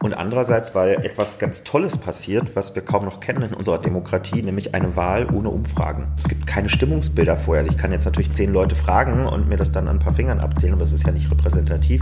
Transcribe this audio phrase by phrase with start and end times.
[0.00, 4.42] Und andererseits, weil etwas ganz Tolles passiert, was wir kaum noch kennen in unserer Demokratie,
[4.42, 6.06] nämlich eine Wahl ohne Umfragen.
[6.16, 7.64] Es gibt keine Stimmungsbilder vorher.
[7.64, 10.14] Also ich kann jetzt natürlich zehn Leute fragen und mir das dann an ein paar
[10.14, 12.00] Fingern abzählen, aber es ist ja nicht repräsentativ.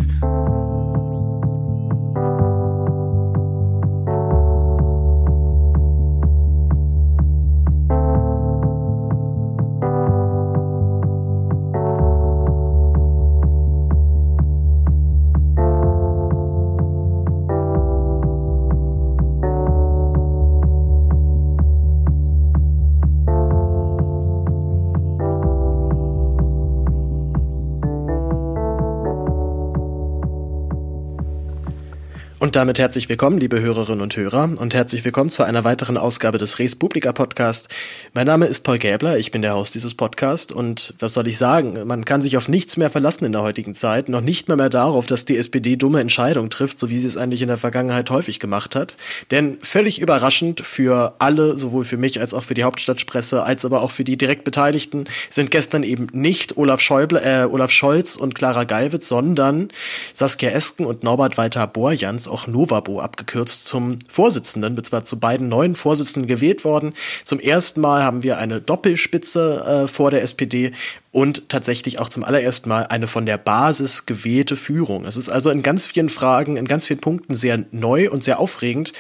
[32.57, 36.59] Damit herzlich willkommen, liebe Hörerinnen und Hörer, und herzlich willkommen zu einer weiteren Ausgabe des
[36.59, 37.69] Res Publica Podcast.
[38.15, 41.37] Mein Name ist Paul Gäbler, ich bin der Host dieses Podcasts und was soll ich
[41.37, 41.87] sagen?
[41.87, 44.71] Man kann sich auf nichts mehr verlassen in der heutigen Zeit, noch nicht mehr mehr
[44.71, 48.09] darauf, dass die SPD dumme Entscheidungen trifft, so wie sie es eigentlich in der Vergangenheit
[48.09, 48.97] häufig gemacht hat.
[49.31, 53.83] Denn völlig überraschend für alle, sowohl für mich als auch für die Hauptstadtpresse, als aber
[53.83, 58.35] auch für die direkt Beteiligten, sind gestern eben nicht Olaf Schäuble, äh, Olaf Scholz und
[58.35, 59.69] Clara Geiwitz, sondern
[60.15, 65.77] Saskia Esken und Norbert Walter Borjans auch Novabo abgekürzt, zum Vorsitzenden, beziehungsweise zu beiden neuen
[65.77, 66.95] Vorsitzenden gewählt worden.
[67.25, 70.73] Zum ersten Mal haben wir eine Doppelspitze äh, vor der SPD
[71.13, 75.07] und tatsächlich auch zum allerersten Mal eine von der Basis gewählte Führung.
[75.07, 78.39] Es ist also in ganz vielen Fragen, in ganz vielen Punkten sehr neu und sehr
[78.39, 78.93] aufregend.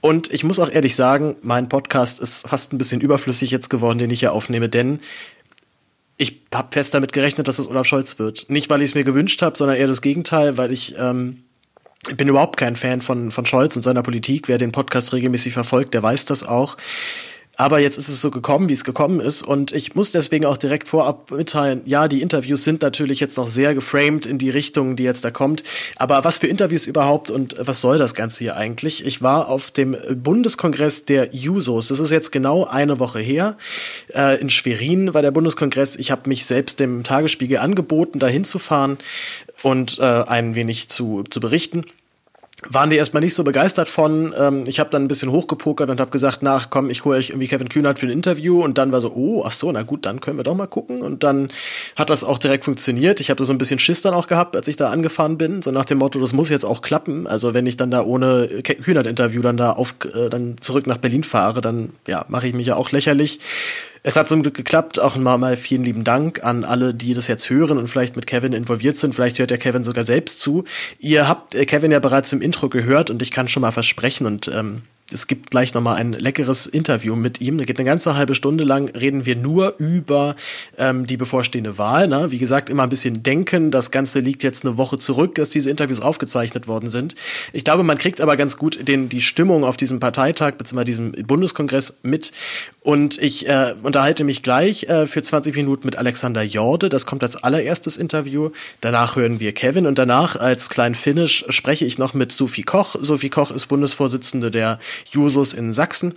[0.00, 3.98] Und ich muss auch ehrlich sagen, mein Podcast ist fast ein bisschen überflüssig jetzt geworden,
[3.98, 5.00] den ich hier aufnehme, denn
[6.18, 8.50] ich habe fest damit gerechnet, dass es Olaf Scholz wird.
[8.50, 11.44] Nicht, weil ich es mir gewünscht habe, sondern eher das Gegenteil, weil ich ähm,
[12.06, 14.48] ich bin überhaupt kein Fan von, von Scholz und seiner Politik.
[14.48, 16.76] Wer den Podcast regelmäßig verfolgt, der weiß das auch.
[17.60, 19.42] Aber jetzt ist es so gekommen, wie es gekommen ist.
[19.42, 23.48] Und ich muss deswegen auch direkt vorab mitteilen, ja, die Interviews sind natürlich jetzt noch
[23.48, 25.64] sehr geframed in die Richtung, die jetzt da kommt.
[25.96, 29.04] Aber was für Interviews überhaupt und was soll das Ganze hier eigentlich?
[29.04, 31.88] Ich war auf dem Bundeskongress der Jusos.
[31.88, 33.56] Das ist jetzt genau eine Woche her.
[34.14, 35.96] Äh, in Schwerin war der Bundeskongress.
[35.96, 38.98] Ich habe mich selbst dem Tagesspiegel angeboten, da hinzufahren
[39.62, 41.84] und äh, ein wenig zu, zu berichten
[42.68, 44.34] waren die erstmal nicht so begeistert von.
[44.36, 47.30] Ähm, ich habe dann ein bisschen hochgepokert und habe gesagt, nach komm, ich hole euch
[47.30, 50.06] irgendwie Kevin Kühnert für ein Interview und dann war so, oh, ach so, na gut,
[50.06, 51.50] dann können wir doch mal gucken und dann
[51.94, 53.20] hat das auch direkt funktioniert.
[53.20, 55.70] Ich habe so ein bisschen Schiss dann auch gehabt, als ich da angefahren bin, so
[55.70, 57.28] nach dem Motto, das muss jetzt auch klappen.
[57.28, 60.98] Also wenn ich dann da ohne Kühnert Interview dann da auf äh, dann zurück nach
[60.98, 63.38] Berlin fahre, dann ja, mache ich mich ja auch lächerlich.
[64.08, 64.98] Es hat zum Glück geklappt.
[64.98, 68.54] Auch mal vielen lieben Dank an alle, die das jetzt hören und vielleicht mit Kevin
[68.54, 69.14] involviert sind.
[69.14, 70.64] Vielleicht hört der Kevin sogar selbst zu.
[70.98, 74.26] Ihr habt äh, Kevin ja bereits im Intro gehört und ich kann schon mal versprechen
[74.26, 74.80] und ähm,
[75.10, 77.56] es gibt gleich nochmal ein leckeres Interview mit ihm.
[77.56, 80.36] Da geht eine ganze halbe Stunde lang, reden wir nur über
[80.76, 82.08] ähm, die bevorstehende Wahl.
[82.08, 82.30] Ne?
[82.30, 83.70] Wie gesagt, immer ein bisschen denken.
[83.70, 87.14] Das Ganze liegt jetzt eine Woche zurück, dass diese Interviews aufgezeichnet worden sind.
[87.54, 90.84] Ich glaube, man kriegt aber ganz gut den, die Stimmung auf diesem Parteitag bzw.
[90.84, 92.32] diesem Bundeskongress mit.
[92.82, 96.90] Und ich äh, unterhalte mich gleich äh, für 20 Minuten mit Alexander Jorde.
[96.90, 98.50] Das kommt als allererstes Interview.
[98.82, 102.96] Danach hören wir Kevin und danach als kleinen Finish spreche ich noch mit Sophie Koch.
[103.00, 104.78] Sophie Koch ist Bundesvorsitzende der
[105.10, 106.14] Jusos in Sachsen.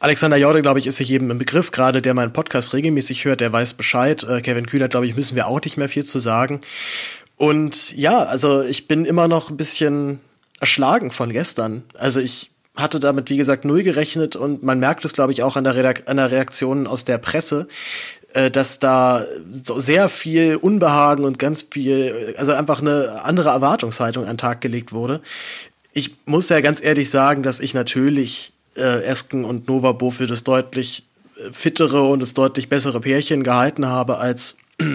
[0.00, 1.72] Alexander Jorde, glaube ich, ist sich jedem im Begriff.
[1.72, 4.24] Gerade der meinen Podcast regelmäßig hört, der weiß Bescheid.
[4.24, 6.60] Äh, Kevin Kühner, glaube ich, müssen wir auch nicht mehr viel zu sagen.
[7.36, 10.20] Und ja, also ich bin immer noch ein bisschen
[10.60, 11.82] erschlagen von gestern.
[11.94, 15.56] Also ich hatte damit, wie gesagt, null gerechnet und man merkt es, glaube ich, auch
[15.56, 17.66] an der, Redak an der Reaktion aus der Presse,
[18.34, 19.24] äh, dass da
[19.64, 24.60] so sehr viel Unbehagen und ganz viel, also einfach eine andere Erwartungshaltung an den Tag
[24.60, 25.20] gelegt wurde
[25.92, 30.44] ich muss ja ganz ehrlich sagen, dass ich natürlich äh, Esken und Novabo für das
[30.44, 31.04] deutlich
[31.36, 34.58] äh, fittere und das deutlich bessere Pärchen gehalten habe als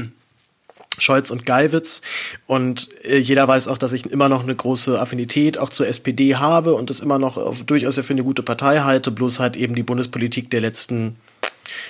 [1.00, 2.02] Scholz und Geiwitz.
[2.48, 6.36] Und äh, jeder weiß auch, dass ich immer noch eine große Affinität auch zur SPD
[6.36, 9.76] habe und das immer noch auf, durchaus für eine gute Partei halte, bloß halt eben
[9.76, 11.18] die Bundespolitik der letzten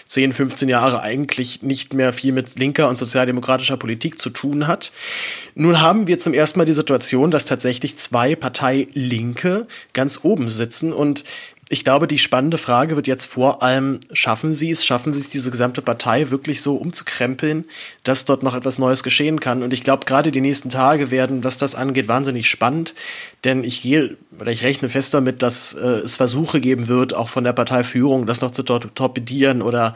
[0.07, 4.91] 10, 15 Jahre eigentlich nicht mehr viel mit linker und sozialdemokratischer Politik zu tun hat.
[5.55, 10.93] Nun haben wir zum ersten Mal die Situation, dass tatsächlich zwei Partei-Linke ganz oben sitzen
[10.93, 11.23] und
[11.69, 15.29] ich glaube, die spannende Frage wird jetzt vor allem, schaffen Sie es, schaffen Sie es,
[15.29, 17.65] diese gesamte Partei wirklich so umzukrempeln,
[18.03, 19.63] dass dort noch etwas Neues geschehen kann.
[19.63, 22.95] Und ich glaube, gerade die nächsten Tage werden, was das angeht, wahnsinnig spannend.
[23.45, 27.29] Denn ich gehe, oder ich rechne fest damit, dass äh, es Versuche geben wird, auch
[27.29, 29.95] von der Parteiführung, das noch zu tor torpedieren oder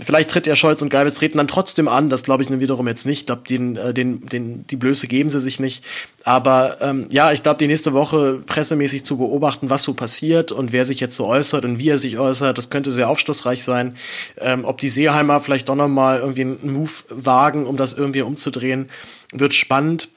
[0.00, 2.10] vielleicht tritt ja Scholz und Geibels treten dann trotzdem an.
[2.10, 3.20] Das glaube ich nun wiederum jetzt nicht.
[3.20, 5.84] Ich glaube, den, äh, den, den, die Blöße geben sie sich nicht.
[6.24, 10.72] Aber ähm, ja, ich glaube, die nächste Woche pressemäßig zu beobachten, was so passiert und
[10.72, 13.96] wer sich jetzt so äußert und wie er sich äußert, das könnte sehr aufschlussreich sein.
[14.38, 18.22] Ähm, ob die Seeheimer vielleicht doch noch mal irgendwie einen Move wagen, um das irgendwie
[18.22, 18.88] umzudrehen,
[19.32, 20.08] wird spannend.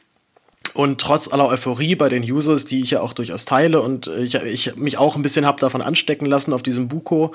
[0.74, 4.36] Und trotz aller Euphorie bei den Users, die ich ja auch durchaus teile und ich,
[4.36, 7.34] ich mich auch ein bisschen hab davon anstecken lassen auf diesem Buko,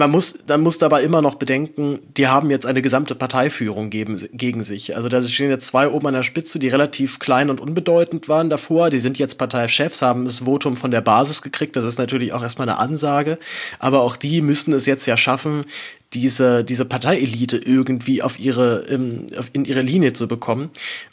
[0.00, 4.28] man muss, dann muss dabei immer noch bedenken, die haben jetzt eine gesamte Parteiführung gegen,
[4.32, 4.96] gegen sich.
[4.96, 8.48] Also da stehen jetzt zwei oben an der Spitze, die relativ klein und unbedeutend waren
[8.48, 8.90] davor.
[8.90, 11.76] Die sind jetzt Parteichefs, haben das Votum von der Basis gekriegt.
[11.76, 13.38] Das ist natürlich auch erstmal eine Ansage.
[13.78, 15.64] Aber auch die müssen es jetzt ja schaffen,
[16.12, 20.70] diese, diese Parteielite irgendwie auf ihre, in, in ihre Linie zu bekommen.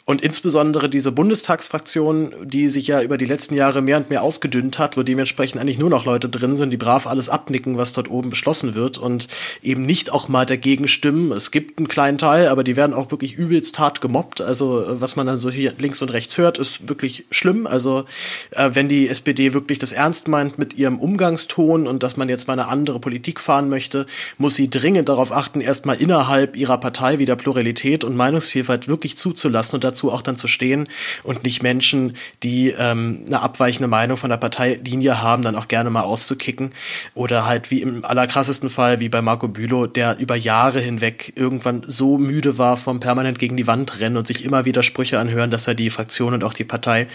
[0.08, 4.78] Und insbesondere diese Bundestagsfraktion, die sich ja über die letzten Jahre mehr und mehr ausgedünnt
[4.78, 8.10] hat, wo dementsprechend eigentlich nur noch Leute drin sind, die brav alles abnicken, was dort
[8.10, 9.28] oben beschlossen wird und
[9.62, 11.30] eben nicht auch mal dagegen stimmen.
[11.32, 14.40] Es gibt einen kleinen Teil, aber die werden auch wirklich übelst hart gemobbt.
[14.40, 17.66] Also was man dann so hier links und rechts hört, ist wirklich schlimm.
[17.66, 18.04] Also
[18.52, 22.46] äh, wenn die SPD wirklich das ernst meint mit ihrem Umgangston und dass man jetzt
[22.46, 24.06] mal eine andere Politik fahren möchte,
[24.38, 29.18] muss sie dringend dringend darauf achten, erstmal innerhalb ihrer Partei wieder Pluralität und Meinungsvielfalt wirklich
[29.18, 30.88] zuzulassen und dazu auch dann zu stehen
[31.22, 35.90] und nicht Menschen, die ähm, eine abweichende Meinung von der Parteilinie haben, dann auch gerne
[35.90, 36.72] mal auszukicken.
[37.14, 41.82] Oder halt wie im allerkrassesten Fall, wie bei Marco Bülow, der über Jahre hinweg irgendwann
[41.86, 45.50] so müde war vom permanent gegen die Wand rennen und sich immer wieder Sprüche anhören,
[45.50, 47.08] dass er die Fraktion und auch die Partei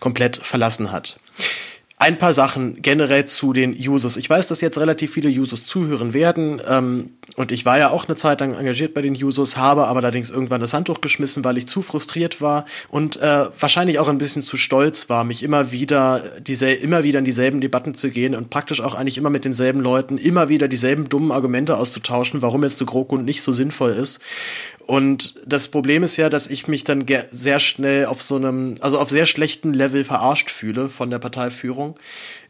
[0.00, 1.18] komplett verlassen hat.
[2.00, 4.16] Ein paar Sachen generell zu den Users.
[4.16, 6.62] Ich weiß, dass jetzt relativ viele Users zuhören werden.
[6.68, 9.98] Ähm, und ich war ja auch eine Zeit lang engagiert bei den Users, habe aber
[9.98, 14.18] allerdings irgendwann das Handtuch geschmissen, weil ich zu frustriert war und äh, wahrscheinlich auch ein
[14.18, 18.36] bisschen zu stolz war, mich immer wieder, diese, immer wieder in dieselben Debatten zu gehen
[18.36, 22.62] und praktisch auch eigentlich immer mit denselben Leuten immer wieder dieselben dummen Argumente auszutauschen, warum
[22.62, 24.20] jetzt der GroKo nicht so sinnvoll ist.
[24.88, 28.98] Und das Problem ist ja, dass ich mich dann sehr schnell auf so einem, also
[28.98, 31.98] auf sehr schlechten Level verarscht fühle von der Parteiführung.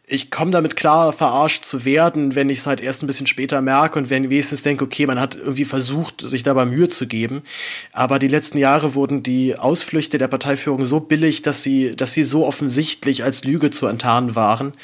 [0.07, 3.61] Ich komme damit klar, verarscht zu werden, wenn ich es halt erst ein bisschen später
[3.61, 7.43] merke und wenn wenigstens denke, okay, man hat irgendwie versucht, sich dabei Mühe zu geben.
[7.91, 12.23] Aber die letzten Jahre wurden die Ausflüchte der Parteiführung so billig, dass sie, dass sie
[12.23, 14.75] so offensichtlich als Lüge zu enttarnen waren,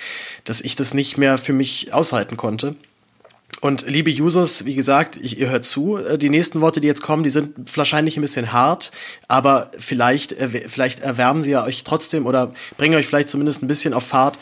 [0.43, 2.75] dass ich das nicht mehr für mich aushalten konnte.
[3.61, 5.97] Und liebe Users, wie gesagt, ihr hört zu.
[5.97, 8.91] Äh, die nächsten Worte, die jetzt kommen, die sind wahrscheinlich ein bisschen hart,
[9.29, 10.35] aber vielleicht,
[10.67, 14.39] vielleicht erwärmen sie ja euch trotzdem oder bringen euch vielleicht zumindest ein bisschen auf Fahrt.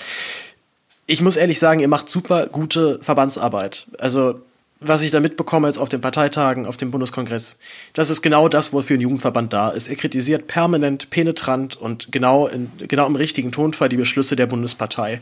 [1.07, 3.87] Ich muss ehrlich sagen, ihr macht super gute Verbandsarbeit.
[3.99, 4.41] Also
[4.85, 7.59] was ich da mitbekomme jetzt auf den Parteitagen, auf dem Bundeskongress,
[7.93, 9.89] das ist genau das, wofür ein Jugendverband da ist.
[9.89, 15.21] Er kritisiert permanent, penetrant und genau, in, genau im richtigen Tonfall die Beschlüsse der Bundespartei.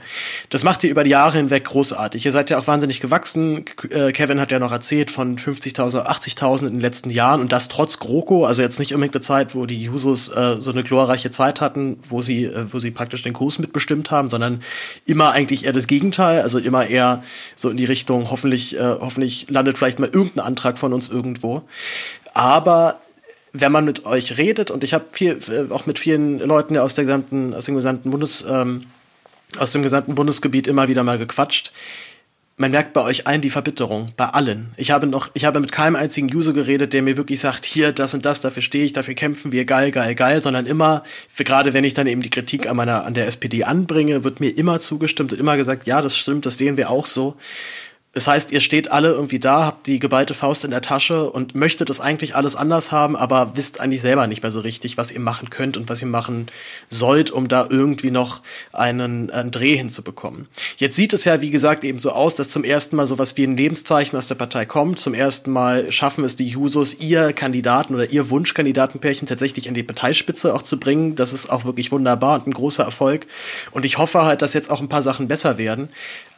[0.48, 2.24] Das macht ihr über die Jahre hinweg großartig.
[2.24, 3.64] Ihr seid ja auch wahnsinnig gewachsen.
[3.90, 7.68] Äh, Kevin hat ja noch erzählt von 50.000, 80.000 in den letzten Jahren und das
[7.68, 11.30] trotz GroKo, also jetzt nicht unbedingt eine Zeit, wo die Jusos äh, so eine glorreiche
[11.30, 14.62] Zeit hatten, wo sie, äh, wo sie praktisch den Kurs mitbestimmt haben, sondern
[15.06, 17.22] immer eigentlich eher das Gegenteil, also immer eher
[17.56, 21.62] so in die Richtung, hoffentlich, äh, hoffentlich landet vielleicht mal irgendein Antrag von uns irgendwo.
[22.34, 23.00] Aber
[23.52, 26.94] wenn man mit euch redet, und ich habe viel, äh, auch mit vielen Leuten aus
[26.94, 28.86] der gesamten, aus dem gesamten Bundes, ähm,
[29.58, 31.72] aus dem gesamten Bundesgebiet immer wieder mal gequatscht,
[32.60, 34.74] man merkt bei euch allen die Verbitterung, bei allen.
[34.76, 37.90] Ich habe noch, ich habe mit keinem einzigen User geredet, der mir wirklich sagt, hier,
[37.90, 41.02] das und das, dafür stehe ich, dafür kämpfen wir, geil, geil, geil, sondern immer,
[41.38, 44.50] gerade wenn ich dann eben die Kritik an meiner, an der SPD anbringe, wird mir
[44.50, 47.36] immer zugestimmt und immer gesagt, ja, das stimmt, das sehen wir auch so.
[48.12, 51.54] Das heißt, ihr steht alle irgendwie da, habt die geballte Faust in der Tasche und
[51.54, 55.12] möchtet das eigentlich alles anders haben, aber wisst eigentlich selber nicht mehr so richtig, was
[55.12, 56.46] ihr machen könnt und was ihr machen
[56.88, 58.40] sollt, um da irgendwie noch
[58.72, 60.48] einen, einen Dreh hinzubekommen.
[60.76, 63.44] Jetzt sieht es ja, wie gesagt, eben so aus, dass zum ersten Mal sowas wie
[63.44, 64.98] ein Lebenszeichen aus der Partei kommt.
[64.98, 69.84] Zum ersten Mal schaffen es die Jusos, ihr Kandidaten oder ihr Wunschkandidatenpärchen tatsächlich in die
[69.84, 71.14] Parteispitze auch zu bringen.
[71.14, 73.28] Das ist auch wirklich wunderbar und ein großer Erfolg.
[73.70, 75.90] Und ich hoffe halt, dass jetzt auch ein paar Sachen besser werden.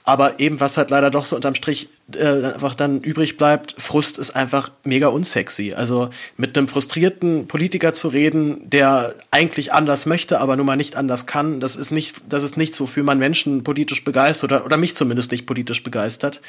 [0.04, 4.18] Aber eben, was halt leider doch so unterm Strich äh, einfach dann übrig bleibt, Frust
[4.18, 5.74] ist einfach mega unsexy.
[5.74, 10.96] Also mit einem frustrierten Politiker zu reden, der eigentlich anders möchte, aber nun mal nicht
[10.96, 14.76] anders kann, das ist nicht, das ist nichts, wofür man Menschen politisch begeistert oder, oder
[14.76, 16.40] mich zumindest nicht politisch begeistert.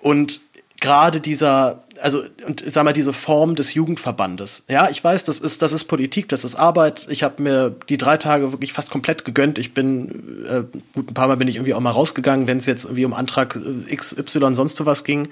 [0.00, 0.40] Und
[0.80, 4.64] gerade dieser, also und sag mal diese Form des Jugendverbandes.
[4.68, 7.06] Ja, ich weiß, das ist das ist Politik, das ist Arbeit.
[7.10, 9.58] Ich habe mir die drei Tage wirklich fast komplett gegönnt.
[9.58, 10.62] Ich bin äh,
[10.94, 13.14] gut ein paar Mal bin ich irgendwie auch mal rausgegangen, wenn es jetzt irgendwie um
[13.14, 15.28] Antrag äh, XY sonst sowas ging.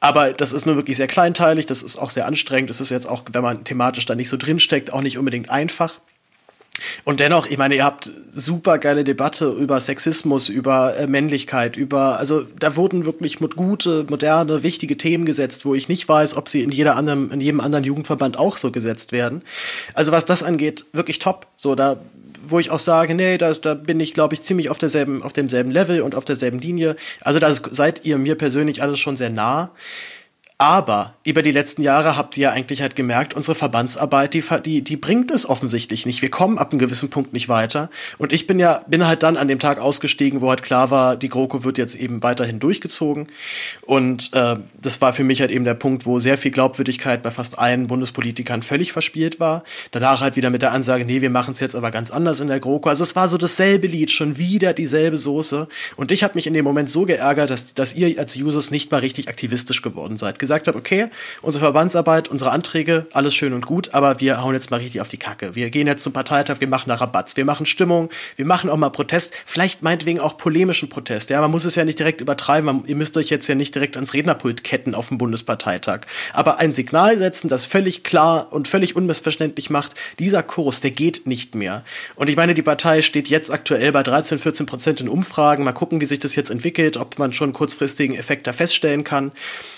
[0.00, 2.68] Aber das ist nur wirklich sehr kleinteilig, das ist auch sehr anstrengend.
[2.68, 5.98] Das ist jetzt auch, wenn man thematisch da nicht so drinsteckt, auch nicht unbedingt einfach.
[7.04, 12.18] Und dennoch, ich meine, ihr habt super geile Debatte über Sexismus, über äh, Männlichkeit, über,
[12.18, 16.48] also da wurden wirklich mit gute, moderne, wichtige Themen gesetzt, wo ich nicht weiß, ob
[16.48, 19.42] sie in jeder anderen, in jedem anderen Jugendverband auch so gesetzt werden.
[19.94, 21.46] Also was das angeht, wirklich top.
[21.56, 21.98] So, da,
[22.46, 25.32] wo ich auch sage, nee, da, da bin ich, glaube ich, ziemlich auf derselben, auf
[25.32, 26.96] demselben Level und auf derselben Linie.
[27.20, 29.70] Also da seid ihr mir persönlich alles schon sehr nah.
[30.56, 34.82] Aber über die letzten Jahre habt ihr ja eigentlich halt gemerkt, unsere Verbandsarbeit, die, die,
[34.82, 36.22] die bringt es offensichtlich nicht.
[36.22, 37.90] Wir kommen ab einem gewissen Punkt nicht weiter.
[38.18, 41.16] Und ich bin ja, bin halt dann an dem Tag ausgestiegen, wo halt klar war,
[41.16, 43.26] die GroKo wird jetzt eben weiterhin durchgezogen.
[43.82, 47.32] Und äh, das war für mich halt eben der Punkt, wo sehr viel Glaubwürdigkeit bei
[47.32, 49.64] fast allen Bundespolitikern völlig verspielt war.
[49.90, 52.46] Danach halt wieder mit der Ansage, nee, wir machen es jetzt aber ganz anders in
[52.46, 52.90] der GroKo.
[52.90, 55.66] Also es war so dasselbe Lied, schon wieder dieselbe Soße.
[55.96, 58.92] Und ich habe mich in dem Moment so geärgert, dass, dass ihr als Users nicht
[58.92, 61.08] mal richtig aktivistisch geworden seid gesagt habe, okay,
[61.42, 65.08] unsere Verbandsarbeit, unsere Anträge, alles schön und gut, aber wir hauen jetzt mal richtig auf
[65.08, 65.54] die Kacke.
[65.54, 68.76] Wir gehen jetzt zum Parteitag, wir machen da Rabatz, wir machen Stimmung, wir machen auch
[68.76, 71.30] mal Protest, vielleicht meinetwegen auch polemischen Protest.
[71.30, 73.74] Ja, man muss es ja nicht direkt übertreiben, man, ihr müsst euch jetzt ja nicht
[73.74, 76.00] direkt ans Rednerpult ketten auf dem Bundesparteitag.
[76.32, 81.26] Aber ein Signal setzen, das völlig klar und völlig unmissverständlich macht, dieser Kurs, der geht
[81.26, 81.84] nicht mehr.
[82.14, 85.64] Und ich meine, die Partei steht jetzt aktuell bei 13, 14 Prozent in Umfragen.
[85.64, 89.32] Mal gucken, wie sich das jetzt entwickelt, ob man schon kurzfristigen Effekt da feststellen kann.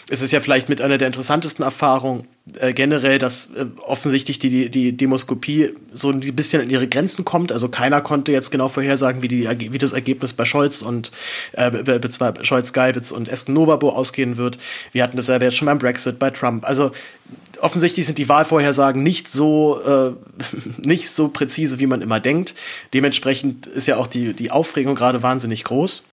[0.09, 2.29] Es ist ja vielleicht mit einer der interessantesten Erfahrungen
[2.61, 7.51] äh, generell, dass äh, offensichtlich die, die Demoskopie so ein bisschen an ihre Grenzen kommt.
[7.51, 11.11] Also keiner konnte jetzt genau vorhersagen, wie, die, wie das Ergebnis bei Scholz und
[11.53, 11.99] äh, bei
[12.45, 14.59] Scholz, Geibitz und Esken Novabo ausgehen wird.
[14.93, 16.65] Wir hatten das ja jetzt schon beim Brexit, bei Trump.
[16.65, 16.93] Also
[17.61, 20.13] offensichtlich sind die Wahlvorhersagen nicht so äh,
[20.87, 22.55] nicht so präzise, wie man immer denkt.
[22.95, 26.05] Dementsprechend ist ja auch die, die Aufregung gerade wahnsinnig groß.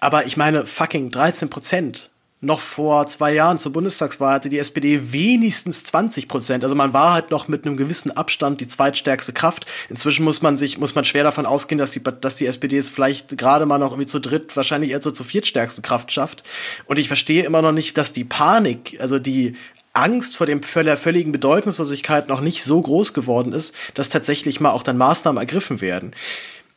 [0.00, 5.12] Aber ich meine, fucking 13 Prozent noch vor zwei Jahren zur Bundestagswahl hatte die SPD
[5.12, 6.64] wenigstens 20 Prozent.
[6.64, 9.64] Also man war halt noch mit einem gewissen Abstand die zweitstärkste Kraft.
[9.88, 12.90] Inzwischen muss man sich, muss man schwer davon ausgehen, dass die, dass die SPD es
[12.90, 16.44] vielleicht gerade mal noch irgendwie zu dritt, wahrscheinlich eher so zur viertstärksten Kraft schafft.
[16.84, 19.56] Und ich verstehe immer noch nicht, dass die Panik, also die
[19.94, 24.82] Angst vor dem völligen Bedeutungslosigkeit noch nicht so groß geworden ist, dass tatsächlich mal auch
[24.82, 26.12] dann Maßnahmen ergriffen werden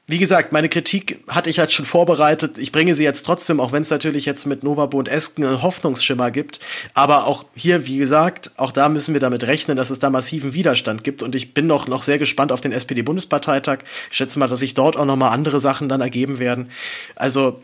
[0.10, 2.58] wie gesagt, meine Kritik hatte ich halt schon vorbereitet.
[2.58, 5.62] Ich bringe sie jetzt trotzdem, auch wenn es natürlich jetzt mit Novabo und Esken einen
[5.62, 6.60] Hoffnungsschimmer gibt.
[6.96, 10.54] Aber auch hier, wie gesagt, auch da müssen wir damit rechnen, dass es da massiven
[10.56, 11.22] Widerstand gibt.
[11.22, 13.80] Und ich bin noch, noch sehr gespannt auf den SPD-Bundesparteitag.
[14.10, 16.72] Ich schätze mal, dass sich dort auch noch mal andere Sachen dann ergeben werden.
[17.16, 17.62] Also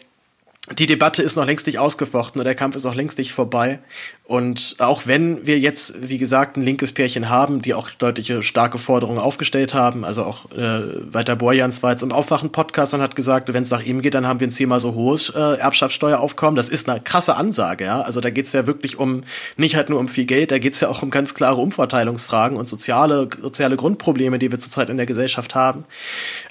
[0.74, 3.80] die Debatte ist noch längst nicht ausgefochten und der Kampf ist auch längst nicht vorbei.
[4.24, 8.80] Und auch wenn wir jetzt, wie gesagt, ein linkes Pärchen haben, die auch deutliche starke
[8.80, 13.54] Forderungen aufgestellt haben, also auch äh, Walter Borjans war jetzt im Aufwachen-Podcast und hat gesagt,
[13.54, 16.56] wenn es nach ihm geht, dann haben wir ein zehnmal so hohes äh, Erbschaftssteueraufkommen.
[16.56, 18.02] Das ist eine krasse Ansage, ja.
[18.02, 19.22] Also da geht's ja wirklich um,
[19.58, 22.68] nicht halt nur um viel Geld, da geht's ja auch um ganz klare Umverteilungsfragen und
[22.68, 25.84] soziale, soziale Grundprobleme, die wir zurzeit in der Gesellschaft haben.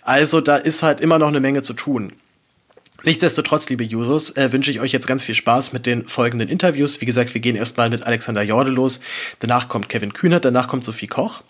[0.03, 2.13] Also da ist halt immer noch eine Menge zu tun.
[3.05, 7.01] Nichtsdestotrotz, liebe Users, äh, wünsche ich euch jetzt ganz viel Spaß mit den folgenden Interviews.
[7.01, 9.01] Wie gesagt, wir gehen erstmal mit Alexander Jorde los.
[9.41, 11.43] Danach kommt Kevin Kühnert, danach kommt Sophie Koch.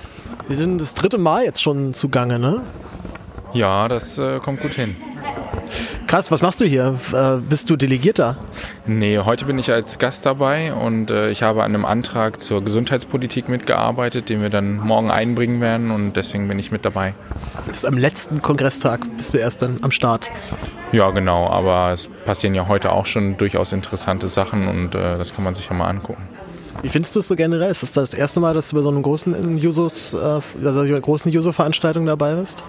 [0.49, 2.63] Wir sind das dritte Mal jetzt schon zugange, ne?
[3.53, 4.97] Ja, das äh, kommt gut hin.
[6.07, 6.99] Krass, was machst du hier?
[7.13, 8.37] Äh, bist du Delegierter?
[8.87, 12.65] Nee, heute bin ich als Gast dabei und äh, ich habe an einem Antrag zur
[12.65, 17.15] Gesundheitspolitik mitgearbeitet, den wir dann morgen einbringen werden und deswegen bin ich mit dabei.
[17.67, 20.31] Du bist am letzten Kongresstag, bist du erst dann am Start.
[20.93, 25.35] Ja, genau, aber es passieren ja heute auch schon durchaus interessante Sachen und äh, das
[25.35, 26.27] kann man sich ja mal angucken.
[26.83, 27.71] Wie findest du es so generell?
[27.71, 31.31] Ist das das erste Mal, dass du bei so einer großen Jusos, äh, also großen
[31.31, 32.65] Juso-Veranstaltung dabei bist?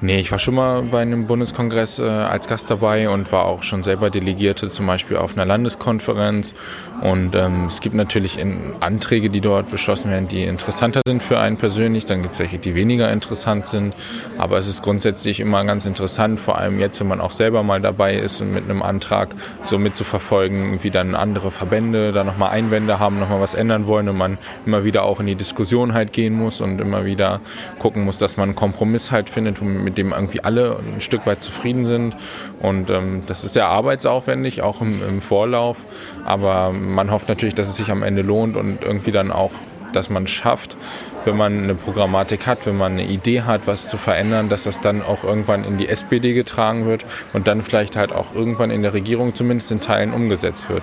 [0.00, 3.62] Nee, ich war schon mal bei einem Bundeskongress äh, als Gast dabei und war auch
[3.62, 6.54] schon selber Delegierte, zum Beispiel auf einer Landeskonferenz.
[7.00, 8.38] Und ähm, es gibt natürlich
[8.80, 12.04] Anträge, die dort beschlossen werden, die interessanter sind für einen persönlich.
[12.06, 13.94] Dann gibt es welche, die weniger interessant sind.
[14.36, 17.80] Aber es ist grundsätzlich immer ganz interessant, vor allem jetzt, wenn man auch selber mal
[17.80, 19.30] dabei ist und mit einem Antrag
[19.64, 24.16] so mitzuverfolgen, wie dann andere Verbände da nochmal Einwände haben, nochmal was ändern wollen und
[24.16, 27.40] man immer wieder auch in die Diskussion halt gehen muss und immer wieder
[27.78, 31.42] gucken muss, dass man einen Kompromiss halt findet, mit dem irgendwie alle ein Stück weit
[31.42, 32.16] zufrieden sind.
[32.60, 35.78] Und ähm, das ist sehr arbeitsaufwendig, auch im, im Vorlauf.
[36.24, 39.50] Aber man hofft natürlich, dass es sich am Ende lohnt und irgendwie dann auch,
[39.92, 40.76] dass man es schafft,
[41.24, 44.80] wenn man eine Programmatik hat, wenn man eine Idee hat, was zu verändern, dass das
[44.80, 48.82] dann auch irgendwann in die SPD getragen wird und dann vielleicht halt auch irgendwann in
[48.82, 50.82] der Regierung zumindest in Teilen umgesetzt wird.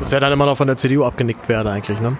[0.00, 2.16] Muss ja dann immer noch von der CDU abgenickt werden eigentlich, ne?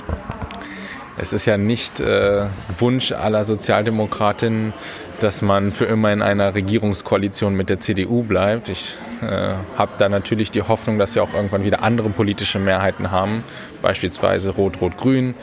[1.18, 2.46] Es ist ja nicht äh,
[2.78, 4.72] Wunsch aller Sozialdemokratinnen,
[5.20, 8.68] dass man für immer in einer Regierungskoalition mit der CDU bleibt.
[8.68, 13.10] Ich äh, habe da natürlich die Hoffnung, dass sie auch irgendwann wieder andere politische Mehrheiten
[13.10, 13.44] haben,
[13.82, 15.34] beispielsweise Rot-Rot-Grün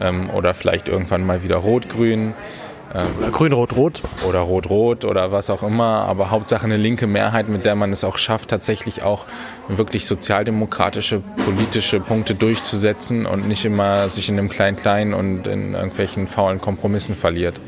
[0.00, 2.34] ähm, oder vielleicht irgendwann mal wieder Rot-Grün.
[2.92, 4.02] Ähm, Grün-Rot-Rot.
[4.28, 8.02] Oder Rot-Rot oder was auch immer, aber Hauptsache eine linke Mehrheit, mit der man es
[8.02, 9.26] auch schafft, tatsächlich auch
[9.68, 16.26] wirklich sozialdemokratische politische Punkte durchzusetzen und nicht immer sich in einem Klein-Klein und in irgendwelchen
[16.26, 17.60] faulen Kompromissen verliert.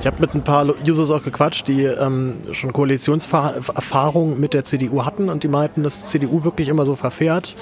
[0.00, 5.04] Ich habe mit ein paar Users auch gequatscht, die ähm, schon Koalitionserfahrung mit der CDU
[5.04, 7.56] hatten und die meinten, dass die CDU wirklich immer so verfährt.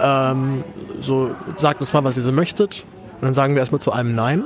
[0.00, 0.62] Ähm,
[1.00, 2.84] so, sagt uns mal, was ihr so möchtet.
[3.14, 4.44] Und dann sagen wir erstmal zu einem Nein.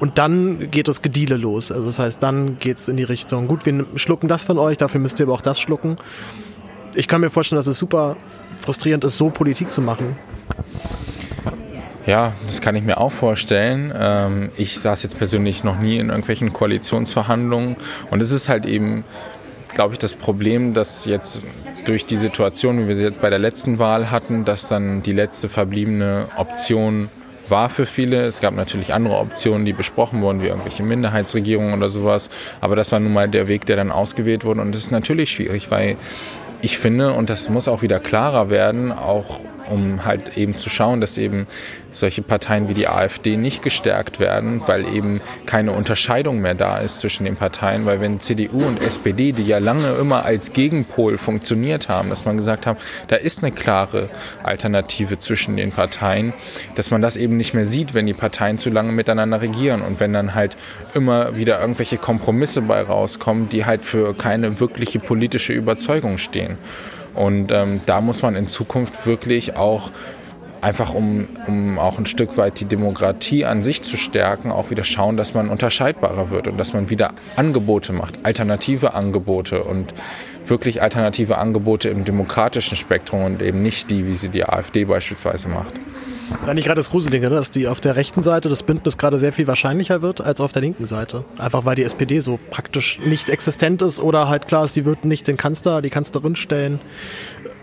[0.00, 1.70] Und dann geht das Gediele los.
[1.70, 4.78] Also das heißt, dann geht es in die Richtung, gut, wir schlucken das von euch,
[4.78, 5.96] dafür müsst ihr aber auch das schlucken.
[6.94, 8.16] Ich kann mir vorstellen, dass es super
[8.56, 10.16] frustrierend ist, so Politik zu machen.
[12.06, 13.92] Ja, das kann ich mir auch vorstellen.
[13.94, 17.76] Ähm, ich saß jetzt persönlich noch nie in irgendwelchen Koalitionsverhandlungen
[18.10, 19.04] und es ist halt eben,
[19.74, 21.44] glaube ich, das Problem, dass jetzt
[21.84, 25.12] durch die Situation, wie wir sie jetzt bei der letzten Wahl hatten, dass dann die
[25.12, 27.10] letzte verbliebene Option
[27.50, 28.22] war für viele.
[28.22, 32.30] Es gab natürlich andere Optionen, die besprochen wurden, wie irgendwelche Minderheitsregierungen oder sowas.
[32.60, 34.60] Aber das war nun mal der Weg, der dann ausgewählt wurde.
[34.60, 35.96] Und das ist natürlich schwierig, weil
[36.62, 39.40] ich finde, und das muss auch wieder klarer werden, auch
[39.70, 41.46] um halt eben zu schauen, dass eben
[41.92, 47.00] solche Parteien wie die AfD nicht gestärkt werden, weil eben keine Unterscheidung mehr da ist
[47.00, 51.88] zwischen den Parteien, weil wenn CDU und SPD, die ja lange immer als Gegenpol funktioniert
[51.88, 52.78] haben, dass man gesagt hat,
[53.08, 54.08] da ist eine klare
[54.42, 56.32] Alternative zwischen den Parteien,
[56.74, 60.00] dass man das eben nicht mehr sieht, wenn die Parteien zu lange miteinander regieren und
[60.00, 60.56] wenn dann halt
[60.94, 66.58] immer wieder irgendwelche Kompromisse bei rauskommen, die halt für keine wirkliche politische Überzeugung stehen.
[67.14, 69.90] Und ähm, da muss man in Zukunft wirklich auch
[70.60, 74.84] einfach um, um auch ein Stück weit die Demokratie an sich zu stärken, auch wieder
[74.84, 79.94] schauen, dass man unterscheidbarer wird und dass man wieder Angebote macht, alternative Angebote und
[80.46, 85.48] wirklich alternative Angebote im demokratischen Spektrum und eben nicht die, wie sie die AfD beispielsweise
[85.48, 85.72] macht.
[86.30, 87.34] Das ist eigentlich gerade das Gruselige, ne?
[87.34, 90.52] dass die auf der rechten Seite das Bündnis gerade sehr viel wahrscheinlicher wird als auf
[90.52, 91.24] der linken Seite.
[91.38, 95.04] Einfach weil die SPD so praktisch nicht existent ist oder halt klar ist, sie wird
[95.04, 96.80] nicht den Kanzler, die Kanzlerin stellen.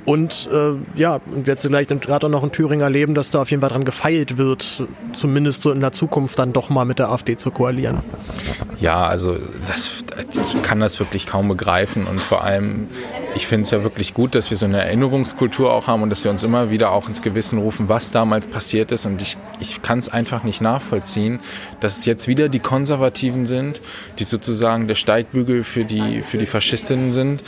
[0.07, 3.59] Und äh, ja, jetzt vielleicht gerade auch noch in Thüringen erleben, dass da auf jeden
[3.59, 7.35] Fall dran gefeilt wird, zumindest so in der Zukunft dann doch mal mit der AfD
[7.35, 7.97] zu koalieren.
[8.79, 9.35] Ja, also
[9.67, 12.05] das, ich kann das wirklich kaum begreifen.
[12.05, 12.87] Und vor allem,
[13.35, 16.23] ich finde es ja wirklich gut, dass wir so eine Erinnerungskultur auch haben und dass
[16.23, 19.05] wir uns immer wieder auch ins Gewissen rufen, was damals passiert ist.
[19.05, 21.41] Und ich, ich kann es einfach nicht nachvollziehen,
[21.81, 23.81] dass es jetzt wieder die Konservativen sind,
[24.19, 27.43] die sozusagen der Steigbügel für die, für die Faschistinnen sind.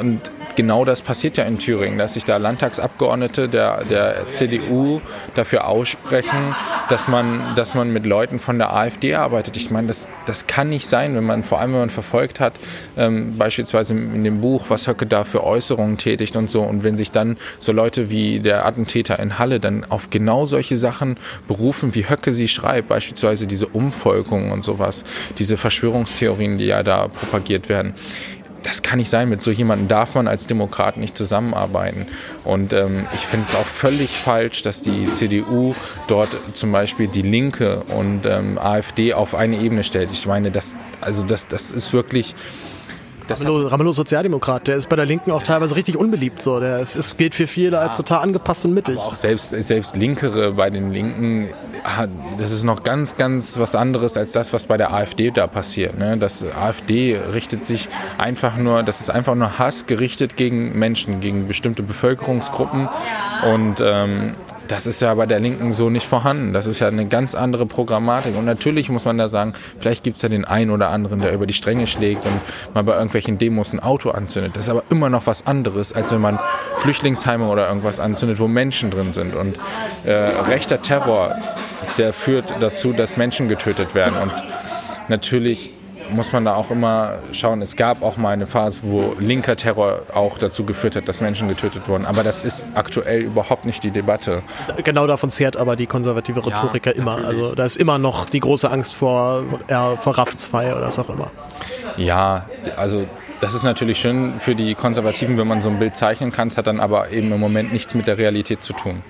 [0.00, 5.00] Und genau das passiert ja in Thüringen, dass sich da Landtagsabgeordnete der, der CDU
[5.34, 6.56] dafür aussprechen,
[6.88, 9.56] dass man, dass man mit Leuten von der AfD arbeitet.
[9.56, 12.54] Ich meine, das, das kann nicht sein, wenn man, vor allem wenn man verfolgt hat,
[12.96, 16.96] ähm, beispielsweise in dem Buch, was Höcke da für Äußerungen tätigt und so, und wenn
[16.96, 21.16] sich dann so Leute wie der Attentäter in Halle dann auf genau solche Sachen
[21.46, 25.04] berufen, wie Höcke sie schreibt, beispielsweise diese Umvolkung und sowas,
[25.38, 27.94] diese Verschwörungstheorien, die ja da propagiert werden
[28.66, 29.28] das kann nicht sein.
[29.28, 32.08] Mit so jemandem darf man als Demokrat nicht zusammenarbeiten.
[32.42, 35.74] Und ähm, ich finde es auch völlig falsch, dass die CDU
[36.08, 40.10] dort zum Beispiel die Linke und ähm, AfD auf eine Ebene stellt.
[40.10, 42.34] Ich meine, das, also das, das ist wirklich
[43.28, 46.42] Ramelow, Ramelow Sozialdemokrat, der ist bei der Linken auch teilweise richtig unbeliebt.
[46.42, 46.60] So.
[46.60, 48.96] Der ist, gilt für viele als total angepasst und mittig.
[48.96, 51.48] Aber auch selbst, selbst Linkere bei den Linken,
[52.38, 55.98] das ist noch ganz, ganz was anderes als das, was bei der AfD da passiert.
[55.98, 56.16] Ne?
[56.16, 61.48] Das AfD richtet sich einfach nur, das ist einfach nur Hass gerichtet gegen Menschen, gegen
[61.48, 62.88] bestimmte Bevölkerungsgruppen.
[63.52, 64.34] Und ähm,
[64.68, 66.52] das ist ja bei der Linken so nicht vorhanden.
[66.52, 68.36] Das ist ja eine ganz andere Programmatik.
[68.36, 71.32] Und natürlich muss man da sagen, vielleicht gibt es da den einen oder anderen, der
[71.32, 72.40] über die Stränge schlägt und
[72.74, 74.56] mal bei irgendwelchen Demos ein Auto anzündet.
[74.56, 76.38] Das ist aber immer noch was anderes, als wenn man
[76.78, 79.34] Flüchtlingsheime oder irgendwas anzündet, wo Menschen drin sind.
[79.34, 79.56] Und
[80.04, 81.36] äh, rechter Terror,
[81.98, 84.14] der führt dazu, dass Menschen getötet werden.
[84.20, 84.32] Und
[85.08, 85.70] natürlich
[86.10, 90.02] muss man da auch immer schauen, es gab auch mal eine Phase, wo linker Terror
[90.14, 92.06] auch dazu geführt hat, dass Menschen getötet wurden.
[92.06, 94.42] Aber das ist aktuell überhaupt nicht die Debatte.
[94.84, 97.16] Genau davon zehrt aber die konservative Rhetoriker ja, immer.
[97.24, 101.08] Also da ist immer noch die große Angst vor, ja, vor Raftsfei oder was auch
[101.08, 101.30] immer.
[101.96, 103.06] Ja, also
[103.40, 106.48] das ist natürlich schön für die Konservativen, wenn man so ein Bild zeichnen kann.
[106.48, 109.02] Es hat dann aber eben im Moment nichts mit der Realität zu tun.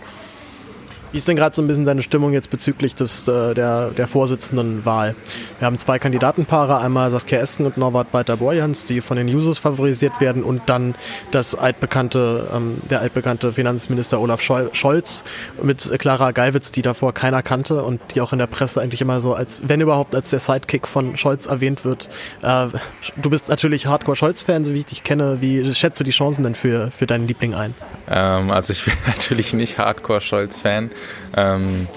[1.12, 4.09] Wie ist denn gerade so ein bisschen deine Stimmung jetzt bezüglich des, äh, der, der
[4.09, 5.14] Vorsitzendenwahl?
[5.59, 10.21] Wir haben zwei Kandidatenpaare, einmal Saskia Esken und Norbert Walter-Borjans, die von den Users favorisiert
[10.21, 10.95] werden und dann
[11.31, 15.23] das altbekannte, ähm, der altbekannte Finanzminister Olaf Scholz
[15.62, 19.21] mit Clara Geiwitz, die davor keiner kannte und die auch in der Presse eigentlich immer
[19.21, 22.09] so als, wenn überhaupt, als der Sidekick von Scholz erwähnt wird.
[22.42, 22.66] Äh,
[23.16, 25.38] du bist natürlich Hardcore-Scholz-Fan, so wie ich dich kenne.
[25.40, 27.75] Wie schätzt du die Chancen denn für, für deinen Liebling ein?
[28.09, 30.90] Ähm, also ich bin natürlich nicht Hardcore-Scholz-Fan.
[31.37, 31.88] Ähm,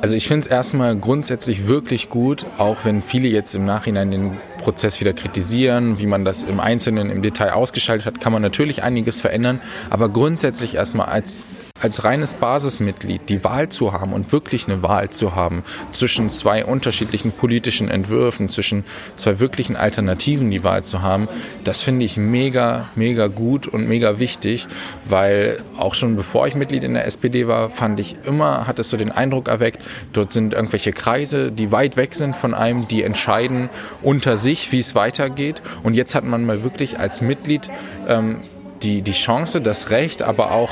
[0.00, 4.38] also ich finde es erstmal grundsätzlich wirklich gut, auch wenn viele jetzt im Nachhinein den
[4.58, 8.84] Prozess wieder kritisieren, wie man das im Einzelnen im Detail ausgestaltet hat, kann man natürlich
[8.84, 9.60] einiges verändern.
[9.90, 11.40] Aber grundsätzlich erstmal als
[11.80, 15.62] als reines Basismitglied die Wahl zu haben und wirklich eine Wahl zu haben
[15.92, 18.84] zwischen zwei unterschiedlichen politischen Entwürfen, zwischen
[19.16, 21.28] zwei wirklichen Alternativen die Wahl zu haben,
[21.64, 24.66] das finde ich mega, mega gut und mega wichtig,
[25.04, 28.90] weil auch schon bevor ich Mitglied in der SPD war, fand ich immer, hat es
[28.90, 33.02] so den Eindruck erweckt, dort sind irgendwelche Kreise, die weit weg sind von einem, die
[33.02, 33.68] entscheiden
[34.02, 35.62] unter sich, wie es weitergeht.
[35.82, 37.70] Und jetzt hat man mal wirklich als Mitglied
[38.08, 38.40] ähm,
[38.82, 40.70] die, die Chance, das Recht, aber auch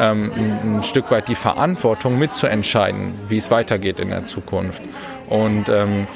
[0.00, 4.82] ähm, ein, ein Stück weit die Verantwortung mitzuentscheiden, wie es weitergeht in der Zukunft.
[5.28, 6.08] Und ähm,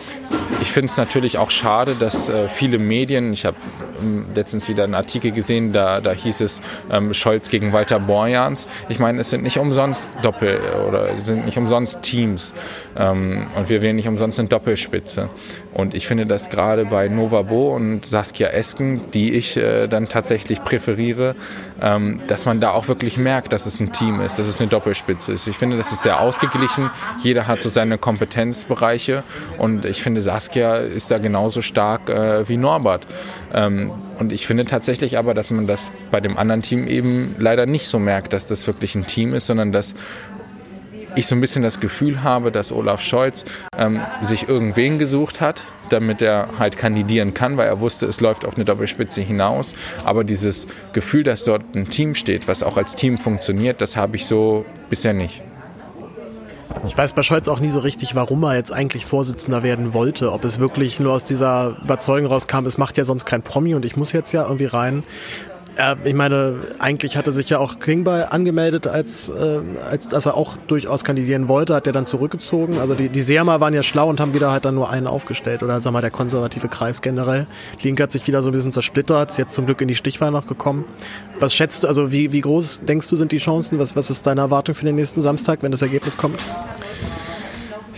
[0.61, 3.57] ich finde es natürlich auch schade, dass äh, viele Medien, ich habe
[4.01, 8.67] ähm, letztens wieder einen Artikel gesehen, da, da hieß es ähm, Scholz gegen Walter Borjans.
[8.89, 12.55] Ich meine, es sind nicht umsonst Doppel oder sind nicht umsonst Teams
[12.97, 15.29] ähm, und wir wählen nicht umsonst eine Doppelspitze.
[15.75, 20.09] Und ich finde, dass gerade bei Nova Bo und Saskia Esken, die ich äh, dann
[20.09, 21.35] tatsächlich präferiere,
[21.83, 24.69] ähm, dass man da auch wirklich merkt, dass es ein Team ist, dass es eine
[24.69, 25.49] Doppelspitze ist.
[25.49, 26.91] Ich finde, das ist sehr ausgeglichen.
[27.23, 29.25] Jeder hat so seine Kompetenzbereiche
[29.59, 33.07] und ich finde, Saskia ist da genauso stark äh, wie Norbert.
[33.53, 37.67] Ähm, und ich finde tatsächlich aber, dass man das bei dem anderen Team eben leider
[37.67, 39.95] nicht so merkt, dass das wirklich ein Team ist, sondern dass
[41.17, 43.45] ich so ein bisschen das Gefühl habe, dass Olaf Scholz
[43.77, 48.45] ähm, sich irgendwen gesucht hat, damit er halt kandidieren kann, weil er wusste, es läuft
[48.45, 49.75] auf eine Doppelspitze hinaus.
[50.05, 54.17] Aber dieses Gefühl, dass dort ein Team steht, was auch als Team funktioniert, das habe
[54.17, 55.43] ich so bisher nicht.
[56.87, 60.33] Ich weiß bei Scholz auch nie so richtig, warum er jetzt eigentlich Vorsitzender werden wollte.
[60.33, 63.85] Ob es wirklich nur aus dieser Überzeugung rauskam, es macht ja sonst kein Promi und
[63.85, 65.05] ich muss jetzt ja irgendwie rein.
[65.77, 69.59] Ja, ich meine, eigentlich hatte sich ja auch Klingbeil angemeldet, als, äh,
[69.91, 72.79] als dass er auch durchaus kandidieren wollte, hat er dann zurückgezogen.
[72.79, 75.65] Also die, die Seamer waren ja schlau und haben wieder halt dann nur einen aufgestellt.
[75.65, 77.47] Oder sag mal, der konservative Kreis generell.
[77.83, 80.31] Link hat sich wieder so ein bisschen zersplittert, ist jetzt zum Glück in die Stichwahl
[80.31, 80.85] noch gekommen.
[81.41, 83.81] Was schätzt du, also wie, wie groß denkst du sind die Chancen?
[83.81, 86.39] Was, was ist deine Erwartung für den nächsten Samstag, wenn das Ergebnis kommt?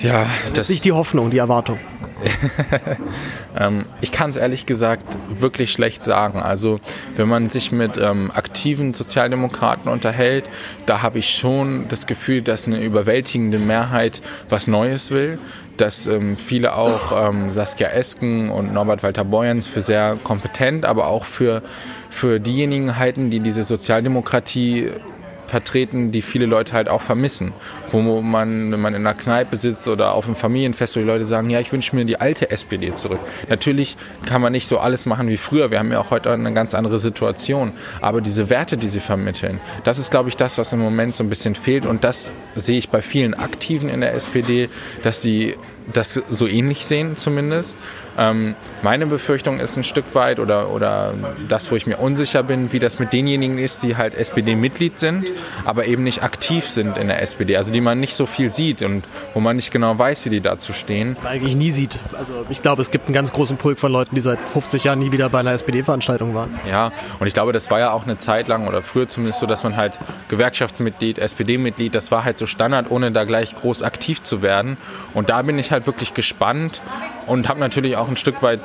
[0.02, 1.78] Ja, das ist nicht die Hoffnung, die Erwartung.
[3.58, 6.40] ähm, ich kann es ehrlich gesagt wirklich schlecht sagen.
[6.40, 6.78] Also
[7.14, 10.44] wenn man sich mit ähm, aktiven Sozialdemokraten unterhält,
[10.86, 15.38] da habe ich schon das Gefühl, dass eine überwältigende Mehrheit was Neues will.
[15.76, 21.08] Dass ähm, viele auch ähm, Saskia Esken und Norbert Walter Borjans für sehr kompetent, aber
[21.08, 21.62] auch für,
[22.08, 24.90] für diejenigen halten, die diese Sozialdemokratie
[25.46, 27.52] vertreten, die viele Leute halt auch vermissen.
[27.90, 31.26] Wo man, wenn man in einer Kneipe sitzt oder auf einem Familienfest, wo die Leute
[31.26, 33.20] sagen, ja, ich wünsche mir die alte SPD zurück.
[33.48, 35.70] Natürlich kann man nicht so alles machen wie früher.
[35.70, 37.72] Wir haben ja auch heute eine ganz andere Situation.
[38.00, 41.24] Aber diese Werte, die sie vermitteln, das ist, glaube ich, das, was im Moment so
[41.24, 41.86] ein bisschen fehlt.
[41.86, 44.68] Und das sehe ich bei vielen Aktiven in der SPD,
[45.02, 45.56] dass sie
[45.92, 47.78] das so ähnlich sehen zumindest.
[48.18, 51.14] Ähm, meine Befürchtung ist ein Stück weit oder, oder
[51.48, 55.30] das, wo ich mir unsicher bin, wie das mit denjenigen ist, die halt SPD-Mitglied sind,
[55.64, 58.82] aber eben nicht aktiv sind in der SPD, also die man nicht so viel sieht
[58.82, 61.16] und wo man nicht genau weiß, wie die dazu stehen.
[61.24, 61.98] Eigentlich nie sieht.
[62.16, 64.98] Also ich glaube, es gibt einen ganz großen Pulk von Leuten, die seit 50 Jahren
[64.98, 66.54] nie wieder bei einer SPD-Veranstaltung waren.
[66.70, 69.46] Ja, und ich glaube, das war ja auch eine Zeit lang oder früher zumindest so,
[69.46, 69.98] dass man halt
[70.28, 74.76] Gewerkschaftsmitglied, SPD-Mitglied, das war halt so Standard, ohne da gleich groß aktiv zu werden.
[75.14, 76.80] Und da bin ich halt wirklich gespannt,
[77.26, 78.60] und habe natürlich auch ein Stück weit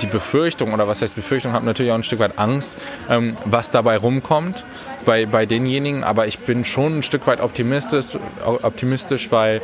[0.00, 2.78] die Befürchtung, oder was heißt Befürchtung, habe natürlich auch ein Stück weit Angst,
[3.08, 4.56] ähm, was dabei rumkommt
[5.04, 6.04] bei, bei denjenigen.
[6.04, 9.62] Aber ich bin schon ein Stück weit optimistisch, optimistisch weil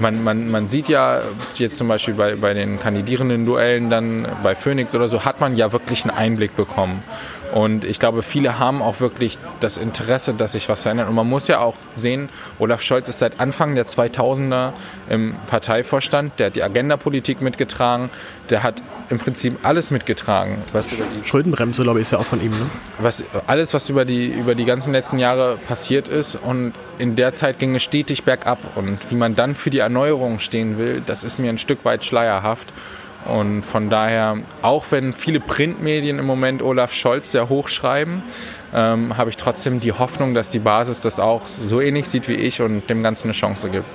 [0.00, 1.20] man, man, man sieht ja
[1.54, 5.56] jetzt zum Beispiel bei, bei den kandidierenden Duellen dann bei Phoenix oder so, hat man
[5.56, 7.02] ja wirklich einen Einblick bekommen.
[7.52, 11.08] Und ich glaube, viele haben auch wirklich das Interesse, dass sich was verändert.
[11.08, 14.72] Und man muss ja auch sehen, Olaf Scholz ist seit Anfang der 2000er
[15.10, 18.08] im Parteivorstand, der hat die Agendapolitik mitgetragen,
[18.48, 20.62] der hat im Prinzip alles mitgetragen.
[20.72, 22.52] Was Schuldenbremse, glaube ich, ist ja auch von ihm.
[22.52, 22.70] Ne?
[22.98, 26.36] Was, alles, was über die, über die ganzen letzten Jahre passiert ist.
[26.36, 28.58] Und in der Zeit ging es stetig bergab.
[28.76, 32.04] Und wie man dann für die Erneuerung stehen will, das ist mir ein Stück weit
[32.06, 32.72] schleierhaft.
[33.26, 38.22] Und von daher, auch wenn viele Printmedien im Moment Olaf Scholz sehr hoch schreiben,
[38.74, 42.34] ähm, habe ich trotzdem die Hoffnung, dass die Basis das auch so ähnlich sieht wie
[42.34, 43.86] ich und dem Ganzen eine Chance gibt.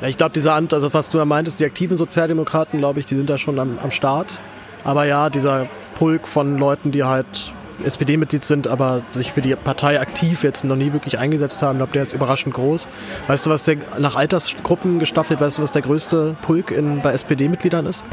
[0.00, 3.06] Ja, ich glaube, dieser Amt, also was du ja meintest, die aktiven Sozialdemokraten, glaube ich,
[3.06, 4.40] die sind da schon am, am Start.
[4.82, 7.52] Aber ja, dieser Pulk von Leuten, die halt
[7.84, 11.78] SPD-Mitglied sind, aber sich für die Partei aktiv jetzt noch nie wirklich eingesetzt haben, ich
[11.78, 12.88] glaube, der ist überraschend groß.
[13.26, 17.12] Weißt du, was der nach Altersgruppen gestaffelt, weißt du, was der größte Pulk in, bei
[17.12, 18.04] SPD-Mitgliedern ist?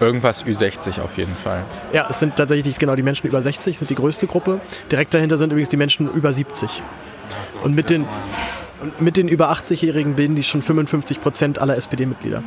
[0.00, 1.62] Irgendwas Ü60 auf jeden Fall.
[1.92, 4.60] Ja, es sind tatsächlich genau die Menschen über 60, sind die größte Gruppe.
[4.90, 6.82] Direkt dahinter sind übrigens die Menschen über 70.
[7.62, 8.06] Und mit den,
[8.98, 12.42] mit den über 80-Jährigen bilden die schon 55 Prozent aller SPD-Mitglieder.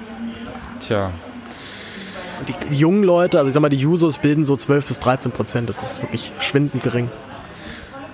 [0.79, 1.11] Tja.
[2.39, 4.99] Und die, die, jungen Leute, also ich sag mal, die Jusos bilden so 12 bis
[4.99, 5.69] 13 Prozent.
[5.69, 7.09] Das ist wirklich schwindend gering.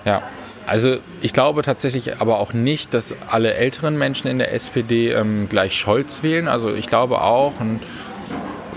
[0.04, 0.22] Ja,
[0.66, 5.48] also ich glaube tatsächlich aber auch nicht, dass alle älteren Menschen in der SPD ähm,
[5.48, 6.48] gleich Scholz wählen.
[6.48, 7.80] Also ich glaube auch, und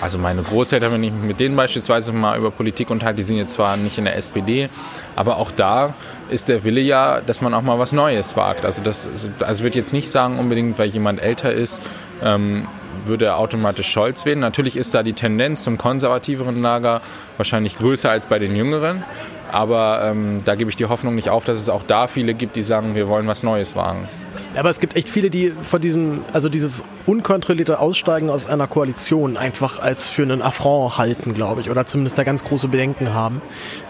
[0.02, 3.54] also meine Großeltern, wenn ich mit denen beispielsweise mal über Politik unterhalte, die sind jetzt
[3.54, 4.70] zwar nicht in der SPD,
[5.16, 5.94] aber auch da
[6.30, 8.66] ist der Wille ja, dass man auch mal was Neues wagt.
[8.66, 11.82] Also das, also ich würde jetzt nicht sagen unbedingt, weil jemand älter ist,
[12.22, 12.68] ähm,
[13.06, 14.40] würde er automatisch Scholz wählen.
[14.40, 17.02] Natürlich ist da die Tendenz zum konservativeren Lager
[17.38, 19.04] wahrscheinlich größer als bei den Jüngeren.
[19.52, 22.56] Aber ähm, da gebe ich die Hoffnung nicht auf, dass es auch da viele gibt,
[22.56, 24.08] die sagen, wir wollen was Neues wagen.
[24.56, 29.36] Aber es gibt echt viele, die von diesem, also dieses unkontrollierte Aussteigen aus einer Koalition
[29.38, 33.42] einfach als für einen Affront halten, glaube ich, oder zumindest da ganz große Bedenken haben.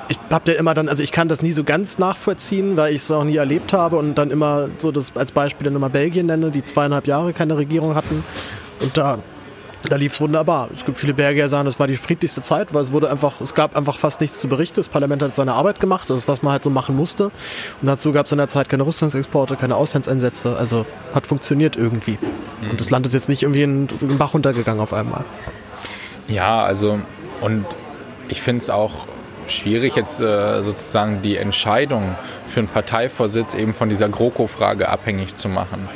[0.07, 3.01] Ich habe da immer dann, also ich kann das nie so ganz nachvollziehen, weil ich
[3.01, 6.27] es auch nie erlebt habe und dann immer so das als Beispiel dann immer Belgien
[6.27, 8.23] nenne, die zweieinhalb Jahre keine Regierung hatten
[8.83, 9.19] und da
[9.89, 10.69] da lief es wunderbar.
[10.73, 13.41] Es gibt viele Berge, die sagen, es war die friedlichste Zeit, weil es wurde einfach,
[13.41, 14.75] es gab einfach fast nichts zu berichten.
[14.75, 17.25] Das Parlament hat seine Arbeit gemacht, das ist, was man halt so machen musste.
[17.25, 20.55] Und dazu gab es in der Zeit keine Rüstungsexporte, keine Auslandseinsätze.
[20.57, 22.17] Also hat funktioniert irgendwie.
[22.61, 22.71] Mhm.
[22.71, 25.25] Und das Land ist jetzt nicht irgendwie in den Bach runtergegangen auf einmal.
[26.27, 26.99] Ja, also
[27.41, 27.65] und
[28.29, 29.05] ich finde es auch
[29.47, 32.15] schwierig, jetzt äh, sozusagen die Entscheidung
[32.47, 35.89] für einen Parteivorsitz eben von dieser GroKo-Frage abhängig zu machen.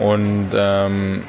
[0.00, 1.24] Und ähm,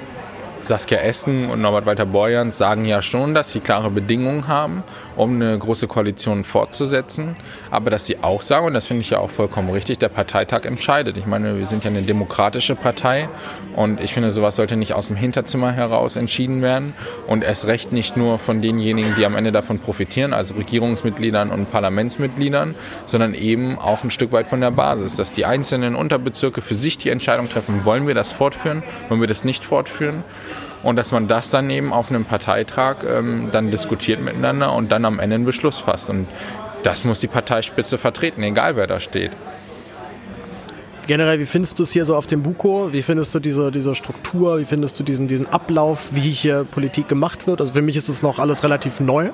[0.68, 4.84] Saskia Esken und Norbert Walter Borjans sagen ja schon, dass sie klare Bedingungen haben,
[5.16, 7.36] um eine große Koalition fortzusetzen.
[7.72, 10.66] Aber dass sie auch sagen, und das finde ich ja auch vollkommen richtig, der Parteitag
[10.66, 11.18] entscheidet.
[11.18, 13.30] Ich meine, wir sind ja eine demokratische Partei
[13.76, 16.94] und ich finde, sowas sollte nicht aus dem Hinterzimmer heraus entschieden werden
[17.28, 21.72] und erst recht nicht nur von denjenigen, die am Ende davon profitieren, also Regierungsmitgliedern und
[21.72, 22.76] Parlamentsmitgliedern,
[23.06, 26.98] sondern eben auch ein Stück weit von der Basis, dass die einzelnen Unterbezirke für sich
[26.98, 30.24] die Entscheidung treffen, wollen wir das fortführen, wollen wir das nicht fortführen
[30.86, 35.04] und dass man das dann eben auf einem Parteitag ähm, dann diskutiert miteinander und dann
[35.04, 36.12] am Ende einen Beschluss fasst.
[36.12, 36.28] Und
[36.84, 39.32] das muss die Parteispitze vertreten, egal wer da steht.
[41.08, 42.94] Generell, wie findest du es hier so auf dem Buko?
[42.94, 44.60] Wie findest du diese, diese Struktur?
[44.60, 47.62] Wie findest du diesen, diesen Ablauf, wie hier Politik gemacht wird?
[47.62, 49.32] Also für mich ist es noch alles relativ neu.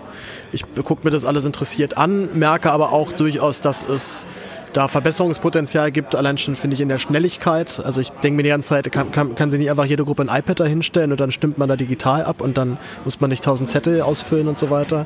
[0.54, 4.26] Ich gucke mir das alles interessiert an, merke aber auch durchaus, dass es
[4.74, 7.82] da Verbesserungspotenzial gibt, allein schon finde ich in der Schnelligkeit.
[7.84, 10.24] Also ich denke mir die ganze Zeit, kann, kann, kann sie nicht einfach jede Gruppe
[10.24, 13.30] ein iPad da hinstellen und dann stimmt man da digital ab und dann muss man
[13.30, 15.06] nicht tausend Zettel ausfüllen und so weiter.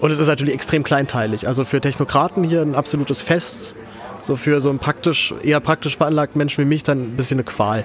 [0.00, 1.48] Und es ist natürlich extrem kleinteilig.
[1.48, 3.74] Also für Technokraten hier ein absolutes Fest.
[4.22, 7.44] So für so einen praktisch, eher praktisch veranlagten Menschen wie mich dann ein bisschen eine
[7.44, 7.84] Qual.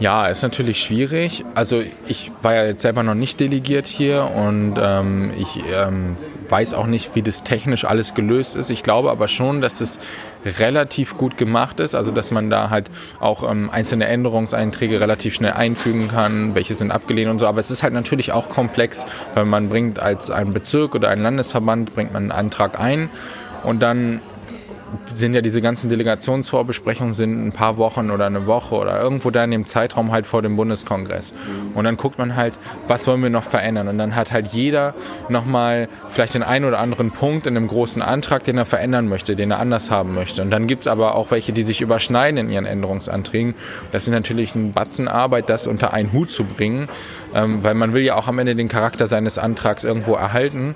[0.00, 1.44] Ja, ist natürlich schwierig.
[1.54, 6.16] Also ich war ja jetzt selber noch nicht delegiert hier und ähm, ich ähm,
[6.50, 8.70] weiß auch nicht, wie das technisch alles gelöst ist.
[8.70, 9.98] Ich glaube aber schon, dass es
[10.44, 15.52] relativ gut gemacht ist, also dass man da halt auch ähm, einzelne Änderungseinträge relativ schnell
[15.52, 17.46] einfügen kann, welche sind abgelehnt und so.
[17.46, 21.22] Aber es ist halt natürlich auch komplex, weil man bringt als ein Bezirk oder ein
[21.22, 23.10] Landesverband bringt man einen Antrag ein
[23.62, 24.20] und dann
[25.14, 29.44] sind ja diese ganzen Delegationsvorbesprechungen sind ein paar Wochen oder eine Woche oder irgendwo da
[29.44, 31.32] in dem Zeitraum halt vor dem Bundeskongress.
[31.74, 32.54] Und dann guckt man halt,
[32.88, 33.88] was wollen wir noch verändern?
[33.88, 34.94] Und dann hat halt jeder
[35.28, 39.36] nochmal vielleicht den einen oder anderen Punkt in einem großen Antrag, den er verändern möchte,
[39.36, 40.42] den er anders haben möchte.
[40.42, 43.54] Und dann gibt es aber auch welche, die sich überschneiden in ihren Änderungsanträgen.
[43.92, 46.88] Das ist natürlich ein Batzen Arbeit, das unter einen Hut zu bringen,
[47.34, 50.74] ähm, weil man will ja auch am Ende den Charakter seines Antrags irgendwo erhalten.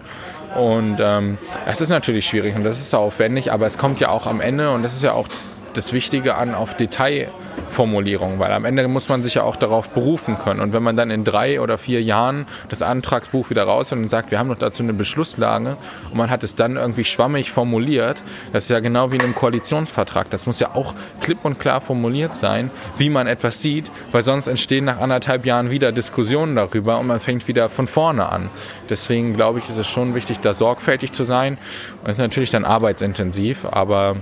[0.55, 4.27] Und ähm, das ist natürlich schwierig und das ist aufwendig, aber es kommt ja auch
[4.27, 5.29] am Ende und das ist ja auch
[5.77, 10.39] das Wichtige an auf Detailformulierung, weil am Ende muss man sich ja auch darauf berufen
[10.39, 10.61] können.
[10.61, 14.31] Und wenn man dann in drei oder vier Jahren das Antragsbuch wieder raus und sagt,
[14.31, 15.77] wir haben noch dazu eine Beschlusslage
[16.11, 19.35] und man hat es dann irgendwie schwammig formuliert, das ist ja genau wie in einem
[19.35, 20.31] Koalitionsvertrag.
[20.31, 24.47] Das muss ja auch klipp und klar formuliert sein, wie man etwas sieht, weil sonst
[24.47, 28.51] entstehen nach anderthalb Jahren wieder Diskussionen darüber und man fängt wieder von vorne an.
[28.89, 31.59] Deswegen glaube ich, ist es schon wichtig, da sorgfältig zu sein.
[32.03, 34.17] Und ist natürlich dann arbeitsintensiv, aber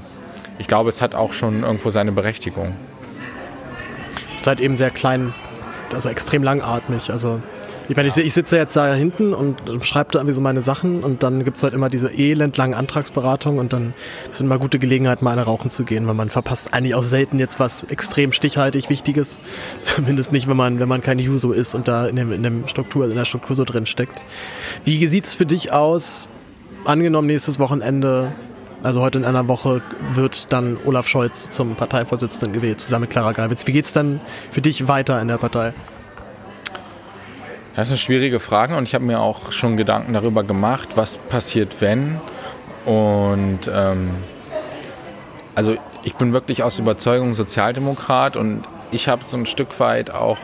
[0.58, 2.74] ich glaube, es hat auch schon irgendwo seine Berechtigung.
[4.36, 5.34] Ihr seid eben sehr klein,
[5.92, 7.10] also extrem langatmig.
[7.10, 7.40] Also
[7.88, 11.02] Ich meine, ich, ich sitze jetzt da hinten und schreibe da irgendwie so meine Sachen
[11.02, 13.92] und dann gibt es halt immer diese elendlangen Antragsberatungen und dann
[14.30, 17.38] ist immer gute Gelegenheit, mal eine rauchen zu gehen, weil man verpasst eigentlich auch selten
[17.38, 19.40] jetzt was extrem stichhaltig Wichtiges.
[19.82, 22.68] Zumindest nicht, wenn man, wenn man kein Juso ist und da in, dem, in, dem
[22.68, 24.24] Struktur, in der Struktur so drin steckt.
[24.84, 26.28] Wie sieht es für dich aus?
[26.84, 28.32] Angenommen, nächstes Wochenende
[28.82, 29.82] also heute in einer Woche
[30.14, 33.66] wird dann Olaf Scholz zum Parteivorsitzenden gewählt, zusammen mit Clara Geiwitz.
[33.66, 35.72] Wie geht es dann für dich weiter in der Partei?
[37.76, 41.18] Das ist eine schwierige Frage und ich habe mir auch schon Gedanken darüber gemacht, was
[41.18, 42.20] passiert, wenn.
[42.84, 44.16] Und ähm,
[45.54, 50.38] also ich bin wirklich aus Überzeugung Sozialdemokrat und ich habe so ein Stück weit auch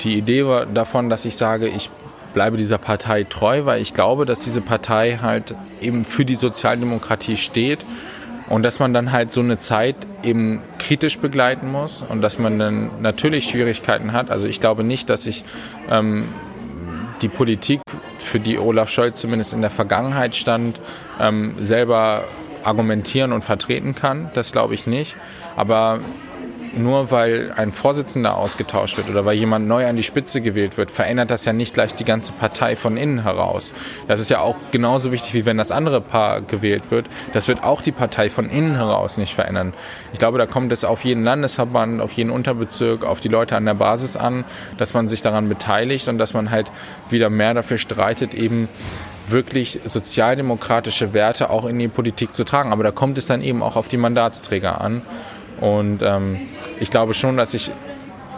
[0.00, 1.90] die Idee davon, dass ich sage, ich
[2.34, 7.36] bleibe dieser Partei treu, weil ich glaube, dass diese Partei halt eben für die Sozialdemokratie
[7.36, 7.80] steht
[8.48, 12.58] und dass man dann halt so eine Zeit eben kritisch begleiten muss und dass man
[12.58, 14.30] dann natürlich Schwierigkeiten hat.
[14.30, 15.44] Also ich glaube nicht, dass ich
[15.90, 16.28] ähm,
[17.22, 17.80] die Politik,
[18.18, 20.78] für die Olaf Scholz zumindest in der Vergangenheit stand,
[21.18, 22.24] ähm, selber
[22.62, 24.30] argumentieren und vertreten kann.
[24.34, 25.16] Das glaube ich nicht.
[25.56, 26.00] Aber
[26.78, 30.90] nur weil ein Vorsitzender ausgetauscht wird oder weil jemand neu an die Spitze gewählt wird,
[30.90, 33.74] verändert das ja nicht gleich die ganze Partei von innen heraus.
[34.06, 37.06] Das ist ja auch genauso wichtig, wie wenn das andere Paar gewählt wird.
[37.32, 39.74] Das wird auch die Partei von innen heraus nicht verändern.
[40.12, 43.64] Ich glaube, da kommt es auf jeden Landesverband, auf jeden Unterbezirk, auf die Leute an
[43.64, 44.44] der Basis an,
[44.76, 46.70] dass man sich daran beteiligt und dass man halt
[47.10, 48.68] wieder mehr dafür streitet, eben
[49.30, 52.72] wirklich sozialdemokratische Werte auch in die Politik zu tragen.
[52.72, 55.02] Aber da kommt es dann eben auch auf die Mandatsträger an.
[55.60, 56.38] Und ähm,
[56.80, 57.70] ich glaube schon, dass ich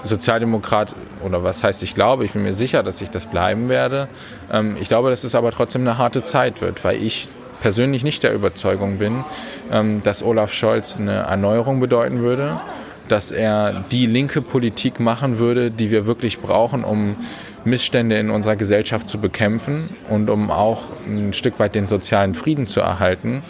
[0.05, 4.09] Sozialdemokrat, oder was heißt ich glaube, ich bin mir sicher, dass ich das bleiben werde.
[4.51, 7.29] Ähm, ich glaube, dass es aber trotzdem eine harte Zeit wird, weil ich
[7.61, 9.25] persönlich nicht der Überzeugung bin,
[9.71, 12.61] ähm, dass Olaf Scholz eine Erneuerung bedeuten würde,
[13.09, 17.17] dass er die linke Politik machen würde, die wir wirklich brauchen, um
[17.65, 22.67] Missstände in unserer Gesellschaft zu bekämpfen und um auch ein Stück weit den sozialen Frieden
[22.67, 23.43] zu erhalten.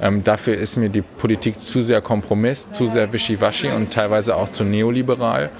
[0.00, 4.50] Ähm, dafür ist mir die Politik zu sehr Kompromiss, zu sehr wischiwaschi und teilweise auch
[4.50, 5.50] zu neoliberal.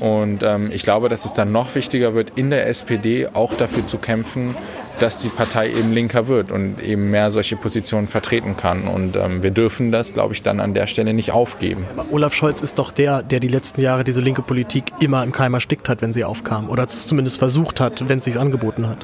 [0.00, 3.86] Und ähm, ich glaube, dass es dann noch wichtiger wird, in der SPD auch dafür
[3.86, 4.54] zu kämpfen,
[5.00, 8.88] dass die Partei eben linker wird und eben mehr solche Positionen vertreten kann.
[8.88, 11.86] Und ähm, wir dürfen das, glaube ich, dann an der Stelle nicht aufgeben.
[11.96, 15.32] Aber Olaf Scholz ist doch der, der die letzten Jahre diese linke Politik immer im
[15.32, 16.68] Keim erstickt hat, wenn sie aufkam.
[16.70, 18.98] Oder zumindest versucht hat, wenn es sich angeboten hat.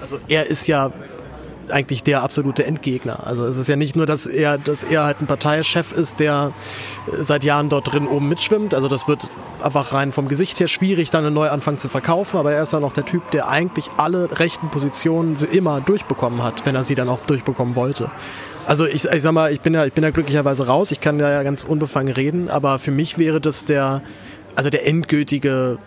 [0.00, 0.92] Also er ist ja
[1.70, 3.26] eigentlich der absolute Endgegner.
[3.26, 6.52] Also es ist ja nicht nur, dass er, dass er halt ein Parteichef ist, der
[7.20, 8.74] seit Jahren dort drin oben mitschwimmt.
[8.74, 9.28] Also das wird
[9.62, 12.38] einfach rein vom Gesicht her schwierig, dann einen Neuanfang zu verkaufen.
[12.38, 16.66] Aber er ist dann auch der Typ, der eigentlich alle rechten Positionen immer durchbekommen hat,
[16.66, 18.10] wenn er sie dann auch durchbekommen wollte.
[18.66, 20.90] Also ich, ich sag mal, ich bin ja, ich bin ja glücklicherweise raus.
[20.90, 22.48] Ich kann ja ganz unbefangen reden.
[22.48, 24.02] Aber für mich wäre das der,
[24.54, 25.78] also der endgültige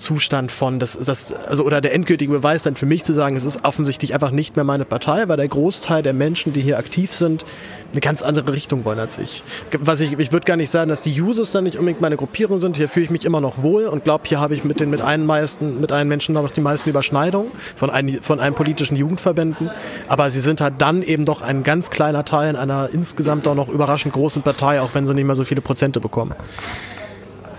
[0.00, 3.44] Zustand von, das, das, also, oder der endgültige Beweis dann für mich zu sagen, es
[3.44, 7.12] ist offensichtlich einfach nicht mehr meine Partei, weil der Großteil der Menschen, die hier aktiv
[7.12, 7.44] sind,
[7.92, 9.42] eine ganz andere Richtung wollen als ich.
[9.78, 12.58] Was ich, ich würde gar nicht sagen, dass die Users dann nicht unbedingt meine Gruppierung
[12.58, 12.76] sind.
[12.76, 15.00] Hier fühle ich mich immer noch wohl und glaube, hier habe ich mit den mit
[15.00, 19.70] einen meisten, mit einen Menschen noch die meisten Überschneidungen von, ein, von einem politischen Jugendverbänden.
[20.08, 23.54] Aber sie sind halt dann eben doch ein ganz kleiner Teil in einer insgesamt auch
[23.54, 26.34] noch überraschend großen Partei, auch wenn sie nicht mehr so viele Prozente bekommen.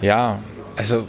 [0.02, 0.40] Ja,
[0.76, 1.06] also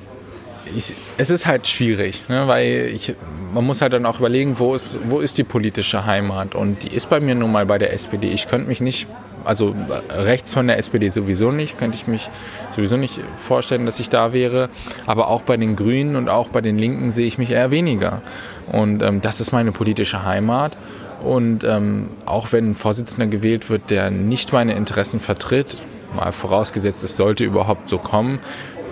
[0.74, 3.14] ich, es ist halt schwierig, ne, weil ich,
[3.52, 6.54] man muss halt dann auch überlegen, wo ist, wo ist die politische Heimat?
[6.54, 8.28] Und die ist bei mir nun mal bei der SPD.
[8.28, 9.06] Ich könnte mich nicht,
[9.44, 9.74] also
[10.10, 12.28] rechts von der SPD sowieso nicht, könnte ich mich
[12.70, 14.68] sowieso nicht vorstellen, dass ich da wäre.
[15.06, 18.22] Aber auch bei den Grünen und auch bei den Linken sehe ich mich eher weniger.
[18.70, 20.76] Und ähm, das ist meine politische Heimat.
[21.22, 25.76] Und ähm, auch wenn ein Vorsitzender gewählt wird, der nicht meine Interessen vertritt,
[26.14, 28.38] mal vorausgesetzt, es sollte überhaupt so kommen,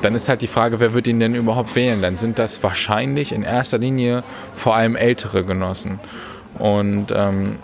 [0.03, 2.03] dann ist halt die Frage, wer wird ihn denn überhaupt wählen?
[2.03, 4.23] Dann sind das wahrscheinlich in erster Linie
[4.55, 6.01] vor allem ältere Genossen.
[6.59, 7.59] Und ähm,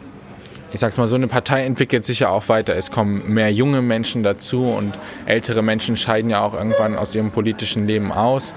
[0.72, 2.74] ich sag's mal, so eine Partei entwickelt sich ja auch weiter.
[2.74, 7.30] Es kommen mehr junge Menschen dazu und ältere Menschen scheiden ja auch irgendwann aus ihrem
[7.30, 8.52] politischen Leben aus.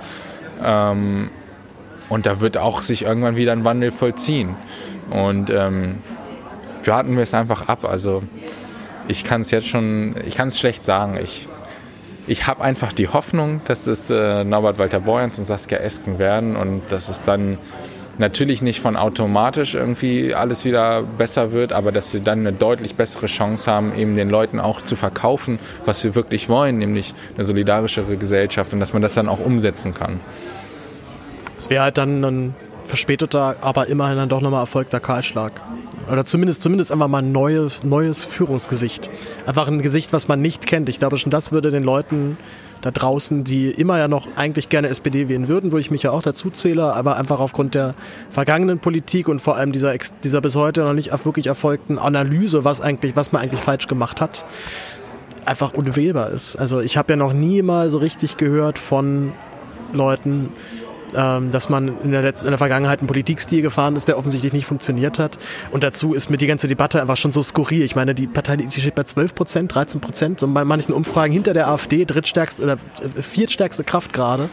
[0.63, 1.29] Ähm,
[2.09, 4.55] und da wird auch sich irgendwann wieder ein Wandel vollziehen.
[5.09, 5.99] Und ähm,
[6.83, 7.85] warten wir es einfach ab.
[7.85, 8.23] Also
[9.07, 11.17] ich kann es jetzt schon, ich kann es schlecht sagen.
[11.21, 11.47] Ich
[12.29, 16.55] ich habe einfach die Hoffnung, dass es äh, Norbert Walter Borjans und Saskia Esken werden
[16.55, 17.57] und dass es dann
[18.19, 22.93] natürlich nicht von automatisch irgendwie alles wieder besser wird, aber dass sie dann eine deutlich
[22.95, 27.45] bessere Chance haben, eben den Leuten auch zu verkaufen, was sie wirklich wollen, nämlich eine
[27.45, 30.19] solidarischere Gesellschaft und dass man das dann auch umsetzen kann.
[31.57, 35.53] Es wäre halt dann ein verspäteter, aber immerhin dann doch nochmal erfolgter Kahlschlag.
[36.11, 39.09] Oder zumindest, zumindest einfach mal ein neues, neues Führungsgesicht.
[39.45, 40.89] Einfach ein Gesicht, was man nicht kennt.
[40.89, 42.37] Ich glaube schon, das würde den Leuten
[42.81, 46.11] da draußen, die immer ja noch eigentlich gerne SPD wählen würden, wo ich mich ja
[46.11, 47.93] auch dazu zähle, aber einfach aufgrund der
[48.29, 52.79] vergangenen Politik und vor allem dieser, dieser bis heute noch nicht wirklich erfolgten Analyse, was
[52.79, 54.45] eigentlich, was man eigentlich falsch gemacht hat,
[55.45, 56.55] einfach unwählbar ist.
[56.55, 59.33] Also ich habe ja noch nie mal so richtig gehört von
[59.91, 60.49] Leuten,
[61.15, 64.53] ähm, dass man in der, Letz in der Vergangenheit einen Politikstil gefahren ist, der offensichtlich
[64.53, 65.37] nicht funktioniert hat.
[65.71, 67.83] Und dazu ist mir die ganze Debatte einfach schon so skurril.
[67.83, 71.33] Ich meine, die Partei die steht bei 12 Prozent, 13 Prozent, so bei manchen Umfragen
[71.33, 74.49] hinter der AfD, drittstärkste oder äh, viertstärkste Kraft gerade.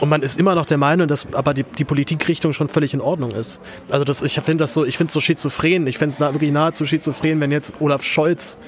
[0.00, 3.00] Und man ist immer noch der Meinung, dass aber die, die Politikrichtung schon völlig in
[3.00, 3.60] Ordnung ist.
[3.88, 5.86] Also das, ich finde das so, ich finde es so schizophren.
[5.86, 8.58] Ich finde es wirklich nahezu schizophren, wenn jetzt Olaf Scholz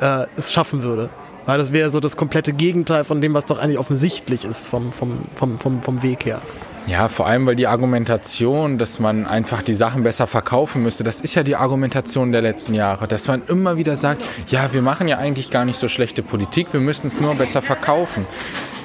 [0.00, 1.08] äh, es schaffen würde.
[1.46, 4.92] Weil das wäre so das komplette Gegenteil von dem, was doch eigentlich offensichtlich ist vom,
[4.92, 6.40] vom, vom, vom, vom Weg her.
[6.86, 11.20] Ja, vor allem, weil die Argumentation, dass man einfach die Sachen besser verkaufen müsste, das
[11.20, 15.08] ist ja die Argumentation der letzten Jahre, dass man immer wieder sagt, ja, wir machen
[15.08, 18.24] ja eigentlich gar nicht so schlechte Politik, wir müssen es nur besser verkaufen.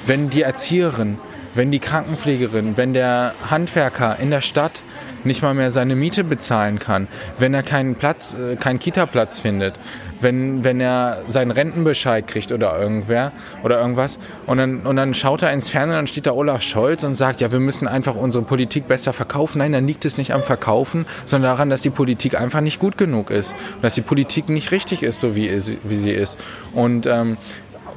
[0.04, 1.18] Wenn die Erzieherin,
[1.54, 4.82] wenn die Krankenpflegerin, wenn der Handwerker in der Stadt
[5.22, 7.06] nicht mal mehr seine Miete bezahlen kann,
[7.38, 9.74] wenn er keinen Platz, äh, keinen Kita-Platz findet,
[10.22, 15.42] wenn, wenn er seinen Rentenbescheid kriegt oder irgendwer oder irgendwas und dann, und dann schaut
[15.42, 18.44] er ins Fernsehen, dann steht da Olaf Scholz und sagt, ja, wir müssen einfach unsere
[18.44, 19.58] Politik besser verkaufen.
[19.58, 22.98] Nein, dann liegt es nicht am Verkaufen, sondern daran, dass die Politik einfach nicht gut
[22.98, 25.50] genug ist und dass die Politik nicht richtig ist, so wie,
[25.84, 26.38] wie sie ist.
[26.72, 27.36] Und ähm,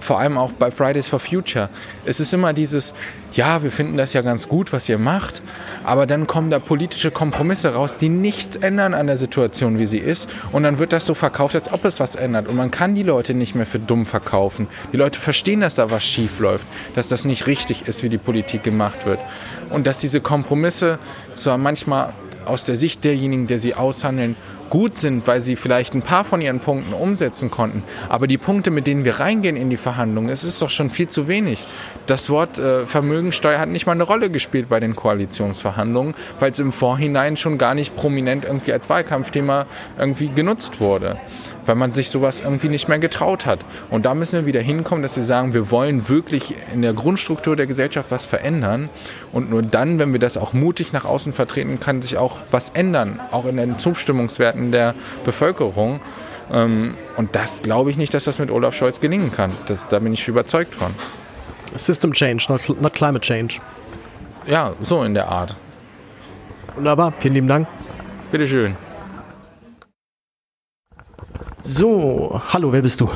[0.06, 1.70] vor allem auch bei Fridays for Future.
[2.06, 2.94] Es ist immer dieses,
[3.34, 5.42] ja, wir finden das ja ganz gut, was ihr macht,
[5.84, 9.98] aber dann kommen da politische Kompromisse raus, die nichts ändern an der Situation, wie sie
[9.98, 10.30] ist.
[10.52, 12.48] Und dann wird das so verkauft, als ob es was ändert.
[12.48, 14.68] Und man kann die Leute nicht mehr für dumm verkaufen.
[14.94, 18.18] Die Leute verstehen, dass da was schief läuft, dass das nicht richtig ist, wie die
[18.18, 19.20] Politik gemacht wird.
[19.70, 21.00] Und dass diese Kompromisse
[21.34, 22.14] zwar manchmal
[22.46, 24.36] aus der Sicht derjenigen, der sie aushandeln,
[24.70, 27.84] gut sind, weil sie vielleicht ein paar von ihren Punkten umsetzen konnten.
[28.10, 31.08] Aber die Punkte, mit denen wir reingehen in die Verhandlungen, es ist doch schon viel
[31.08, 31.64] zu wenig.
[32.06, 36.60] Das Wort äh, Vermögensteuer hat nicht mal eine Rolle gespielt bei den Koalitionsverhandlungen, weil es
[36.60, 39.66] im Vorhinein schon gar nicht prominent irgendwie als Wahlkampfthema
[39.98, 41.18] irgendwie genutzt wurde
[41.66, 43.60] weil man sich sowas irgendwie nicht mehr getraut hat.
[43.90, 47.56] Und da müssen wir wieder hinkommen, dass wir sagen, wir wollen wirklich in der Grundstruktur
[47.56, 48.90] der Gesellschaft was verändern.
[49.32, 52.70] Und nur dann, wenn wir das auch mutig nach außen vertreten, kann sich auch was
[52.70, 56.00] ändern, auch in den Zustimmungswerten der Bevölkerung.
[56.52, 59.52] Ähm, und das glaube ich nicht, dass das mit Olaf Scholz gelingen kann.
[59.68, 60.94] Das, da bin ich überzeugt von.
[61.76, 63.56] System Change, not, not Climate Change.
[64.48, 65.56] Ja, so in der Art.
[66.76, 67.68] Wunderbar, vielen lieben Dank.
[68.32, 68.76] Bitteschön.
[71.68, 73.10] So, hallo, wer bist du?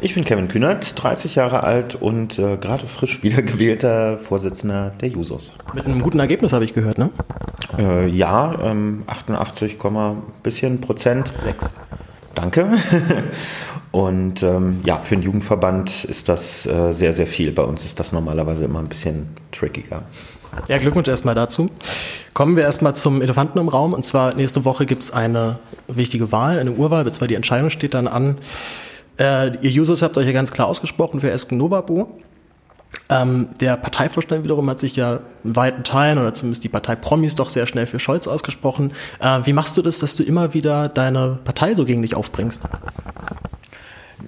[0.00, 5.52] Ich bin Kevin Kühnert, 30 Jahre alt und äh, gerade frisch wiedergewählter Vorsitzender der Jusos.
[5.74, 7.10] Mit einem guten Ergebnis habe ich gehört, ne?
[7.76, 9.76] Äh, ja, ähm, 88,
[10.42, 11.34] bisschen Prozent.
[11.44, 11.70] Sechs.
[12.34, 12.70] Danke.
[13.92, 17.52] Und ähm, ja, für einen Jugendverband ist das äh, sehr, sehr viel.
[17.52, 20.02] Bei uns ist das normalerweise immer ein bisschen trickiger.
[20.68, 21.70] Ja, Glückwunsch erstmal dazu.
[22.34, 23.92] Kommen wir erstmal zum Elefanten im Raum.
[23.92, 27.94] Und zwar nächste Woche gibt es eine wichtige Wahl, eine Urwahl, beziehungsweise die Entscheidung steht
[27.94, 28.38] dann an.
[29.18, 32.18] Äh, ihr Users habt euch ja ganz klar ausgesprochen für Esken Novabo.
[33.08, 37.34] Ähm, der Parteivorstand wiederum hat sich ja in weiten Teilen oder zumindest die Partei Promis
[37.36, 38.92] doch sehr schnell für Scholz ausgesprochen.
[39.20, 42.62] Äh, wie machst du das, dass du immer wieder deine Partei so gegen dich aufbringst?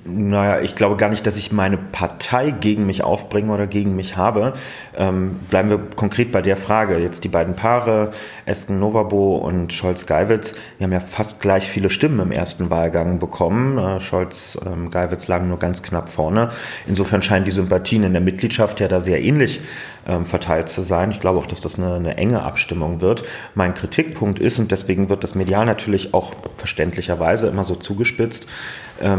[0.05, 4.18] Naja, ich glaube gar nicht, dass ich meine Partei gegen mich aufbringe oder gegen mich
[4.18, 4.53] habe.
[4.95, 6.99] Ähm, bleiben wir konkret bei der Frage.
[6.99, 8.11] Jetzt die beiden Paare,
[8.45, 13.78] Esken Novabo und Scholz-Geiwitz, die haben ja fast gleich viele Stimmen im ersten Wahlgang bekommen.
[13.78, 16.51] Äh, Scholz-Geiwitz ähm, lagen nur ganz knapp vorne.
[16.86, 19.62] Insofern scheinen die Sympathien in der Mitgliedschaft ja da sehr ähnlich
[20.07, 21.11] ähm, verteilt zu sein.
[21.12, 23.24] Ich glaube auch, dass das eine, eine enge Abstimmung wird.
[23.55, 28.49] Mein Kritikpunkt ist, und deswegen wird das medial natürlich auch verständlicherweise immer so zugespitzt,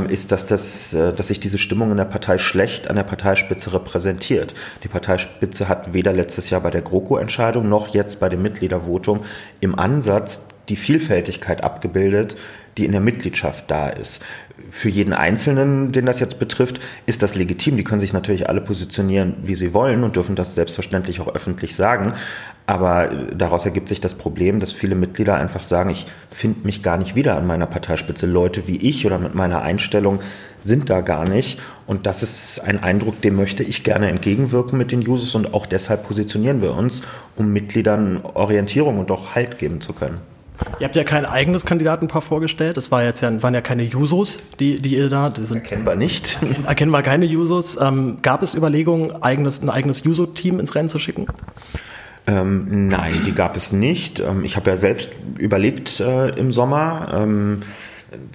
[0.09, 3.73] ist, dass, das, äh, dass sich diese Stimmung in der Partei schlecht an der Parteispitze
[3.73, 4.53] repräsentiert.
[4.83, 9.21] Die Parteispitze hat weder letztes Jahr bei der GroKo-Entscheidung noch jetzt bei dem Mitgliedervotum
[9.59, 12.37] im Ansatz die Vielfältigkeit abgebildet,
[12.77, 14.21] die in der Mitgliedschaft da ist.
[14.69, 17.75] Für jeden Einzelnen, den das jetzt betrifft, ist das legitim.
[17.75, 21.75] Die können sich natürlich alle positionieren, wie sie wollen und dürfen das selbstverständlich auch öffentlich
[21.75, 22.13] sagen.
[22.69, 26.97] Aber daraus ergibt sich das Problem, dass viele Mitglieder einfach sagen, ich finde mich gar
[26.97, 28.27] nicht wieder an meiner Parteispitze.
[28.27, 30.19] Leute wie ich oder mit meiner Einstellung
[30.59, 31.59] sind da gar nicht.
[31.87, 35.65] Und das ist ein Eindruck, dem möchte ich gerne entgegenwirken mit den Users und auch
[35.65, 37.01] deshalb positionieren wir uns,
[37.37, 40.19] um Mitgliedern Orientierung und auch Halt geben zu können.
[40.79, 42.77] Ihr habt ja kein eigenes Kandidatenpaar vorgestellt.
[42.77, 45.31] Das war jetzt ja, waren ja keine Jusos, die, die ihr da.
[45.31, 46.37] Die sind erkennbar nicht.
[46.67, 47.79] Erkennbar keine Jusos.
[47.81, 51.25] Ähm, gab es Überlegungen, eigenes, ein eigenes Juso-Team ins Rennen zu schicken?
[52.29, 54.19] Ähm, nein, die gab es nicht.
[54.19, 57.07] Ähm, ich habe ja selbst überlegt äh, im Sommer.
[57.11, 57.61] Ähm,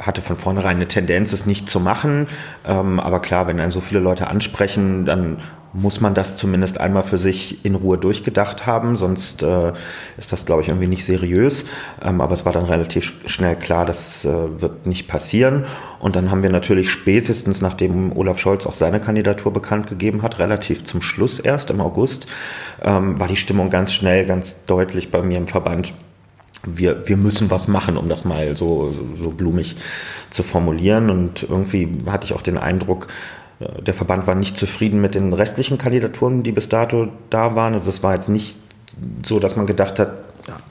[0.00, 2.26] hatte von vornherein eine Tendenz, es nicht zu machen.
[2.66, 5.38] Ähm, aber klar, wenn einen so viele Leute ansprechen, dann
[5.74, 9.72] muss man das zumindest einmal für sich in Ruhe durchgedacht haben, sonst äh,
[10.16, 11.64] ist das, glaube ich, irgendwie nicht seriös.
[12.00, 15.64] Ähm, aber es war dann relativ schnell klar, das äh, wird nicht passieren.
[15.98, 20.38] Und dann haben wir natürlich spätestens, nachdem Olaf Scholz auch seine Kandidatur bekannt gegeben hat,
[20.38, 22.28] relativ zum Schluss erst im August,
[22.80, 25.92] ähm, war die Stimmung ganz schnell, ganz deutlich bei mir im Verband.
[26.62, 29.76] Wir, wir müssen was machen, um das mal so, so blumig
[30.30, 31.10] zu formulieren.
[31.10, 33.08] Und irgendwie hatte ich auch den Eindruck,
[33.80, 37.74] der Verband war nicht zufrieden mit den restlichen Kandidaturen, die bis dato da waren.
[37.74, 38.58] Also es war jetzt nicht
[39.24, 40.12] so, dass man gedacht hat,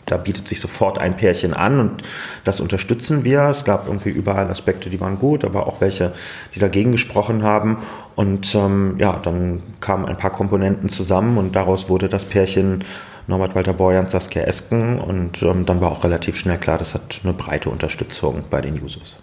[0.06, 2.04] da bietet sich sofort ein Pärchen an und
[2.44, 3.50] das unterstützen wir.
[3.50, 6.12] Es gab irgendwie überall Aspekte, die waren gut, aber auch welche,
[6.54, 7.78] die dagegen gesprochen haben.
[8.16, 12.84] Und ähm, ja, dann kamen ein paar Komponenten zusammen und daraus wurde das Pärchen
[13.26, 17.22] Norbert Walter Borjans, Saskia Esken und ähm, dann war auch relativ schnell klar, das hat
[17.24, 19.18] eine breite Unterstützung bei den Users.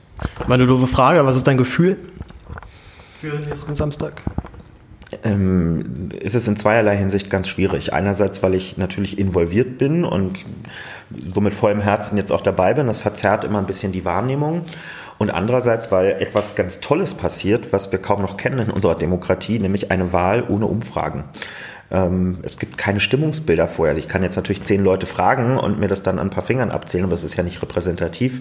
[0.47, 1.99] Meine doofe Frage, was ist dein Gefühl?
[3.21, 4.23] Für nächsten Samstag?
[5.23, 7.93] Ähm, ist es in zweierlei Hinsicht ganz schwierig.
[7.93, 10.45] Einerseits, weil ich natürlich involviert bin und
[11.29, 12.87] so mit vollem Herzen jetzt auch dabei bin.
[12.87, 14.63] Das verzerrt immer ein bisschen die Wahrnehmung.
[15.19, 19.59] Und andererseits, weil etwas ganz Tolles passiert, was wir kaum noch kennen in unserer Demokratie,
[19.59, 21.25] nämlich eine Wahl ohne Umfragen.
[21.91, 23.91] Ähm, es gibt keine Stimmungsbilder vorher.
[23.91, 26.45] Also ich kann jetzt natürlich zehn Leute fragen und mir das dann an ein paar
[26.45, 28.41] Fingern abzählen, aber es ist ja nicht repräsentativ.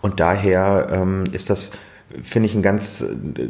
[0.00, 1.72] Und daher ähm, ist das
[2.22, 3.04] finde ich ein ganz,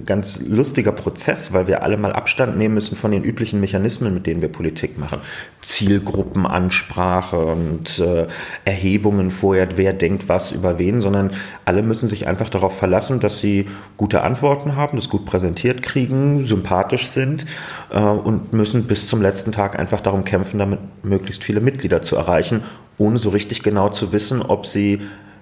[0.05, 4.27] ganz lustiger Prozess, weil wir alle mal Abstand nehmen müssen von den üblichen Mechanismen, mit
[4.27, 5.21] denen wir Politik machen.
[5.63, 8.27] Zielgruppenansprache und äh,
[8.65, 11.31] Erhebungen vorher, wer denkt was über wen, sondern
[11.65, 16.45] alle müssen sich einfach darauf verlassen, dass sie gute Antworten haben, das gut präsentiert kriegen,
[16.45, 17.47] sympathisch sind
[17.91, 22.17] äh, und müssen bis zum letzten Tag einfach darum kämpfen, damit möglichst viele Mitglieder zu
[22.17, 22.65] erreichen,
[22.99, 25.01] ohne so richtig genau zu wissen, ob sie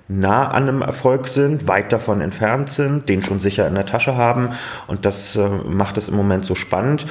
[0.08, 4.16] nah an einem Erfolg sind, weit davon entfernt sind, den schon sicher in der Tasche
[4.16, 4.50] haben.
[4.86, 7.06] Und das äh, macht es im Moment so spannend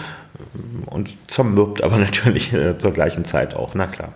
[0.85, 4.13] und zermürbt aber natürlich äh, zur gleichen Zeit auch, na klar.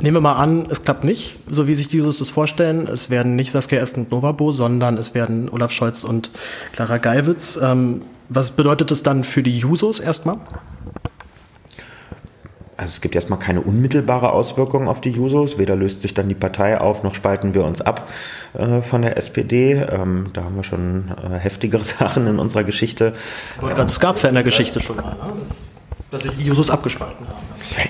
[0.00, 2.88] Nehmen wir mal an, es klappt nicht, so wie sich die Users das vorstellen.
[2.88, 6.32] Es werden nicht Saskia Esken und Novabo, sondern es werden Olaf Scholz und
[6.72, 7.56] Clara Geiwitz.
[7.62, 10.38] Ähm, was bedeutet das dann für die Jusos erstmal?
[12.76, 15.58] Also es gibt erstmal keine unmittelbare Auswirkung auf die Jusos.
[15.58, 18.08] Weder löst sich dann die Partei auf, noch spalten wir uns ab
[18.54, 19.74] äh, von der SPD.
[19.74, 23.12] Ähm, da haben wir schon äh, heftigere Sachen in unserer Geschichte.
[23.60, 25.32] Das gab es ja in der Geschichte schon mal, ne?
[25.38, 25.72] das,
[26.10, 27.38] dass sich die Jusos abgespalten haben.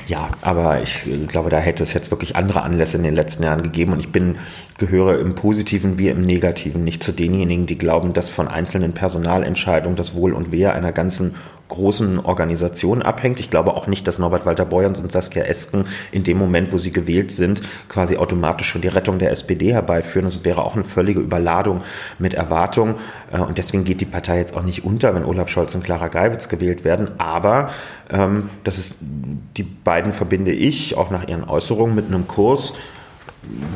[0.06, 3.62] Ja, aber ich glaube, da hätte es jetzt wirklich andere Anlässe in den letzten Jahren
[3.62, 3.92] gegeben.
[3.92, 4.36] Und ich bin,
[4.78, 9.96] gehöre im Positiven wie im Negativen nicht zu denjenigen, die glauben, dass von einzelnen Personalentscheidungen
[9.96, 11.34] das Wohl und Wehe einer ganzen
[11.72, 13.40] großen Organisation abhängt.
[13.40, 16.76] Ich glaube auch nicht, dass Norbert Walter Borjans und Saskia Esken in dem Moment, wo
[16.76, 20.26] sie gewählt sind, quasi automatisch schon die Rettung der SPD herbeiführen.
[20.26, 21.80] Das wäre auch eine völlige Überladung
[22.18, 22.96] mit Erwartung.
[23.32, 26.08] Äh, und deswegen geht die Partei jetzt auch nicht unter, wenn Olaf Scholz und Clara
[26.08, 27.10] Geiwitz gewählt werden.
[27.18, 27.70] Aber
[28.10, 32.74] ähm, das ist, die beiden verbinde ich auch nach ihren Äußerungen mit einem Kurs,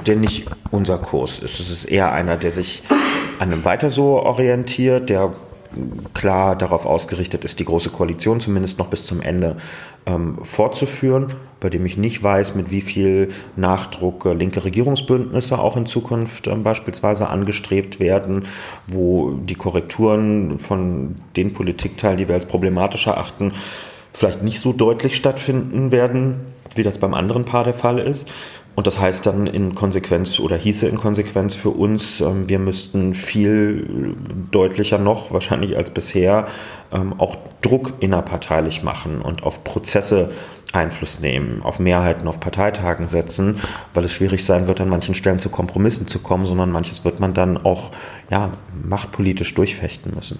[0.06, 1.60] der nicht unser Kurs ist.
[1.60, 2.82] Es ist eher einer, der sich
[3.38, 5.32] an einem Weiter so orientiert, der
[6.14, 9.56] klar darauf ausgerichtet ist, die Große Koalition zumindest noch bis zum Ende
[10.06, 11.26] ähm, fortzuführen,
[11.60, 16.46] bei dem ich nicht weiß, mit wie viel Nachdruck äh, linke Regierungsbündnisse auch in Zukunft
[16.46, 18.46] ähm, beispielsweise angestrebt werden,
[18.86, 23.52] wo die Korrekturen von den Politikteilen, die wir als problematisch erachten,
[24.12, 26.36] vielleicht nicht so deutlich stattfinden werden,
[26.74, 28.28] wie das beim anderen Paar der Fall ist.
[28.76, 33.14] Und das heißt dann in Konsequenz oder hieße in Konsequenz für uns, ähm, wir müssten
[33.14, 34.14] viel
[34.50, 36.46] deutlicher noch, wahrscheinlich als bisher,
[36.92, 40.30] ähm, auch Druck innerparteilich machen und auf Prozesse
[40.72, 43.60] Einfluss nehmen, auf Mehrheiten auf Parteitagen setzen,
[43.94, 47.18] weil es schwierig sein wird, an manchen Stellen zu Kompromissen zu kommen, sondern manches wird
[47.18, 47.92] man dann auch
[48.30, 48.50] ja,
[48.84, 50.38] machtpolitisch durchfechten müssen.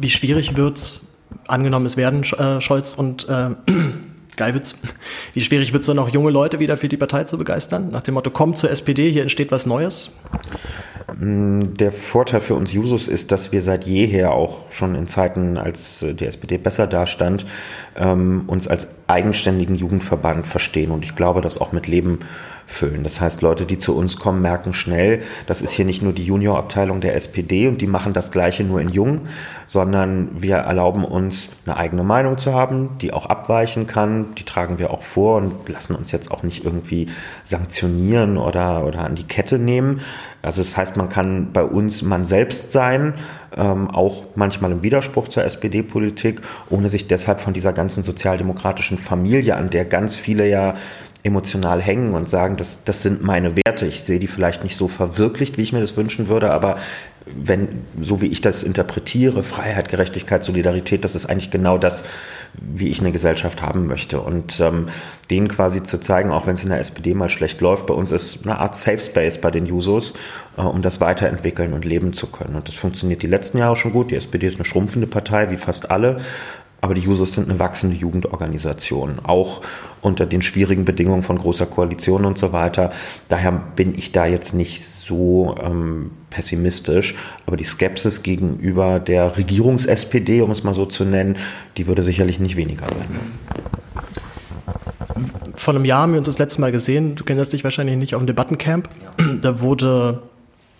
[0.00, 1.06] Wie schwierig wird es,
[1.48, 3.50] angenommen es werden äh, Scholz und äh,
[4.36, 4.76] Geiwitz.
[5.34, 7.90] Wie schwierig wird es dann auch junge Leute wieder für die Partei zu begeistern?
[7.90, 10.10] Nach dem Motto, kommt zur SPD, hier entsteht was Neues?
[11.18, 15.56] Mm, der Vorteil für uns Jusos ist, dass wir seit jeher auch schon in Zeiten,
[15.56, 17.46] als die SPD besser dastand,
[17.96, 22.20] ähm, uns als eigenständigen Jugendverband verstehen und ich glaube, das auch mit Leben
[22.66, 23.04] füllen.
[23.04, 26.24] Das heißt, Leute, die zu uns kommen, merken schnell, das ist hier nicht nur die
[26.24, 29.20] Juniorabteilung der SPD und die machen das Gleiche nur in Jung,
[29.66, 34.34] sondern wir erlauben uns eine eigene Meinung zu haben, die auch abweichen kann.
[34.34, 37.06] Die tragen wir auch vor und lassen uns jetzt auch nicht irgendwie
[37.44, 40.00] sanktionieren oder, oder an die Kette nehmen.
[40.42, 43.14] Also das heißt, man kann bei uns man selbst sein,
[43.56, 49.56] ähm, auch manchmal im Widerspruch zur SPD-Politik, ohne sich deshalb von dieser ganzen sozialdemokratischen Familie,
[49.56, 50.76] an der ganz viele ja
[51.26, 53.86] emotional hängen und sagen, das, das sind meine Werte.
[53.86, 56.76] Ich sehe die vielleicht nicht so verwirklicht, wie ich mir das wünschen würde, aber
[57.26, 62.04] wenn, so wie ich das interpretiere, Freiheit, Gerechtigkeit, Solidarität, das ist eigentlich genau das,
[62.54, 64.20] wie ich eine Gesellschaft haben möchte.
[64.20, 64.86] Und ähm,
[65.28, 68.12] denen quasi zu zeigen, auch wenn es in der SPD mal schlecht läuft, bei uns
[68.12, 70.14] ist eine Art Safe Space bei den Jusos,
[70.56, 72.54] äh, um das weiterentwickeln und leben zu können.
[72.54, 74.12] Und das funktioniert die letzten Jahre schon gut.
[74.12, 76.20] Die SPD ist eine schrumpfende Partei, wie fast alle.
[76.86, 79.60] Aber die Jusos sind eine wachsende Jugendorganisation, auch
[80.02, 82.92] unter den schwierigen Bedingungen von großer Koalition und so weiter.
[83.26, 87.16] Daher bin ich da jetzt nicht so ähm, pessimistisch.
[87.44, 91.38] Aber die Skepsis gegenüber der Regierungs-SPD, um es mal so zu nennen,
[91.76, 93.18] die würde sicherlich nicht weniger werden.
[95.56, 97.16] Vor einem Jahr haben wir uns das letzte Mal gesehen.
[97.16, 98.88] Du kennst dich wahrscheinlich nicht auf dem Debattencamp.
[99.18, 99.24] Ja.
[99.42, 100.22] Da wurde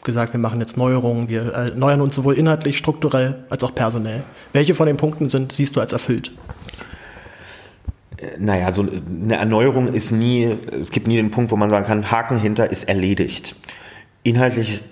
[0.06, 4.22] gesagt, wir machen jetzt Neuerungen, wir erneuern uns sowohl inhaltlich, strukturell als auch personell.
[4.54, 6.32] Welche von den Punkten sind, siehst du als erfüllt?
[8.16, 8.86] Äh, naja, so
[9.22, 12.70] eine Erneuerung ist nie, es gibt nie den Punkt, wo man sagen kann, Haken hinter
[12.70, 13.54] ist erledigt.
[14.22, 14.82] Inhaltlich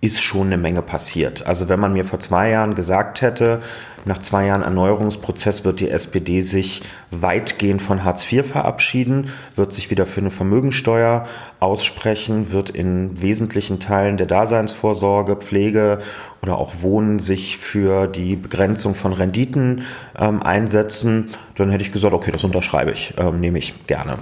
[0.00, 1.46] ist schon eine Menge passiert.
[1.46, 3.62] Also wenn man mir vor zwei Jahren gesagt hätte,
[4.04, 9.90] nach zwei Jahren Erneuerungsprozess wird die SPD sich weitgehend von Hartz IV verabschieden, wird sich
[9.90, 11.26] wieder für eine Vermögensteuer
[11.60, 16.00] aussprechen, wird in wesentlichen Teilen der Daseinsvorsorge, Pflege
[16.42, 19.84] oder auch Wohnen sich für die Begrenzung von Renditen
[20.18, 24.16] ähm, einsetzen, dann hätte ich gesagt, okay, das unterschreibe ich, ähm, nehme ich gerne.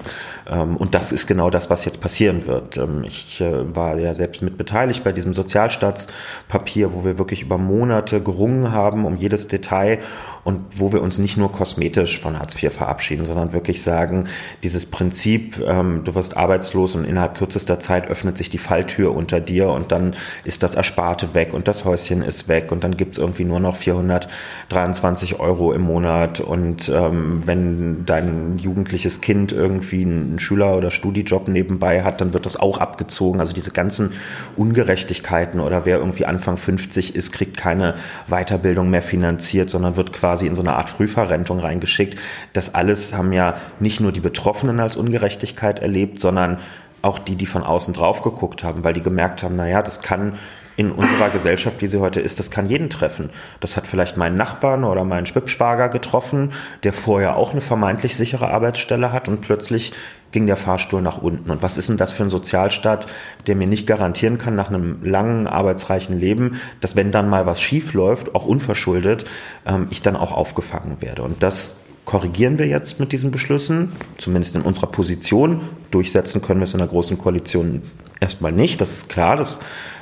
[0.46, 2.76] Ähm, und das ist genau das, was jetzt passieren wird.
[2.76, 7.56] Ähm, ich äh, war ja selbst mit beteiligt bei diesem Sozialstaatspapier, wo wir wirklich über
[7.56, 10.00] Monate gerungen haben um jedes Detail
[10.44, 14.24] und wo wir uns nicht nur kosmetisch von Hartz IV verabschieden, sondern wirklich sagen,
[14.62, 19.40] dieses Prinzip, ähm, du wirst arbeitslos und innerhalb kürzester Zeit öffnet sich die Falltür unter
[19.40, 23.12] dir und dann ist das Ersparte weg und das Häuschen ist weg und dann gibt
[23.12, 30.02] es irgendwie nur noch 423 Euro im Monat und ähm, wenn dein jugendliches Kind irgendwie
[30.02, 33.40] einen Schüler- oder Studijob nebenbei hat, dann wird das auch abgezogen.
[33.40, 34.12] Also diese ganzen
[34.56, 37.94] Ungerechtigkeiten oder wer irgendwie Anfang 50 ist, kriegt keine
[38.28, 42.16] Weiterbildung mehr finanziert, sondern wird quasi quasi in so eine Art Frühverrentung reingeschickt.
[42.52, 46.58] Das alles haben ja nicht nur die Betroffenen als Ungerechtigkeit erlebt, sondern
[47.02, 50.34] auch die, die von außen drauf geguckt haben, weil die gemerkt haben, naja, das kann
[50.80, 53.28] in unserer Gesellschaft, wie sie heute ist, das kann jeden treffen.
[53.60, 56.54] Das hat vielleicht meinen Nachbarn oder meinen Schwibschwager getroffen,
[56.84, 59.92] der vorher auch eine vermeintlich sichere Arbeitsstelle hat und plötzlich
[60.32, 61.50] ging der Fahrstuhl nach unten.
[61.50, 63.08] Und was ist denn das für ein Sozialstaat,
[63.46, 67.60] der mir nicht garantieren kann nach einem langen, arbeitsreichen Leben, dass wenn dann mal was
[67.60, 69.26] schief läuft, auch unverschuldet,
[69.66, 71.24] ähm, ich dann auch aufgefangen werde.
[71.24, 75.60] Und das korrigieren wir jetzt mit diesen Beschlüssen, zumindest in unserer Position.
[75.90, 77.82] Durchsetzen können wir es in der Großen Koalition
[78.20, 79.60] erstmal nicht, das ist klar, das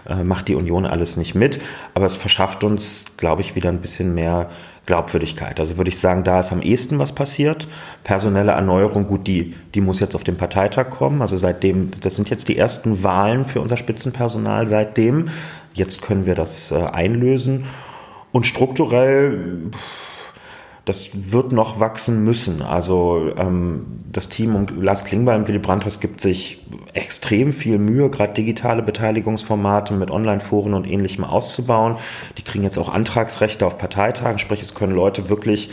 [0.09, 1.61] äh, macht die Union alles nicht mit,
[1.95, 4.51] aber es verschafft uns, glaube ich, wieder ein bisschen mehr
[4.87, 5.61] Glaubwürdigkeit.
[5.61, 7.69] Also würde ich sagen, da ist am ehesten was passiert.
[8.05, 11.21] Personelle Erneuerung, gut, die, die muss jetzt auf den Parteitag kommen.
[11.21, 15.29] Also seitdem, das sind jetzt die ersten Wahlen für unser Spitzenpersonal seitdem.
[15.75, 17.67] Jetzt können wir das äh, einlösen.
[18.33, 20.18] Und strukturell, pff,
[20.89, 22.63] das wird noch wachsen müssen.
[22.63, 26.65] Also ähm, das Team um Lars Klingbeil und Willy Brandhaus gibt sich
[26.95, 31.97] extrem viel Mühe, gerade digitale Beteiligungsformate mit Online-Foren und ähnlichem auszubauen.
[32.39, 35.71] Die kriegen jetzt auch Antragsrechte auf Parteitagen, sprich es können Leute wirklich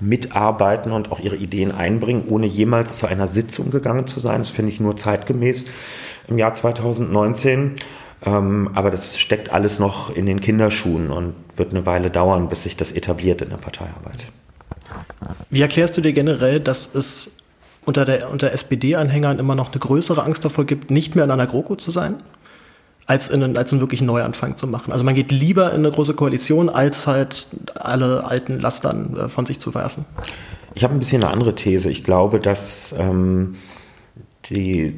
[0.00, 4.40] mitarbeiten und auch ihre Ideen einbringen, ohne jemals zu einer Sitzung gegangen zu sein.
[4.40, 5.64] Das finde ich nur zeitgemäß
[6.28, 7.76] im Jahr 2019.
[8.24, 12.64] Ähm, aber das steckt alles noch in den Kinderschuhen und wird eine Weile dauern, bis
[12.64, 14.26] sich das etabliert in der Parteiarbeit.
[15.50, 17.30] Wie erklärst du dir generell, dass es
[17.84, 21.76] unter, unter SPD-Anhängern immer noch eine größere Angst davor gibt, nicht mehr in einer GroKo
[21.76, 22.16] zu sein,
[23.06, 24.92] als, in, als einen wirklichen Neuanfang zu machen?
[24.92, 29.46] Also man geht lieber in eine große Koalition, als halt alle alten Lastern äh, von
[29.46, 30.04] sich zu werfen.
[30.74, 31.90] Ich habe ein bisschen eine andere These.
[31.90, 33.56] Ich glaube, dass, ähm,
[34.50, 34.94] die,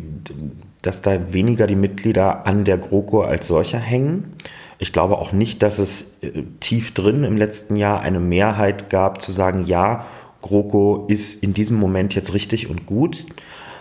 [0.83, 4.37] dass da weniger die Mitglieder an der GroKo als solcher hängen
[4.81, 9.21] ich glaube auch nicht, dass es äh, tief drin im letzten Jahr eine Mehrheit gab,
[9.21, 10.07] zu sagen, ja,
[10.41, 13.27] GroKo ist in diesem Moment jetzt richtig und gut,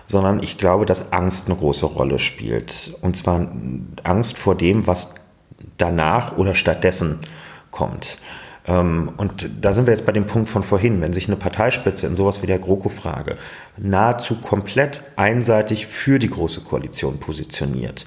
[0.06, 2.94] sondern ich glaube, dass Angst eine große Rolle spielt.
[3.02, 3.50] Und zwar
[4.04, 5.16] Angst vor dem, was
[5.78, 7.20] danach oder stattdessen
[7.72, 8.18] kommt.
[8.68, 12.08] Ähm, und da sind wir jetzt bei dem Punkt von vorhin, wenn sich eine Parteispitze
[12.08, 13.38] in sowas wie der GroKo-Frage
[13.78, 18.06] nahezu komplett einseitig für die Große Koalition positioniert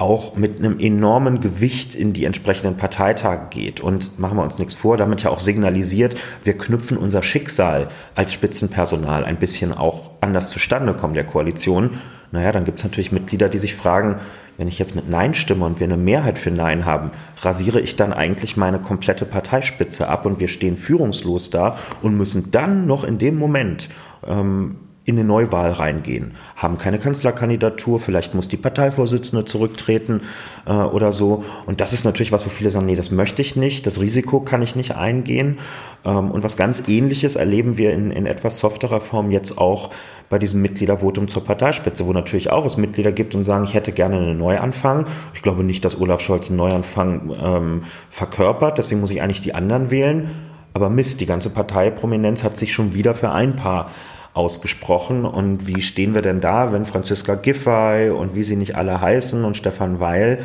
[0.00, 4.74] auch mit einem enormen Gewicht in die entsprechenden Parteitage geht und machen wir uns nichts
[4.74, 10.50] vor, damit ja auch signalisiert, wir knüpfen unser Schicksal als Spitzenpersonal ein bisschen auch anders
[10.50, 11.98] zustande kommen der Koalition.
[12.32, 14.20] Naja, dann gibt es natürlich Mitglieder, die sich fragen,
[14.56, 17.96] wenn ich jetzt mit Nein stimme und wir eine Mehrheit für Nein haben, rasiere ich
[17.96, 23.04] dann eigentlich meine komplette Parteispitze ab und wir stehen führungslos da und müssen dann noch
[23.04, 23.88] in dem Moment
[24.26, 24.76] ähm,
[25.06, 30.20] in eine Neuwahl reingehen, haben keine Kanzlerkandidatur, vielleicht muss die Parteivorsitzende zurücktreten
[30.66, 31.42] äh, oder so.
[31.64, 34.40] Und das ist natürlich was, wo viele sagen, nee, das möchte ich nicht, das Risiko
[34.40, 35.58] kann ich nicht eingehen.
[36.04, 39.90] Ähm, und was ganz ähnliches erleben wir in, in etwas softerer Form jetzt auch
[40.28, 43.92] bei diesem Mitgliedervotum zur Parteispitze, wo natürlich auch es Mitglieder gibt und sagen, ich hätte
[43.92, 45.06] gerne einen Neuanfang.
[45.34, 49.54] Ich glaube nicht, dass Olaf Scholz einen Neuanfang ähm, verkörpert, deswegen muss ich eigentlich die
[49.54, 50.30] anderen wählen.
[50.72, 53.90] Aber Mist, die ganze Parteiprominenz hat sich schon wieder für ein Paar
[54.34, 55.24] ausgesprochen.
[55.24, 59.44] Und wie stehen wir denn da, wenn Franziska Giffey und wie sie nicht alle heißen
[59.44, 60.40] und Stefan Weil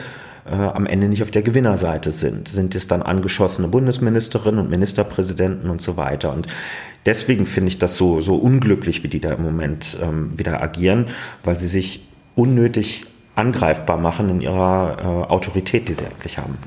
[0.45, 2.47] äh, am Ende nicht auf der Gewinnerseite sind?
[2.47, 6.33] Sind es dann angeschossene Bundesministerinnen und Ministerpräsidenten und so weiter?
[6.33, 6.47] Und
[7.05, 11.07] deswegen finde ich das so, so unglücklich, wie die da im Moment ähm, wieder agieren,
[11.43, 12.05] weil sie sich
[12.36, 13.05] unnötig
[13.36, 16.57] angreifbar machen in ihrer äh, Autorität, die sie eigentlich haben.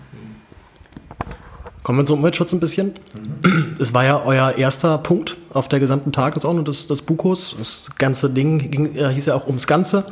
[1.88, 2.96] Kommen wir zum Umweltschutz ein bisschen.
[3.42, 3.76] Mhm.
[3.78, 7.56] Es war ja euer erster Punkt auf der gesamten Tagesordnung des, des Bukos.
[7.58, 10.04] Das ganze Ding ging, äh, hieß ja auch ums Ganze.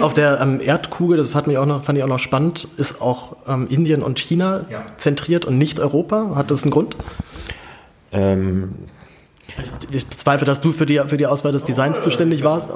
[0.00, 3.00] auf der ähm, Erdkugel, das fand, mich auch noch, fand ich auch noch spannend, ist
[3.00, 4.84] auch ähm, Indien und China ja.
[4.96, 6.36] zentriert und nicht Europa.
[6.36, 6.94] Hat das einen Grund?
[8.12, 8.74] Ähm,
[9.90, 12.70] ich bezweifle, dass du für die, für die Auswahl des Designs zuständig warst.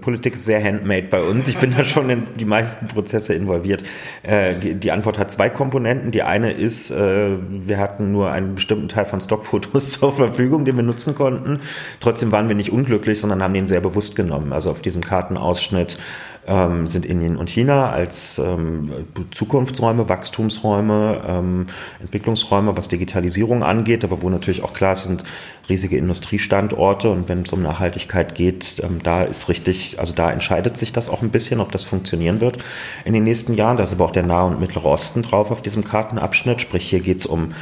[0.00, 1.48] Politik ist sehr handmade bei uns.
[1.48, 3.84] Ich bin da schon in die meisten Prozesse involviert.
[4.22, 6.10] Äh, die, die, Antwort hat zwei Komponenten.
[6.10, 10.76] Die eine ist, äh, wir hatten nur einen bestimmten Teil von Stockfotos zur Verfügung, den
[10.76, 11.60] wir nutzen konnten.
[12.00, 14.52] Trotzdem waren wir nicht unglücklich, sondern haben den sehr bewusst genommen.
[14.52, 15.98] Also auf diesem Kartenausschnitt
[16.46, 18.90] ähm, sind Indien und China als ähm,
[19.30, 21.66] Zukunftsräume, Wachstumsräume, ähm,
[22.00, 25.24] Entwicklungsräume, was Digitalisierung angeht, aber wo natürlich auch klar sind
[25.68, 30.76] riesige Industriestandorte und wenn es um Nachhaltigkeit geht, ähm, da ist richtig, also da entscheidet
[30.76, 32.58] sich das auch ein bisschen, ob das funktionieren wird
[33.04, 33.76] in den nächsten Jahren.
[33.76, 37.00] Da ist aber auch der Nahe und Mittlere Osten drauf auf diesem Kartenabschnitt, sprich hier
[37.00, 37.52] geht es um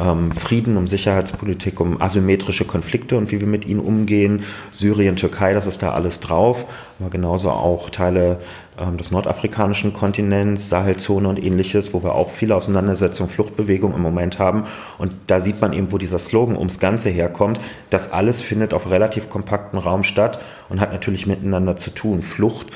[0.00, 4.44] ähm, Frieden, um Sicherheitspolitik, um asymmetrische Konflikte und wie wir mit ihnen umgehen.
[4.70, 6.64] Syrien, Türkei, das ist da alles drauf,
[6.98, 8.38] aber genauso auch Teile
[8.78, 14.38] ähm, des nordafrikanischen Kontinents, Sahelzone und ähnliches, wo wir auch viele Auseinandersetzungen, Fluchtbewegungen im Moment
[14.38, 14.64] haben.
[14.98, 17.60] Und da sieht man eben, wo dieser Slogan ums Ganze herkommt.
[17.90, 22.22] Das alles findet auf relativ kompaktem Raum statt und hat natürlich miteinander zu tun.
[22.22, 22.68] Flucht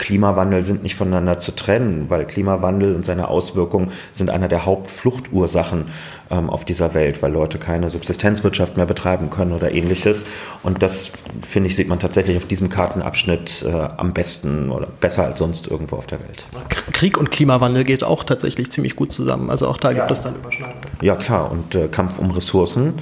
[0.00, 5.84] Klimawandel sind nicht voneinander zu trennen, weil Klimawandel und seine Auswirkungen sind einer der Hauptfluchtursachen
[6.30, 10.24] ähm, auf dieser Welt, weil Leute keine Subsistenzwirtschaft mehr betreiben können oder ähnliches.
[10.62, 15.24] Und das, finde ich, sieht man tatsächlich auf diesem Kartenabschnitt äh, am besten oder besser
[15.26, 16.46] als sonst irgendwo auf der Welt.
[16.92, 19.50] Krieg und Klimawandel geht auch tatsächlich ziemlich gut zusammen.
[19.50, 19.98] Also auch da ja.
[19.98, 20.80] gibt es dann Überschneidungen.
[21.02, 21.52] Ja, klar.
[21.52, 22.94] Und äh, Kampf um Ressourcen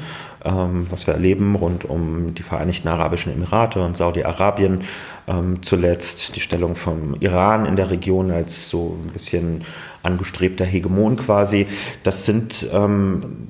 [0.44, 4.84] was wir erleben rund um die Vereinigten Arabischen Emirate und Saudi-Arabien.
[5.26, 9.64] Ähm, zuletzt die Stellung vom Iran in der Region als so ein bisschen
[10.02, 11.66] angestrebter Hegemon quasi.
[12.02, 13.48] Das sind, ähm,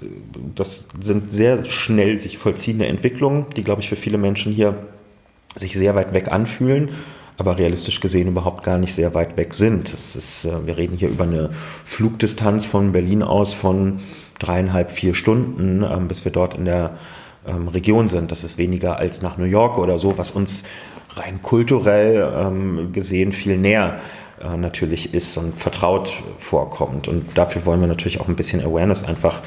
[0.55, 4.75] das sind sehr schnell sich vollziehende Entwicklungen, die, glaube ich, für viele Menschen hier
[5.57, 6.91] sich sehr weit weg anfühlen
[7.39, 9.95] aber realistisch gesehen überhaupt gar nicht sehr weit weg sind.
[9.95, 11.51] Ist, äh, wir reden hier über eine
[11.85, 14.01] Flugdistanz von Berlin aus von
[14.39, 16.99] dreieinhalb, vier Stunden, ähm, bis wir dort in der
[17.47, 18.31] ähm, Region sind.
[18.31, 20.65] Das ist weniger als nach New York oder so, was uns
[21.11, 24.01] rein kulturell ähm, gesehen viel näher
[24.43, 27.09] äh, natürlich ist und vertraut vorkommt.
[27.09, 29.41] Und dafür wollen wir natürlich auch ein bisschen Awareness einfach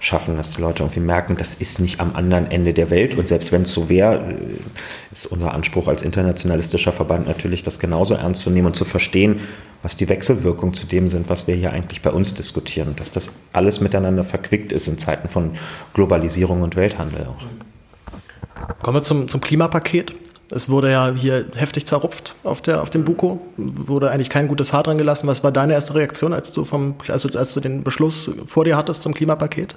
[0.00, 3.16] schaffen, dass die Leute irgendwie merken, das ist nicht am anderen Ende der Welt.
[3.16, 7.78] Und selbst wenn es so wäre, äh, ist unser Anspruch als internationalistischer Verband natürlich, das
[7.78, 9.40] genauso ernst zu nehmen und zu verstehen,
[9.82, 12.94] was die Wechselwirkungen zu dem sind, was wir hier eigentlich bei uns diskutieren.
[12.96, 15.52] Dass das alles miteinander verquickt ist in Zeiten von
[15.94, 18.78] Globalisierung und Welthandel auch.
[18.82, 20.14] Kommen wir zum, zum Klimapaket.
[20.50, 23.40] Es wurde ja hier heftig zerrupft auf, der, auf dem Buko.
[23.56, 25.26] Wurde eigentlich kein gutes Haar dran gelassen.
[25.26, 28.76] Was war deine erste Reaktion, als du, vom, also als du den Beschluss vor dir
[28.76, 29.76] hattest zum Klimapaket?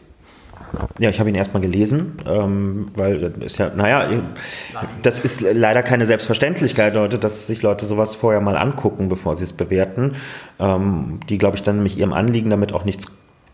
[1.00, 4.22] Ja, ich habe ihn erstmal gelesen, ähm, weil ist ja, naja,
[5.02, 9.44] das ist leider keine Selbstverständlichkeit, Leute, dass sich Leute sowas vorher mal angucken, bevor sie
[9.44, 10.14] es bewerten.
[10.60, 13.08] Ähm, die, glaube ich, dann nämlich ihrem Anliegen damit auch nichts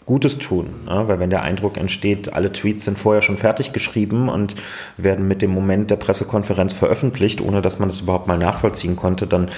[0.07, 0.67] Gutes tun.
[0.87, 4.55] Ja, weil wenn der Eindruck entsteht, alle Tweets sind vorher schon fertig geschrieben und
[4.95, 9.27] werden mit dem Moment der Pressekonferenz veröffentlicht, ohne dass man das überhaupt mal nachvollziehen konnte,
[9.27, 9.49] dann,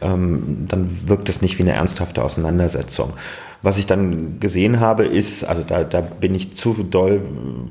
[0.00, 3.14] ähm, dann wirkt es nicht wie eine ernsthafte Auseinandersetzung.
[3.60, 7.20] Was ich dann gesehen habe, ist, also da, da bin ich zu doll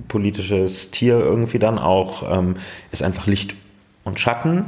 [0.10, 2.58] politisches Tier irgendwie dann auch, ähm,
[2.92, 3.56] ist einfach Licht
[4.04, 4.66] und Schatten.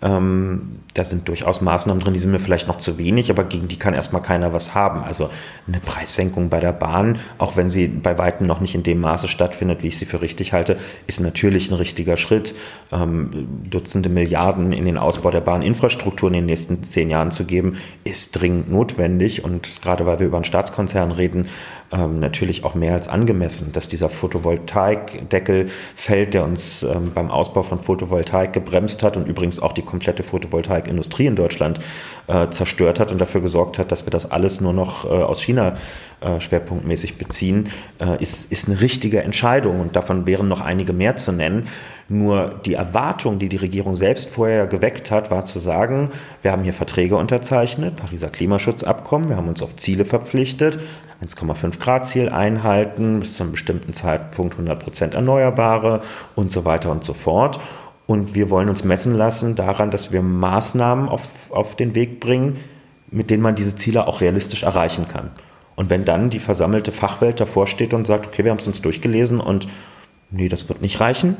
[0.00, 3.66] Ähm, da sind durchaus Maßnahmen drin, die sind mir vielleicht noch zu wenig, aber gegen
[3.66, 5.02] die kann erstmal keiner was haben.
[5.02, 5.28] Also
[5.66, 9.26] eine Preissenkung bei der Bahn, auch wenn sie bei weitem noch nicht in dem Maße
[9.26, 10.76] stattfindet, wie ich sie für richtig halte,
[11.08, 12.54] ist natürlich ein richtiger Schritt.
[12.92, 17.76] Ähm, Dutzende Milliarden in den Ausbau der Bahninfrastruktur in den nächsten zehn Jahren zu geben,
[18.04, 19.42] ist dringend notwendig.
[19.42, 21.48] Und gerade weil wir über einen Staatskonzern reden,
[21.92, 27.62] ähm, natürlich auch mehr als angemessen, dass dieser Photovoltaikdeckel fällt, der uns ähm, beim Ausbau
[27.62, 30.22] von Photovoltaik gebremst hat und übrigens auch die komplette
[30.84, 31.80] Photovoltaikindustrie in Deutschland
[32.26, 35.42] äh, zerstört hat und dafür gesorgt hat, dass wir das alles nur noch äh, aus
[35.42, 35.74] China
[36.20, 37.68] äh, schwerpunktmäßig beziehen,
[38.00, 41.68] äh, ist, ist eine richtige Entscheidung und davon wären noch einige mehr zu nennen.
[42.08, 46.10] Nur die Erwartung, die die Regierung selbst vorher geweckt hat, war zu sagen,
[46.42, 50.78] wir haben hier Verträge unterzeichnet, Pariser Klimaschutzabkommen, wir haben uns auf Ziele verpflichtet,
[51.22, 56.02] 1,5 Grad Ziel einhalten, bis zu einem bestimmten Zeitpunkt 100 Prozent Erneuerbare
[56.34, 57.58] und so weiter und so fort.
[58.06, 62.58] Und wir wollen uns messen lassen daran, dass wir Maßnahmen auf, auf den Weg bringen,
[63.10, 65.30] mit denen man diese Ziele auch realistisch erreichen kann.
[65.76, 68.82] Und wenn dann die versammelte Fachwelt davor steht und sagt, okay, wir haben es uns
[68.82, 69.66] durchgelesen und
[70.30, 71.36] nee, das wird nicht reichen,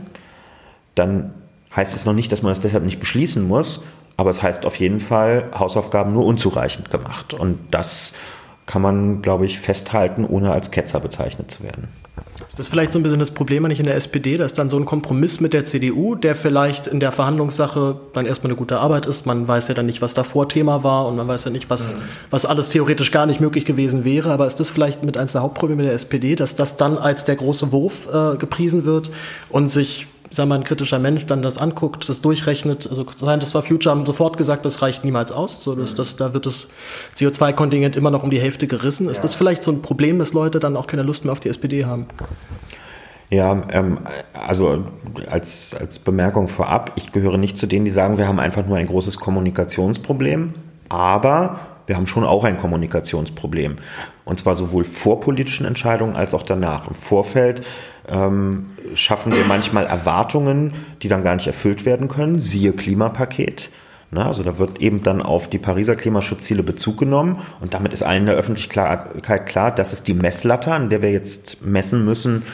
[0.94, 1.34] dann
[1.74, 3.86] heißt es noch nicht, dass man es deshalb nicht beschließen muss,
[4.16, 7.34] aber es heißt auf jeden Fall, Hausaufgaben nur unzureichend gemacht.
[7.34, 8.14] Und das
[8.66, 11.88] kann man, glaube ich, festhalten, ohne als Ketzer bezeichnet zu werden.
[12.48, 14.76] Ist das vielleicht so ein bisschen das Problem nicht in der SPD, dass dann so
[14.76, 19.06] ein Kompromiss mit der CDU, der vielleicht in der Verhandlungssache dann erstmal eine gute Arbeit
[19.06, 21.70] ist, man weiß ja dann nicht, was davor Thema war und man weiß ja nicht,
[21.70, 21.96] was,
[22.30, 25.42] was alles theoretisch gar nicht möglich gewesen wäre, aber ist das vielleicht mit eines der
[25.42, 29.10] Hauptprobleme der SPD, dass das dann als der große Wurf äh, gepriesen wird
[29.50, 33.62] und sich sagen wir, ein kritischer Mensch dann das anguckt, das durchrechnet, also Scientists for
[33.62, 35.96] Future haben sofort gesagt, das reicht niemals aus, so dass, mhm.
[35.96, 36.68] das, da wird das
[37.16, 39.08] CO2-Kontingent immer noch um die Hälfte gerissen.
[39.08, 39.22] Ist ja.
[39.22, 41.84] das vielleicht so ein Problem, dass Leute dann auch keine Lust mehr auf die SPD
[41.84, 42.06] haben?
[43.30, 43.98] Ja, ähm,
[44.32, 44.84] also
[45.28, 48.76] als, als Bemerkung vorab, ich gehöre nicht zu denen, die sagen, wir haben einfach nur
[48.76, 50.52] ein großes Kommunikationsproblem,
[50.88, 53.76] aber wir haben schon auch ein Kommunikationsproblem.
[54.24, 56.88] Und zwar sowohl vor politischen Entscheidungen als auch danach.
[56.88, 57.62] Im Vorfeld
[58.08, 62.38] ähm, schaffen wir manchmal Erwartungen, die dann gar nicht erfüllt werden können.
[62.38, 63.70] Siehe Klimapaket.
[64.10, 68.04] Na, also da wird eben dann auf die Pariser Klimaschutzziele Bezug genommen und damit ist
[68.04, 72.44] allen der Öffentlichkeit klar, das ist die Messlatte, an der wir jetzt messen müssen,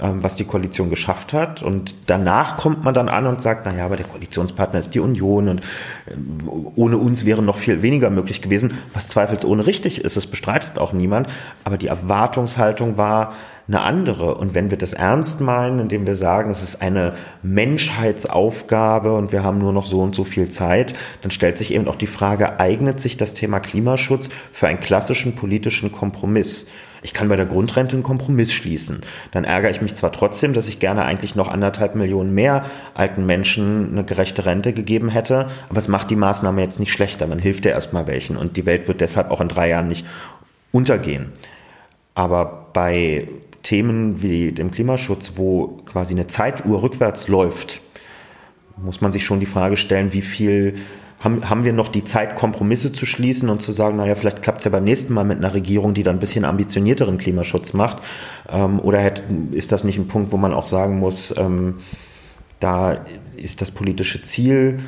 [0.00, 1.62] was die Koalition geschafft hat.
[1.62, 5.48] Und danach kommt man dann an und sagt, naja, aber der Koalitionspartner ist die Union
[5.48, 5.60] und
[6.10, 10.16] ähm, ohne uns wäre noch viel weniger möglich gewesen, was zweifelsohne richtig ist.
[10.16, 11.28] Es bestreitet auch niemand.
[11.64, 13.32] Aber die Erwartungshaltung war,
[13.70, 14.34] eine andere.
[14.34, 19.44] Und wenn wir das ernst meinen, indem wir sagen, es ist eine Menschheitsaufgabe und wir
[19.44, 22.58] haben nur noch so und so viel Zeit, dann stellt sich eben auch die Frage,
[22.58, 26.66] eignet sich das Thema Klimaschutz für einen klassischen politischen Kompromiss?
[27.02, 29.00] Ich kann bei der Grundrente einen Kompromiss schließen.
[29.30, 33.26] Dann ärgere ich mich zwar trotzdem, dass ich gerne eigentlich noch anderthalb Millionen mehr alten
[33.26, 37.26] Menschen eine gerechte Rente gegeben hätte, aber es macht die Maßnahme jetzt nicht schlechter.
[37.26, 40.06] Man hilft ja erstmal welchen und die Welt wird deshalb auch in drei Jahren nicht
[40.72, 41.32] untergehen.
[42.14, 43.28] Aber bei
[43.62, 47.80] Themen wie dem Klimaschutz, wo quasi eine Zeituhr rückwärts läuft,
[48.76, 50.74] muss man sich schon die Frage stellen, wie viel
[51.20, 54.58] haben, haben wir noch die Zeit, Kompromisse zu schließen und zu sagen, naja, vielleicht klappt
[54.58, 58.02] es ja beim nächsten Mal mit einer Regierung, die dann ein bisschen ambitionierteren Klimaschutz macht.
[58.48, 61.76] Ähm, oder hätte, ist das nicht ein Punkt, wo man auch sagen muss, ähm,
[62.58, 63.04] da
[63.36, 64.78] ist das politische Ziel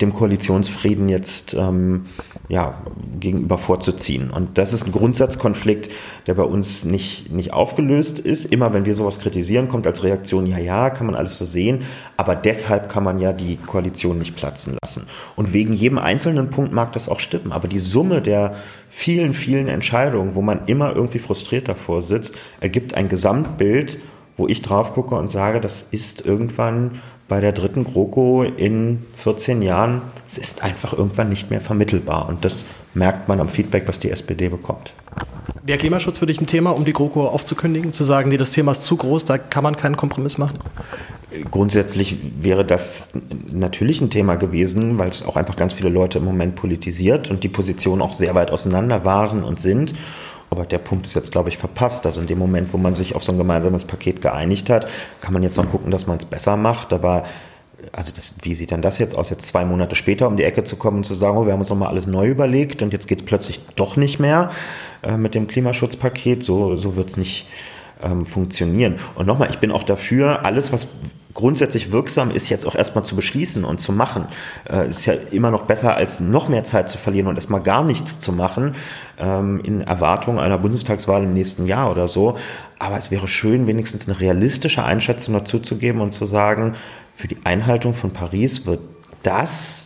[0.00, 2.06] dem Koalitionsfrieden jetzt ähm,
[2.48, 2.74] ja,
[3.20, 4.30] gegenüber vorzuziehen.
[4.30, 5.90] Und das ist ein Grundsatzkonflikt,
[6.26, 8.44] der bei uns nicht, nicht aufgelöst ist.
[8.44, 11.82] Immer wenn wir sowas kritisieren, kommt als Reaktion, ja, ja, kann man alles so sehen,
[12.18, 15.06] aber deshalb kann man ja die Koalition nicht platzen lassen.
[15.36, 18.56] Und wegen jedem einzelnen Punkt mag das auch stimmen, aber die Summe der
[18.90, 23.98] vielen, vielen Entscheidungen, wo man immer irgendwie frustriert davor sitzt, ergibt ein Gesamtbild,
[24.36, 29.62] wo ich drauf gucke und sage, das ist irgendwann bei der dritten GroKo in 14
[29.62, 32.28] Jahren, es ist einfach irgendwann nicht mehr vermittelbar.
[32.28, 34.92] Und das merkt man am Feedback, was die SPD bekommt.
[35.62, 38.72] Wäre Klimaschutz für dich ein Thema, um die GroKo aufzukündigen, zu sagen, nee, das Thema
[38.72, 40.58] ist zu groß, da kann man keinen Kompromiss machen?
[41.50, 43.10] Grundsätzlich wäre das
[43.50, 47.42] natürlich ein Thema gewesen, weil es auch einfach ganz viele Leute im Moment politisiert und
[47.42, 49.94] die Positionen auch sehr weit auseinander waren und sind.
[50.54, 52.06] Aber der Punkt ist jetzt, glaube ich, verpasst.
[52.06, 54.86] Also in dem Moment, wo man sich auf so ein gemeinsames Paket geeinigt hat,
[55.20, 56.92] kann man jetzt noch gucken, dass man es besser macht.
[56.92, 57.24] Aber
[57.92, 60.64] also das, wie sieht denn das jetzt aus, jetzt zwei Monate später um die Ecke
[60.64, 63.08] zu kommen und zu sagen, oh, wir haben uns nochmal alles neu überlegt und jetzt
[63.08, 64.50] geht es plötzlich doch nicht mehr
[65.02, 66.42] äh, mit dem Klimaschutzpaket.
[66.42, 67.46] So, so wird es nicht
[68.02, 68.96] ähm, funktionieren.
[69.14, 70.88] Und nochmal, ich bin auch dafür, alles, was
[71.34, 74.26] grundsätzlich wirksam ist, jetzt auch erstmal zu beschließen und zu machen.
[74.70, 77.84] Äh, ist ja immer noch besser, als noch mehr Zeit zu verlieren und erstmal gar
[77.84, 78.76] nichts zu machen,
[79.18, 82.38] ähm, in Erwartung einer Bundestagswahl im nächsten Jahr oder so.
[82.78, 86.76] Aber es wäre schön, wenigstens eine realistische Einschätzung dazu zu geben und zu sagen,
[87.16, 88.80] für die Einhaltung von Paris wird
[89.22, 89.83] das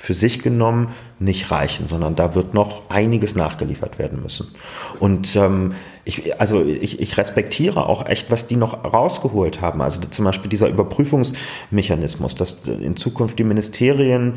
[0.00, 4.54] für sich genommen nicht reichen, sondern da wird noch einiges nachgeliefert werden müssen.
[5.00, 5.74] Und ähm,
[6.04, 9.82] ich, also ich, ich respektiere auch echt, was die noch rausgeholt haben.
[9.82, 14.34] Also zum Beispiel dieser Überprüfungsmechanismus, dass in Zukunft die Ministerien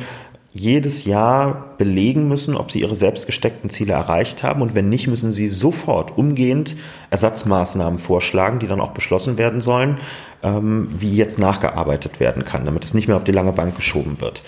[0.51, 4.63] jedes Jahr belegen müssen, ob sie ihre selbst gesteckten Ziele erreicht haben.
[4.63, 6.75] Und wenn nicht, müssen sie sofort umgehend
[7.11, 9.99] Ersatzmaßnahmen vorschlagen, die dann auch beschlossen werden sollen,
[10.41, 14.19] ähm, wie jetzt nachgearbeitet werden kann, damit es nicht mehr auf die lange Bank geschoben
[14.19, 14.41] wird.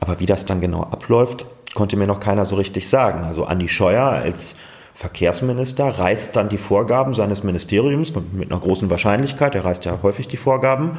[0.00, 3.24] Aber wie das dann genau abläuft, konnte mir noch keiner so richtig sagen.
[3.24, 4.56] Also Andi Scheuer als
[4.94, 10.26] Verkehrsminister reißt dann die Vorgaben seines Ministeriums mit einer großen Wahrscheinlichkeit, er reißt ja häufig
[10.26, 10.98] die Vorgaben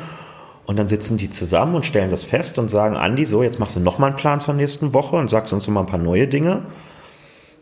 [0.66, 3.76] und dann sitzen die zusammen und stellen das fest und sagen, Andi, so, jetzt machst
[3.76, 6.62] du nochmal einen Plan zur nächsten Woche und sagst uns nochmal ein paar neue Dinge.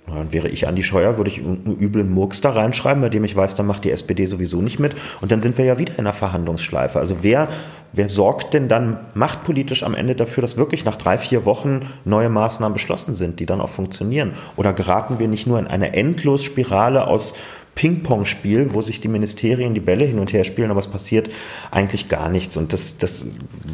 [0.07, 3.35] Dann wäre ich Andi Scheuer, würde ich einen üblen Murks da reinschreiben, bei dem ich
[3.35, 4.95] weiß, dann macht die SPD sowieso nicht mit.
[5.19, 6.97] Und dann sind wir ja wieder in einer Verhandlungsschleife.
[6.97, 7.49] Also wer,
[7.91, 12.29] wer sorgt denn dann machtpolitisch am Ende dafür, dass wirklich nach drei, vier Wochen neue
[12.29, 14.31] Maßnahmen beschlossen sind, die dann auch funktionieren?
[14.55, 17.35] Oder geraten wir nicht nur in eine Endlosspirale aus
[17.77, 21.29] Ping-Pong-Spiel, wo sich die Ministerien die Bälle hin und her spielen, aber es passiert
[21.69, 22.57] eigentlich gar nichts.
[22.57, 23.23] Und das, das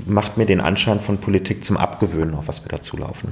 [0.06, 3.32] macht mir den Anschein von Politik zum Abgewöhnen, auf was wir dazu laufen.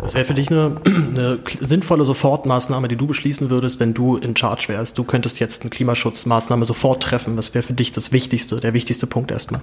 [0.00, 4.34] Das wäre für dich eine, eine sinnvolle Sofortmaßnahme, die du beschließen würdest, wenn du in
[4.34, 4.96] Charge wärst.
[4.96, 7.36] Du könntest jetzt eine Klimaschutzmaßnahme sofort treffen.
[7.36, 9.60] Was wäre für dich das Wichtigste, der wichtigste Punkt erstmal?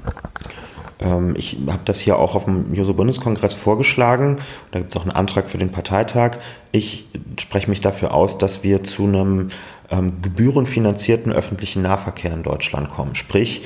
[1.00, 4.38] Ähm, ich habe das hier auch auf dem Juso-Bundeskongress vorgeschlagen.
[4.72, 6.38] Da gibt es auch einen Antrag für den Parteitag.
[6.72, 7.08] Ich
[7.40, 9.50] spreche mich dafür aus, dass wir zu einem
[9.90, 13.16] ähm, gebührenfinanzierten öffentlichen Nahverkehr in Deutschland kommen.
[13.16, 13.66] Sprich,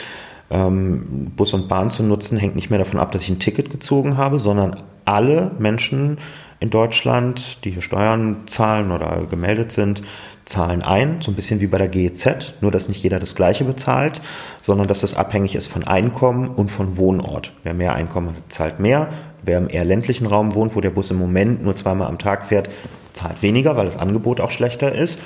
[0.49, 3.69] ähm, Bus und Bahn zu nutzen, hängt nicht mehr davon ab, dass ich ein Ticket
[3.69, 6.17] gezogen habe, sondern alle Menschen
[6.59, 10.01] in Deutschland, die hier Steuern zahlen oder gemeldet sind,
[10.45, 13.65] zahlen ein, so ein bisschen wie bei der GEZ, nur dass nicht jeder das gleiche
[13.65, 14.21] bezahlt,
[14.61, 17.51] sondern dass das abhängig ist von Einkommen und von Wohnort.
[17.63, 19.09] Wer mehr Einkommen hat, zahlt mehr.
[19.43, 22.45] Wer im eher ländlichen Raum wohnt, wo der Bus im Moment nur zweimal am Tag
[22.45, 22.69] fährt,
[23.13, 25.19] zahlt weniger, weil das Angebot auch schlechter ist.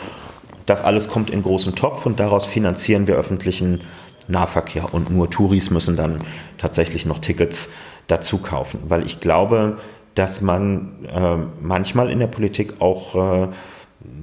[0.65, 3.81] Das alles kommt in großen Topf und daraus finanzieren wir öffentlichen
[4.27, 6.19] Nahverkehr und nur Touris müssen dann
[6.57, 7.69] tatsächlich noch Tickets
[8.07, 9.77] dazu kaufen, weil ich glaube,
[10.15, 13.47] dass man äh, manchmal in der Politik auch äh,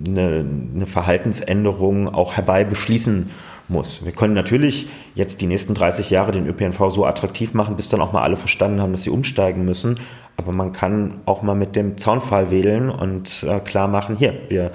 [0.07, 3.31] eine, eine Verhaltensänderung auch herbei beschließen
[3.69, 4.05] muss.
[4.05, 8.01] Wir können natürlich jetzt die nächsten 30 Jahre den ÖPNV so attraktiv machen, bis dann
[8.01, 10.01] auch mal alle verstanden haben, dass sie umsteigen müssen.
[10.37, 14.71] Aber man kann auch mal mit dem Zaunfall wählen und äh, klar machen, hier, wir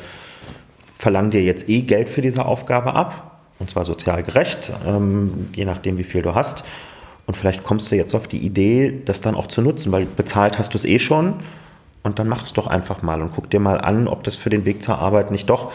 [1.04, 5.66] verlangen dir jetzt eh Geld für diese Aufgabe ab, und zwar sozial gerecht, ähm, je
[5.66, 6.64] nachdem, wie viel du hast.
[7.26, 10.58] Und vielleicht kommst du jetzt auf die Idee, das dann auch zu nutzen, weil bezahlt
[10.58, 11.36] hast du es eh schon.
[12.04, 14.50] Und dann mach es doch einfach mal und guck dir mal an, ob das für
[14.50, 15.74] den Weg zur Arbeit nicht doch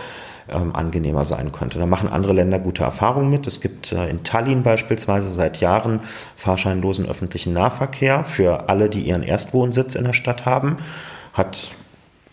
[0.49, 1.79] ähm, angenehmer sein könnte.
[1.79, 3.47] Da machen andere Länder gute Erfahrungen mit.
[3.47, 6.01] Es gibt äh, in Tallinn beispielsweise seit Jahren
[6.37, 10.79] fahrscheinlosen öffentlichen Nahverkehr für alle, die ihren Erstwohnsitz in der Stadt haben.
[11.35, 11.72] Hat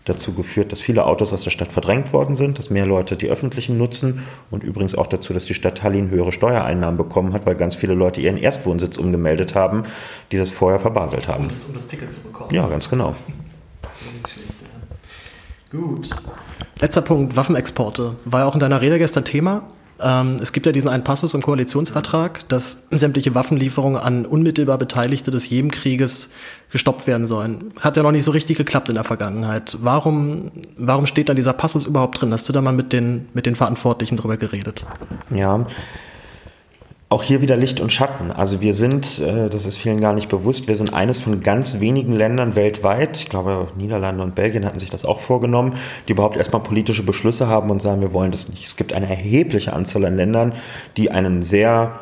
[0.06, 3.28] dazu geführt, dass viele Autos aus der Stadt verdrängt worden sind, dass mehr Leute die
[3.28, 7.56] öffentlichen nutzen und übrigens auch dazu, dass die Stadt Tallinn höhere Steuereinnahmen bekommen hat, weil
[7.56, 9.84] ganz viele Leute ihren Erstwohnsitz umgemeldet haben,
[10.32, 11.44] die das vorher verbaselt haben.
[11.44, 12.54] Um das, um das Ticket zu bekommen.
[12.54, 13.16] Ja, ganz genau.
[15.72, 16.10] Gut.
[16.80, 18.16] Letzter Punkt, Waffenexporte.
[18.26, 19.64] War ja auch in deiner Rede gestern Thema.
[20.02, 25.32] Ähm, es gibt ja diesen einen Passus im Koalitionsvertrag, dass sämtliche Waffenlieferungen an unmittelbar Beteiligte
[25.32, 26.30] des Jemenkrieges
[26.72, 27.74] gestoppt werden sollen.
[27.80, 29.78] Hat ja noch nicht so richtig geklappt in der Vergangenheit.
[29.82, 32.34] Warum, warum steht da dieser Passus überhaupt drin?
[32.34, 34.86] Hast du da mal mit den, mit den Verantwortlichen drüber geredet?
[35.34, 35.66] Ja,
[37.08, 38.32] auch hier wieder Licht und Schatten.
[38.32, 41.80] Also wir sind, äh, das ist vielen gar nicht bewusst, wir sind eines von ganz
[41.80, 45.76] wenigen Ländern weltweit, ich glaube Niederlande und Belgien hatten sich das auch vorgenommen,
[46.08, 48.66] die überhaupt erstmal politische Beschlüsse haben und sagen, wir wollen das nicht.
[48.66, 50.54] Es gibt eine erhebliche Anzahl an Ländern,
[50.98, 52.00] die einen sehr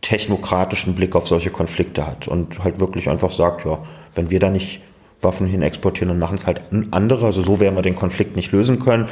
[0.00, 3.78] technokratischen Blick auf solche Konflikte hat und halt wirklich einfach sagt, ja,
[4.14, 4.80] wenn wir da nicht
[5.20, 7.26] Waffen hin exportieren, dann machen es halt andere.
[7.26, 9.08] Also so werden wir den Konflikt nicht lösen können.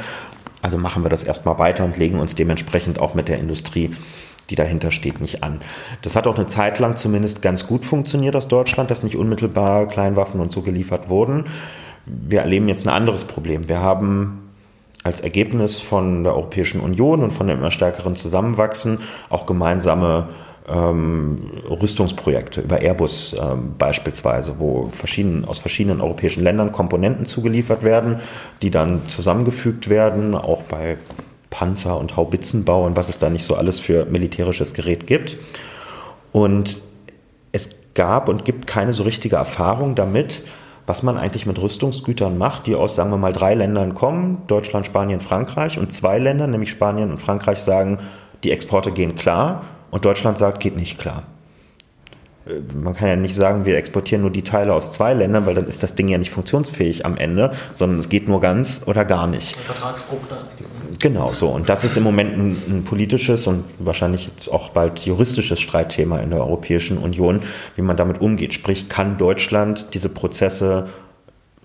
[0.63, 3.91] Also machen wir das erstmal weiter und legen uns dementsprechend auch mit der Industrie
[4.49, 5.61] die dahinter steht, nicht an.
[6.01, 9.87] Das hat auch eine Zeit lang zumindest ganz gut funktioniert aus Deutschland, dass nicht unmittelbar
[9.87, 11.45] Kleinwaffen und so geliefert wurden.
[12.05, 13.69] Wir erleben jetzt ein anderes Problem.
[13.69, 14.49] Wir haben
[15.03, 20.27] als Ergebnis von der Europäischen Union und von dem immer stärkeren Zusammenwachsen auch gemeinsame
[20.67, 28.19] ähm, Rüstungsprojekte über Airbus ähm, beispielsweise, wo verschieden, aus verschiedenen europäischen Ländern Komponenten zugeliefert werden,
[28.61, 30.97] die dann zusammengefügt werden, auch bei
[31.49, 35.37] Panzer und Haubitzenbau und was es da nicht so alles für militärisches Gerät gibt.
[36.31, 36.81] Und
[37.51, 40.43] es gab und gibt keine so richtige Erfahrung damit,
[40.85, 44.85] was man eigentlich mit Rüstungsgütern macht, die aus, sagen wir mal, drei Ländern kommen, Deutschland,
[44.85, 47.99] Spanien, Frankreich, und zwei Länder, nämlich Spanien und Frankreich, sagen,
[48.43, 51.23] die Exporte gehen klar und Deutschland sagt, geht nicht klar.
[52.49, 55.55] Äh, man kann ja nicht sagen, wir exportieren nur die Teile aus zwei Ländern, weil
[55.55, 59.05] dann ist das Ding ja nicht funktionsfähig am Ende, sondern es geht nur ganz oder
[59.05, 59.55] gar nicht.
[59.55, 60.39] Vertragsbruch dann.
[60.99, 61.49] Genau so.
[61.49, 66.19] Und das ist im Moment ein, ein, politisches und wahrscheinlich jetzt auch bald juristisches Streitthema
[66.19, 67.41] in der Europäischen Union,
[67.75, 68.53] wie man damit umgeht.
[68.53, 70.87] Sprich, kann Deutschland diese Prozesse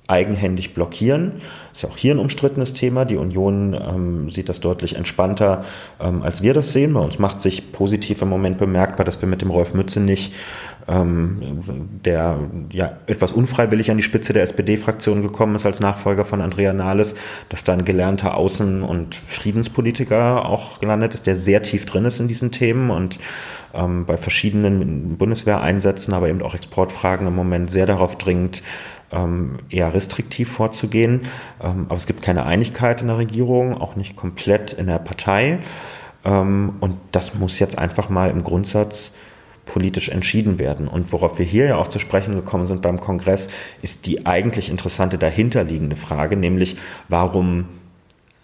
[0.07, 1.41] eigenhändig blockieren.
[1.71, 3.05] Das ist ja auch hier ein umstrittenes Thema.
[3.05, 5.65] Die Union ähm, sieht das deutlich entspannter,
[5.99, 6.93] ähm, als wir das sehen.
[6.93, 10.35] Bei uns macht sich positiv im Moment bemerkbar, dass wir mit dem Rolf Mützenich ähm,
[10.87, 12.39] der
[12.71, 17.15] ja etwas unfreiwillig an die Spitze der SPD-Fraktion gekommen ist als Nachfolger von Andrea Nahles,
[17.49, 22.21] dass da ein gelernter Außen- und Friedenspolitiker auch gelandet ist, der sehr tief drin ist
[22.21, 23.19] in diesen Themen und
[23.73, 28.63] ähm, bei verschiedenen Bundeswehreinsätzen, aber eben auch Exportfragen im Moment sehr darauf dringt,
[29.11, 31.23] ähm, eher restriktiv vorzugehen.
[31.63, 35.61] Ähm, aber es gibt keine Einigkeit in der Regierung, auch nicht komplett in der Partei.
[36.27, 39.15] Ähm, und das muss jetzt einfach mal im Grundsatz
[39.67, 40.89] politisch entschieden werden.
[40.89, 43.49] Und worauf wir hier ja auch zu sprechen gekommen sind beim Kongress,
[43.83, 46.77] ist die eigentlich interessante dahinterliegende Frage, nämlich
[47.09, 47.67] warum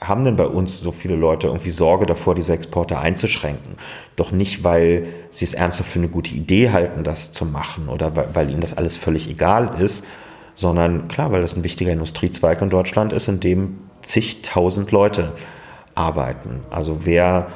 [0.00, 3.74] haben denn bei uns so viele Leute irgendwie Sorge davor, diese Exporte einzuschränken?
[4.16, 8.16] Doch nicht, weil sie es ernsthaft für eine gute Idee halten, das zu machen oder
[8.16, 10.04] weil, weil ihnen das alles völlig egal ist,
[10.54, 15.32] sondern klar, weil das ein wichtiger Industriezweig in Deutschland ist, in dem zigtausend Leute
[15.94, 16.62] arbeiten.
[16.70, 17.48] Also wer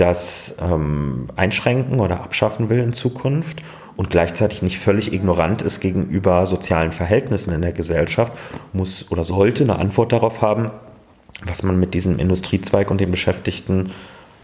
[0.00, 3.62] das ähm, einschränken oder abschaffen will in Zukunft
[3.96, 8.32] und gleichzeitig nicht völlig ignorant ist gegenüber sozialen Verhältnissen in der Gesellschaft,
[8.72, 10.70] muss oder sollte eine Antwort darauf haben,
[11.44, 13.90] was man mit diesem Industriezweig und den Beschäftigten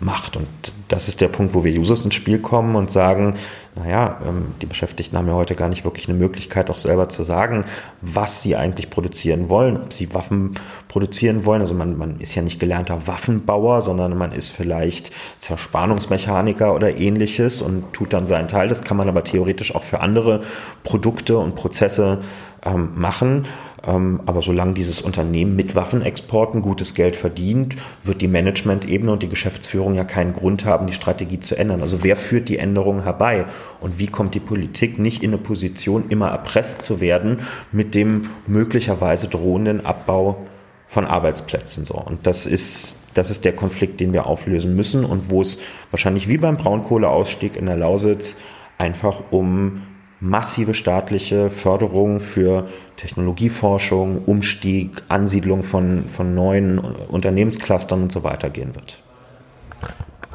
[0.00, 0.36] macht.
[0.36, 0.46] Und
[0.88, 3.34] das ist der Punkt, wo wir Users ins Spiel kommen und sagen,
[3.74, 7.22] naja, ähm, die Beschäftigten haben ja heute gar nicht wirklich eine Möglichkeit, auch selber zu
[7.22, 7.64] sagen,
[8.02, 10.54] was sie eigentlich produzieren wollen, ob sie Waffen
[10.88, 11.60] produzieren wollen.
[11.60, 17.62] Also man, man ist ja nicht gelernter Waffenbauer, sondern man ist vielleicht Zerspannungsmechaniker oder ähnliches
[17.62, 18.68] und tut dann seinen Teil.
[18.68, 20.42] Das kann man aber theoretisch auch für andere
[20.84, 22.20] Produkte und Prozesse
[22.64, 23.46] ähm, machen.
[23.86, 29.28] Ähm, aber solange dieses Unternehmen mit Waffenexporten gutes Geld verdient, wird die Management-Ebene und die
[29.28, 31.80] Geschäftsführung ja keinen Grund haben, die Strategie zu ändern.
[31.80, 33.44] Also wer führt die Änderungen herbei?
[33.80, 38.30] Und wie kommt die Politik nicht in eine Position, immer erpresst zu werden mit dem
[38.46, 40.46] möglicherweise drohenden Abbau
[40.86, 41.84] von Arbeitsplätzen?
[41.84, 41.94] So.
[41.94, 45.58] Und das ist das ist der Konflikt, den wir auflösen müssen und wo es
[45.90, 48.36] wahrscheinlich wie beim Braunkohleausstieg in der Lausitz
[48.76, 49.82] einfach um
[50.20, 58.74] massive staatliche Förderung für Technologieforschung, Umstieg, Ansiedlung von, von neuen Unternehmensclustern und so weiter gehen
[58.74, 58.98] wird.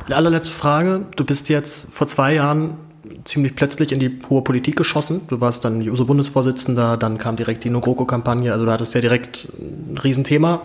[0.06, 1.06] Eine allerletzte Frage.
[1.16, 2.78] Du bist jetzt vor zwei Jahren
[3.26, 5.22] ziemlich plötzlich in die hohe Politik geschossen.
[5.28, 9.98] Du warst dann JUSO-Bundesvorsitzender, dann kam direkt die No-GroKo-Kampagne, also du hattest ja direkt ein
[9.98, 10.62] Riesenthema.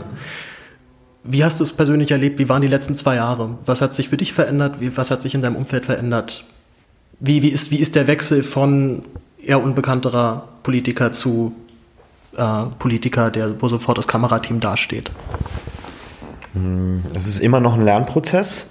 [1.25, 2.39] Wie hast du es persönlich erlebt?
[2.39, 3.59] Wie waren die letzten zwei Jahre?
[3.65, 4.77] Was hat sich für dich verändert?
[4.97, 6.47] Was hat sich in deinem Umfeld verändert?
[7.21, 9.03] Wie, wie, ist, wie ist der Wechsel von
[9.43, 11.55] eher unbekannterer Politiker zu
[12.37, 15.11] äh, Politiker, der, wo sofort das Kamerateam dasteht?
[17.15, 18.69] Es ist immer noch ein Lernprozess.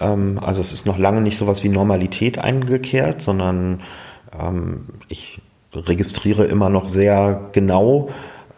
[0.00, 3.80] Ähm, also es ist noch lange nicht so was wie Normalität eingekehrt, sondern
[4.38, 5.40] ähm, ich
[5.72, 8.10] registriere immer noch sehr genau,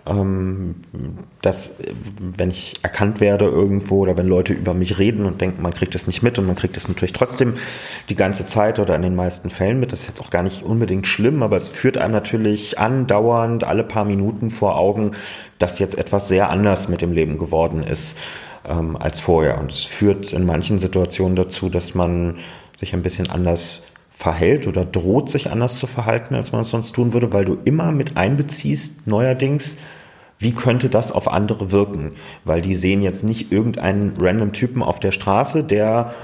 [0.04, 1.74] dass
[2.18, 5.94] wenn ich erkannt werde irgendwo oder wenn Leute über mich reden und denken, man kriegt
[5.94, 7.54] das nicht mit und man kriegt das natürlich trotzdem
[8.08, 10.64] die ganze Zeit oder in den meisten Fällen mit, das ist jetzt auch gar nicht
[10.64, 15.12] unbedingt schlimm, aber es führt einem natürlich andauernd alle paar Minuten vor Augen,
[15.60, 18.16] dass jetzt etwas sehr anders mit dem Leben geworden ist
[18.68, 19.58] ähm, als vorher.
[19.58, 22.38] Und es führt in manchen Situationen dazu, dass man
[22.76, 23.86] sich ein bisschen anders
[24.22, 27.58] verhält oder droht sich anders zu verhalten, als man es sonst tun würde, weil du
[27.64, 29.78] immer mit einbeziehst, neuerdings,
[30.38, 32.12] wie könnte das auf andere wirken?
[32.44, 36.14] Weil die sehen jetzt nicht irgendeinen random Typen auf der Straße, der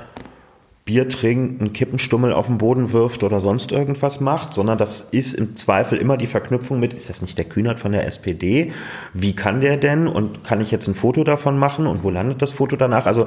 [0.84, 5.34] Bier trinkt, einen Kippenstummel auf den Boden wirft oder sonst irgendwas macht, sondern das ist
[5.34, 8.72] im Zweifel immer die Verknüpfung mit, ist das nicht der Kühnert von der SPD?
[9.12, 10.06] Wie kann der denn?
[10.06, 11.88] Und kann ich jetzt ein Foto davon machen?
[11.88, 13.06] Und wo landet das Foto danach?
[13.06, 13.26] Also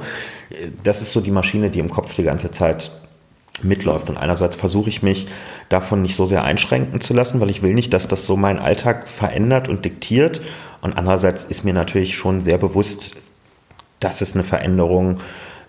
[0.82, 2.90] das ist so die Maschine, die im Kopf die ganze Zeit
[3.64, 4.08] mitläuft.
[4.08, 5.26] Und einerseits versuche ich mich
[5.68, 8.58] davon nicht so sehr einschränken zu lassen, weil ich will nicht, dass das so meinen
[8.58, 10.40] Alltag verändert und diktiert.
[10.80, 13.16] Und andererseits ist mir natürlich schon sehr bewusst,
[14.00, 15.18] dass es eine Veränderung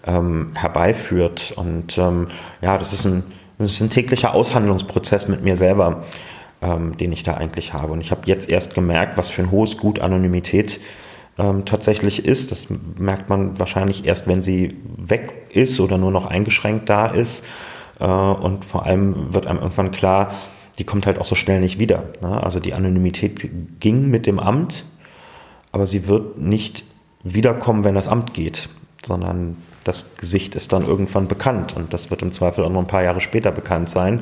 [0.05, 1.53] ähm, herbeiführt.
[1.55, 2.27] Und ähm,
[2.61, 3.23] ja, das ist, ein,
[3.57, 6.01] das ist ein täglicher Aushandlungsprozess mit mir selber,
[6.61, 7.93] ähm, den ich da eigentlich habe.
[7.93, 10.79] Und ich habe jetzt erst gemerkt, was für ein hohes Gut Anonymität
[11.37, 12.51] ähm, tatsächlich ist.
[12.51, 12.67] Das
[12.97, 17.43] merkt man wahrscheinlich erst, wenn sie weg ist oder nur noch eingeschränkt da ist.
[17.99, 20.33] Äh, und vor allem wird einem irgendwann klar,
[20.79, 22.03] die kommt halt auch so schnell nicht wieder.
[22.21, 22.41] Ne?
[22.41, 24.85] Also die Anonymität ging mit dem Amt,
[25.71, 26.85] aber sie wird nicht
[27.23, 28.69] wiederkommen, wenn das Amt geht,
[29.05, 32.87] sondern das Gesicht ist dann irgendwann bekannt und das wird im Zweifel auch noch ein
[32.87, 34.21] paar Jahre später bekannt sein.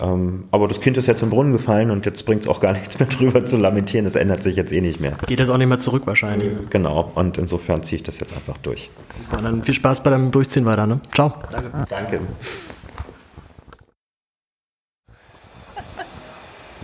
[0.00, 2.72] Ähm, aber das Kind ist jetzt im Brunnen gefallen und jetzt bringt es auch gar
[2.78, 4.04] nichts mehr drüber zu lamentieren.
[4.04, 5.12] Das ändert sich jetzt eh nicht mehr.
[5.26, 6.52] Geht jetzt auch nicht mehr zurück wahrscheinlich.
[6.70, 8.90] Genau, und insofern ziehe ich das jetzt einfach durch.
[9.30, 11.00] Und dann viel Spaß bei deinem Durchziehen weiter, ne?
[11.14, 11.34] Ciao.
[11.50, 11.70] Danke.
[11.88, 12.20] Danke.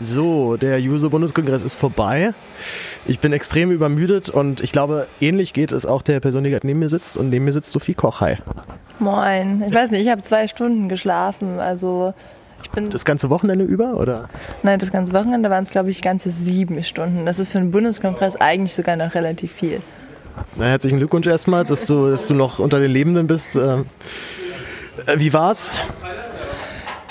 [0.02, 2.32] So, der Juso-Bundeskongress ist vorbei.
[3.06, 6.66] Ich bin extrem übermüdet und ich glaube, ähnlich geht es auch der Person, die gerade
[6.66, 7.18] neben mir sitzt.
[7.18, 8.20] Und neben mir sitzt Sophie Koch.
[8.20, 8.38] Hi.
[8.98, 9.62] Moin.
[9.68, 11.60] Ich weiß nicht, ich habe zwei Stunden geschlafen.
[11.60, 12.14] Also
[12.62, 12.88] ich bin.
[12.90, 14.30] Das ganze Wochenende über, oder?
[14.62, 17.26] Nein, das ganze Wochenende waren es, glaube ich, ganze sieben Stunden.
[17.26, 19.82] Das ist für einen Bundeskongress eigentlich sogar noch relativ viel.
[20.56, 23.56] Na, herzlichen Glückwunsch erstmal, dass du, dass du noch unter den Lebenden bist.
[23.56, 23.84] Ähm,
[25.06, 25.74] äh, wie war's?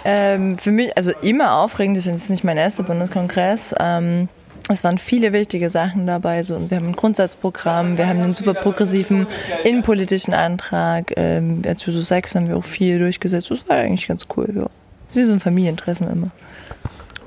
[0.05, 3.75] Ähm, für mich, also immer aufregend, das ist jetzt nicht mein erster Bundeskongress.
[3.79, 4.29] Ähm,
[4.71, 6.43] es waren viele wichtige Sachen dabei.
[6.43, 9.27] So, wir haben ein Grundsatzprogramm, wir haben einen super progressiven
[9.63, 11.11] innenpolitischen Antrag.
[11.15, 13.49] Ähm, als Juso 6 haben wir auch viel durchgesetzt.
[13.49, 14.47] Das war eigentlich ganz cool.
[14.55, 14.61] Ja.
[14.63, 14.71] Das
[15.11, 16.29] ist wie so ein Familientreffen immer.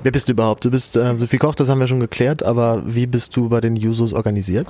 [0.03, 0.65] Wer bist du überhaupt?
[0.65, 3.61] Du bist äh, Sophie Koch, das haben wir schon geklärt, aber wie bist du bei
[3.61, 4.67] den Jusos organisiert?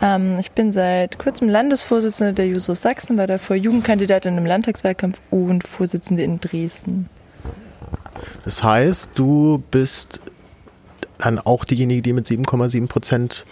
[0.00, 5.66] Ähm, ich bin seit kurzem Landesvorsitzende der Jusos Sachsen, war davor Jugendkandidatin im Landtagswahlkampf und
[5.66, 7.10] Vorsitzende in Dresden.
[8.44, 10.20] Das heißt, du bist
[11.18, 13.44] dann auch diejenige, die mit 7,7 Prozent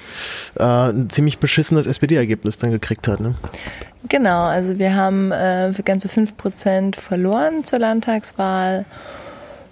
[0.58, 3.20] äh, ein ziemlich beschissenes SPD-Ergebnis dann gekriegt hat.
[3.20, 3.34] Ne?
[4.08, 8.84] Genau, also wir haben äh, für ganze 5 Prozent verloren zur Landtagswahl.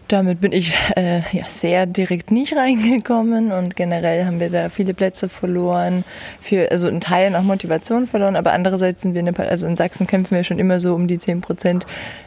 [0.08, 4.94] Damit bin ich äh, ja, sehr direkt nicht reingekommen und generell haben wir da viele
[4.94, 6.04] Plätze verloren,
[6.40, 9.74] für, also in Teilen auch Motivation verloren, aber andererseits sind wir in, der, also in
[9.74, 11.86] Sachsen kämpfen wir schon immer so um die 10 Prozent.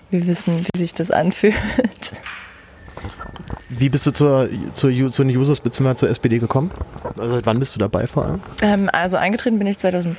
[0.10, 1.56] Wir wissen, wie sich das anfühlt.
[3.70, 5.96] Wie bist du zur, zur, zu den Users bzw.
[5.96, 6.72] zur SPD gekommen?
[7.18, 8.42] Also seit wann bist du dabei vor allem?
[8.64, 10.18] Ähm, also eingetreten bin ich 2013,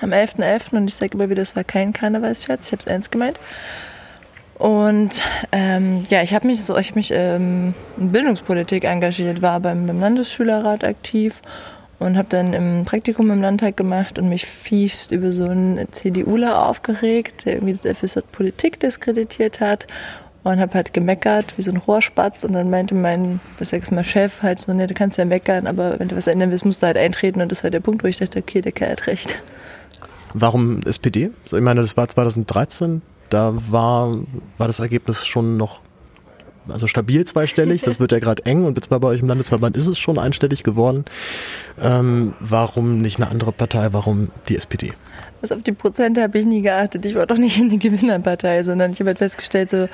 [0.00, 0.36] am 11.11.
[0.38, 0.76] .11.
[0.76, 3.38] und ich sage immer wieder, das war kein Karnevalsscherz, ich habe es ernst gemeint.
[4.54, 5.22] Und
[5.52, 9.86] ähm, ja, ich habe mich so, ich habe mich ähm, in Bildungspolitik engagiert, war beim,
[9.86, 11.42] beim Landesschülerrat aktiv
[11.98, 16.66] und habe dann im Praktikum im Landtag gemacht und mich fiest über so einen CDUler
[16.66, 19.86] aufgeregt, der irgendwie das FSJ Politik diskreditiert hat
[20.52, 24.42] und habe halt gemeckert wie so ein Rohrspatz und dann meinte mein, sagst mal Chef
[24.42, 26.86] halt so, ne, du kannst ja meckern, aber wenn du was ändern willst, musst du
[26.86, 29.34] halt eintreten und das war der Punkt, wo ich dachte, okay, der Kerl hat recht.
[30.34, 31.30] Warum SPD?
[31.44, 34.18] Ich meine, das war 2013, da war,
[34.58, 35.80] war das Ergebnis schon noch
[36.70, 39.86] also stabil zweistellig, das wird ja gerade eng und zwar bei euch im Landesverband ist
[39.86, 41.06] es schon einstellig geworden.
[41.80, 44.92] Ähm, warum nicht eine andere Partei, warum die SPD?
[45.40, 47.06] Also auf die Prozente habe ich nie geachtet.
[47.06, 49.88] Ich war doch nicht in die Gewinnerpartei, sondern ich habe halt festgestellt, so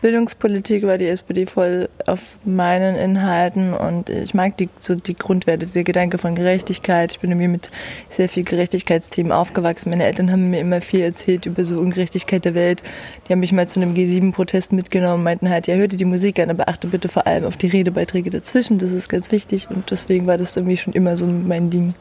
[0.00, 5.66] Bildungspolitik war die SPD voll auf meinen Inhalten und ich mag die, so die Grundwerte,
[5.66, 7.12] der Gedanke von Gerechtigkeit.
[7.12, 7.70] Ich bin irgendwie mit
[8.08, 9.90] sehr viel Gerechtigkeitsthemen aufgewachsen.
[9.90, 12.82] Meine Eltern haben mir immer viel erzählt über so Ungerechtigkeit der Welt.
[13.28, 16.38] Die haben mich mal zu einem G7-Protest mitgenommen, meinten halt, ja, hör dir die Musik
[16.38, 18.78] an, aber achte bitte vor allem auf die Redebeiträge dazwischen.
[18.78, 21.94] Das ist ganz wichtig und deswegen war das irgendwie schon immer so mein Ding.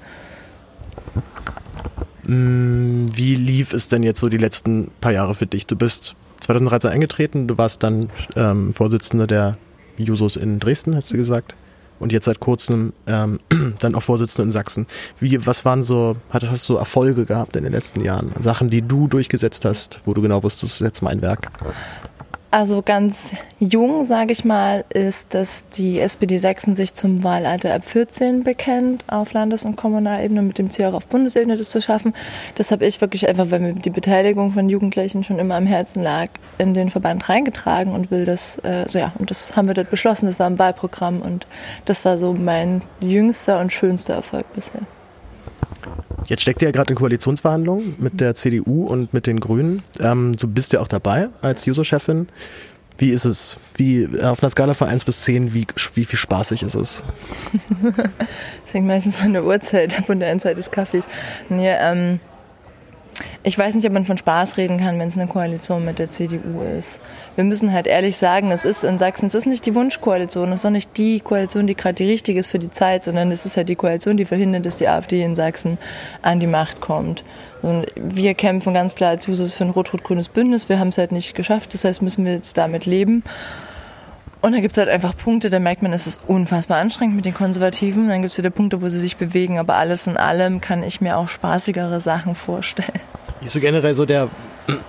[2.27, 5.67] Mm, wie lief es denn jetzt so die letzten paar Jahre für dich?
[5.67, 9.57] Du bist 2013 eingetreten, du warst dann ähm, Vorsitzender der
[9.97, 11.55] Jusos in Dresden, hast du gesagt.
[11.97, 13.39] Und jetzt seit kurzem ähm,
[13.79, 14.85] dann auch Vorsitzender in Sachsen.
[15.19, 18.31] Wie, was waren so, hast, hast du so Erfolge gehabt in den letzten Jahren?
[18.41, 21.51] Sachen, die du durchgesetzt hast, wo du genau wusstest, das ist jetzt mein Werk?
[22.55, 27.83] Also ganz jung, sage ich mal, ist, dass die SPD Sachsen sich zum Wahlalter ab
[27.83, 32.13] 14 bekennt auf Landes- und Kommunalebene mit dem Ziel auch auf Bundesebene das zu schaffen.
[32.55, 36.01] Das habe ich wirklich einfach, weil mir die Beteiligung von Jugendlichen schon immer am Herzen
[36.01, 39.73] lag, in den Verband reingetragen und will das, äh, so ja, und das haben wir
[39.73, 40.27] dort beschlossen.
[40.27, 41.47] Das war im Wahlprogramm und
[41.83, 44.83] das war so mein jüngster und schönster Erfolg bisher.
[46.25, 49.83] Jetzt steckt ihr ja gerade in Koalitionsverhandlungen mit der CDU und mit den Grünen.
[49.99, 52.27] Ähm, du bist ja auch dabei als User-Chefin.
[52.97, 53.59] Wie ist es?
[53.75, 57.03] Wie auf einer Skala von 1 bis 10, wie, wie viel spaßig ist es?
[58.65, 61.05] das hängt meistens von der Uhrzeit und der Endzeit des Kaffees.
[61.49, 62.19] Nee, ähm,
[63.43, 66.09] ich weiß nicht, ob man von Spaß reden kann, wenn es eine Koalition mit der
[66.09, 66.99] CDU ist.
[67.35, 70.61] Wir müssen halt ehrlich sagen, es ist in Sachsen, es ist nicht die Wunschkoalition, es
[70.61, 73.45] ist auch nicht die Koalition, die gerade die richtige ist für die Zeit, sondern es
[73.45, 75.77] ist halt die Koalition, die verhindert, dass die AfD in Sachsen
[76.21, 77.23] an die Macht kommt.
[77.61, 80.69] Und wir kämpfen ganz klar als Jusos für ein rot-rot-grünes Bündnis.
[80.69, 83.23] Wir haben es halt nicht geschafft, das heißt, müssen wir jetzt damit leben.
[84.45, 87.25] Und dann gibt es halt einfach Punkte, da merkt man, es ist unfassbar anstrengend mit
[87.25, 88.09] den Konservativen.
[88.09, 89.57] Dann gibt es wieder Punkte, wo sie sich bewegen.
[89.57, 92.99] Aber alles in allem kann ich mir auch spaßigere Sachen vorstellen.
[93.39, 94.29] Wie ist so generell so der,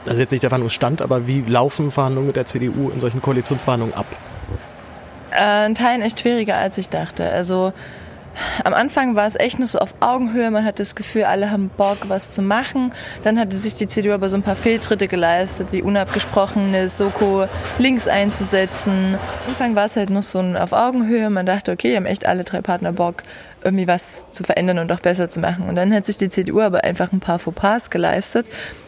[0.06, 3.94] also jetzt nicht der Verhandlungsstand, aber wie laufen Verhandlungen mit der CDU in solchen Koalitionsverhandlungen
[3.94, 4.04] ab?
[5.32, 7.26] Äh, in Teilen echt schwieriger, als ich dachte.
[7.26, 7.72] Also
[8.64, 10.50] am Anfang war es echt nur so auf Augenhöhe.
[10.50, 12.92] Man hat das Gefühl, alle haben Bock, was zu machen.
[13.22, 17.46] Dann hatte sich die CDU aber so ein paar Fehltritte geleistet, wie unabgesprochene Soko
[17.78, 19.14] links einzusetzen.
[19.14, 21.30] Am Anfang war es halt noch so auf Augenhöhe.
[21.30, 23.22] Man dachte, okay, haben echt alle drei Partner Bock,
[23.62, 25.68] irgendwie was zu verändern und auch besser zu machen.
[25.68, 28.46] Und dann hat sich die CDU aber einfach ein paar Fauxpas geleistet.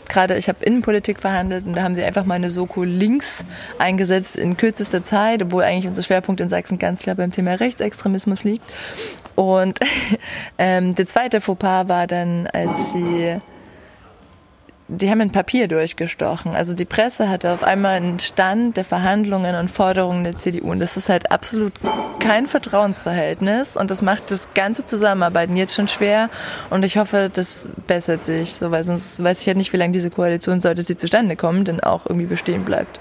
[0.08, 3.44] Gerade ich habe Innenpolitik verhandelt und da haben sie einfach mal eine Soko links
[3.78, 8.44] eingesetzt in kürzester Zeit, obwohl eigentlich unser Schwerpunkt in Sachsen ganz klar beim Thema Rechtsextremismus
[8.44, 8.64] liegt.
[9.38, 9.78] Und
[10.58, 13.36] ähm, der zweite Fauxpas war dann, als sie
[14.88, 16.56] die haben ein Papier durchgestochen.
[16.56, 20.70] Also die Presse hatte auf einmal einen Stand der Verhandlungen und Forderungen der CDU.
[20.70, 21.74] Und das ist halt absolut
[22.20, 23.76] kein Vertrauensverhältnis.
[23.76, 26.30] Und das macht das ganze Zusammenarbeiten jetzt schon schwer.
[26.70, 28.54] Und ich hoffe, das bessert sich.
[28.54, 31.66] So, weil sonst weiß ich halt nicht, wie lange diese Koalition, sollte sie zustande kommen,
[31.66, 32.98] denn auch irgendwie bestehen bleibt.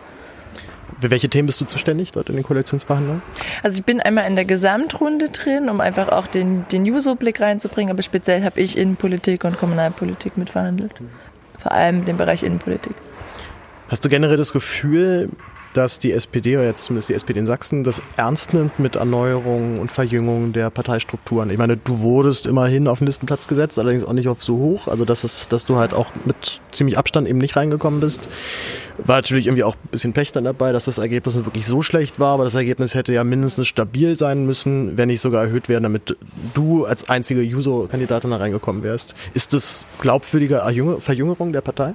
[1.00, 3.22] Für welche Themen bist du zuständig dort in den Koalitionsverhandlungen?
[3.64, 7.92] Also ich bin einmal in der Gesamtrunde drin, um einfach auch den, den Juso-Blick reinzubringen,
[7.92, 10.94] aber speziell habe ich Innenpolitik und Kommunalpolitik mitverhandelt
[11.58, 12.94] vor allem den Bereich Innenpolitik.
[13.90, 15.30] Hast du generell das Gefühl,
[15.78, 19.80] dass die SPD, oder jetzt zumindest die SPD in Sachsen, das ernst nimmt mit Erneuerung
[19.80, 21.52] und Verjüngung der Parteistrukturen?
[21.52, 24.88] Ich meine, du wurdest immerhin auf den Listenplatz gesetzt, allerdings auch nicht auf so hoch.
[24.88, 28.28] Also, dass, es, dass du halt auch mit ziemlich Abstand eben nicht reingekommen bist.
[28.98, 31.84] War natürlich irgendwie auch ein bisschen Pech dann dabei, dass das Ergebnis nicht wirklich so
[31.84, 35.70] schlecht war, aber das Ergebnis hätte ja mindestens stabil sein müssen, wenn nicht sogar erhöht
[35.70, 36.18] werden, damit
[36.56, 39.14] du als einzige Juso-Kandidatin da reingekommen wärst.
[39.36, 40.64] Ist das glaubwürdige
[41.00, 41.94] Verjüngerung der Partei?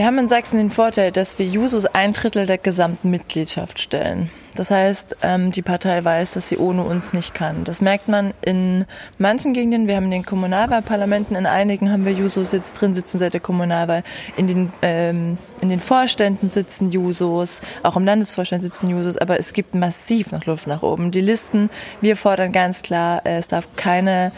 [0.00, 4.30] Wir haben in Sachsen den Vorteil, dass wir Jusos ein Drittel der gesamten Mitgliedschaft stellen.
[4.56, 7.64] Das heißt, ähm, die Partei weiß, dass sie ohne uns nicht kann.
[7.64, 8.86] Das merkt man in
[9.18, 9.88] manchen Gegenden.
[9.88, 13.42] Wir haben in den Kommunalwahlparlamenten, in einigen haben wir Jusos jetzt drin sitzen seit der
[13.42, 14.02] Kommunalwahl.
[14.38, 19.52] In den, ähm, in den Vorständen sitzen Jusos, auch im Landesvorstand sitzen Jusos, aber es
[19.52, 21.10] gibt massiv noch Luft nach oben.
[21.10, 21.68] Die Listen,
[22.00, 24.32] wir fordern ganz klar, äh, es darf keine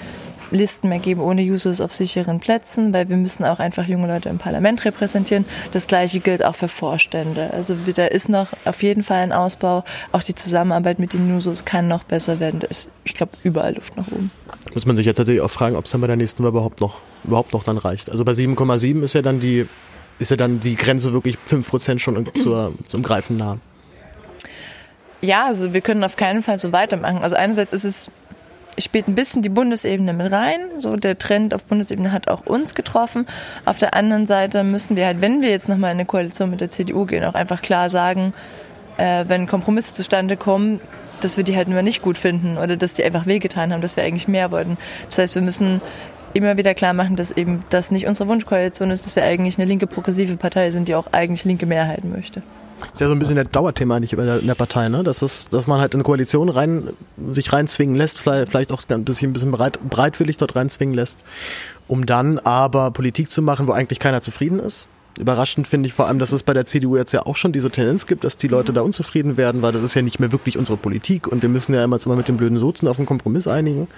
[0.52, 4.28] Listen mehr geben ohne Jusos auf sicheren Plätzen, weil wir müssen auch einfach junge Leute
[4.28, 5.44] im Parlament repräsentieren.
[5.72, 7.50] Das Gleiche gilt auch für Vorstände.
[7.52, 9.84] Also da ist noch auf jeden Fall ein Ausbau.
[10.12, 12.60] Auch die Zusammenarbeit mit den Jusos kann noch besser werden.
[12.60, 14.30] Da ist, ich glaube, überall Luft nach oben.
[14.74, 16.80] Muss man sich jetzt tatsächlich auch fragen, ob es dann bei der nächsten Wahl überhaupt
[16.80, 18.10] noch, überhaupt noch dann reicht.
[18.10, 19.66] Also bei 7,7 ist ja dann die,
[20.18, 23.58] ist ja dann die Grenze wirklich 5% schon zur, zum Greifen nah.
[25.20, 27.18] Ja, also wir können auf keinen Fall so weitermachen.
[27.18, 28.10] Also einerseits ist es
[28.78, 30.60] spielt ein bisschen die Bundesebene mit rein.
[30.78, 33.26] So der Trend auf Bundesebene hat auch uns getroffen.
[33.64, 36.60] Auf der anderen Seite müssen wir halt, wenn wir jetzt nochmal in eine Koalition mit
[36.60, 38.32] der CDU gehen, auch einfach klar sagen,
[38.96, 40.80] äh, wenn Kompromisse zustande kommen,
[41.20, 43.96] dass wir die halt immer nicht gut finden oder dass die einfach wehgetan haben, dass
[43.96, 44.76] wir eigentlich mehr wollten.
[45.08, 45.80] Das heißt, wir müssen
[46.34, 49.66] immer wieder klar machen, dass eben das nicht unsere Wunschkoalition ist, dass wir eigentlich eine
[49.66, 52.42] linke progressive Partei sind, die auch eigentlich linke Mehrheiten möchte.
[52.80, 55.02] Das ist ja so ein bisschen der Dauerthema eigentlich in der, Partei, ne?
[55.04, 56.88] Dass, es, dass man halt in eine Koalition rein,
[57.30, 61.18] sich reinzwingen lässt, vielleicht auch ein bisschen, ein bisschen breit, breitwillig dort reinzwingen lässt,
[61.88, 64.88] um dann aber Politik zu machen, wo eigentlich keiner zufrieden ist.
[65.18, 67.70] Überraschend finde ich vor allem, dass es bei der CDU jetzt ja auch schon diese
[67.70, 70.56] Tendenz gibt, dass die Leute da unzufrieden werden, weil das ist ja nicht mehr wirklich
[70.56, 73.46] unsere Politik und wir müssen ja immer, immer mit den blöden Sozen auf einen Kompromiss
[73.46, 73.88] einigen.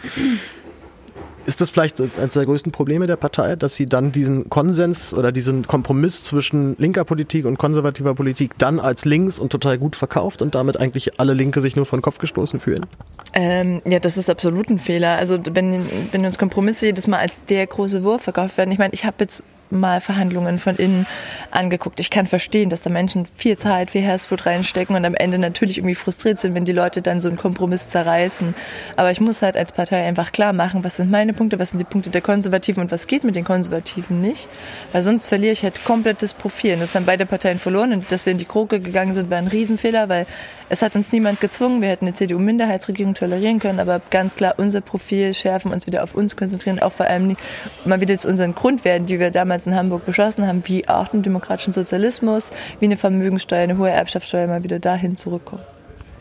[1.46, 5.32] Ist das vielleicht eines der größten Probleme der Partei, dass sie dann diesen Konsens oder
[5.32, 10.42] diesen Kompromiss zwischen linker Politik und konservativer Politik dann als links und total gut verkauft
[10.42, 12.86] und damit eigentlich alle Linke sich nur von Kopf gestoßen fühlen?
[13.34, 15.16] Ähm, ja, das ist absolut ein Fehler.
[15.16, 18.94] Also wenn, wenn uns Kompromisse jedes Mal als der große Wurf verkauft werden, ich meine,
[18.94, 21.06] ich habe jetzt mal Verhandlungen von innen
[21.50, 22.00] angeguckt.
[22.00, 25.78] Ich kann verstehen, dass da Menschen viel Zeit, viel Herzblut reinstecken und am Ende natürlich
[25.78, 28.54] irgendwie frustriert sind, wenn die Leute dann so einen Kompromiss zerreißen.
[28.96, 31.78] Aber ich muss halt als Partei einfach klar machen, was sind meine Punkte, was sind
[31.78, 34.48] die Punkte der Konservativen und was geht mit den Konservativen nicht.
[34.92, 36.74] Weil sonst verliere ich halt komplettes Profil.
[36.74, 39.38] Und das haben beide Parteien verloren und dass wir in die Kroke gegangen sind, war
[39.38, 40.26] ein Riesenfehler, weil
[40.68, 41.82] es hat uns niemand gezwungen.
[41.82, 46.14] Wir hätten eine CDU-Minderheitsregierung tolerieren können, aber ganz klar unser Profil schärfen, uns wieder auf
[46.14, 47.36] uns konzentrieren, auch vor allem
[47.84, 51.22] mal wieder zu unseren Grundwerten, die wir damals in Hamburg beschlossen haben, wie auch den
[51.22, 52.50] demokratischen Sozialismus,
[52.80, 55.62] wie eine Vermögenssteuer, eine hohe Erbschaftssteuer mal wieder dahin zurückkommen.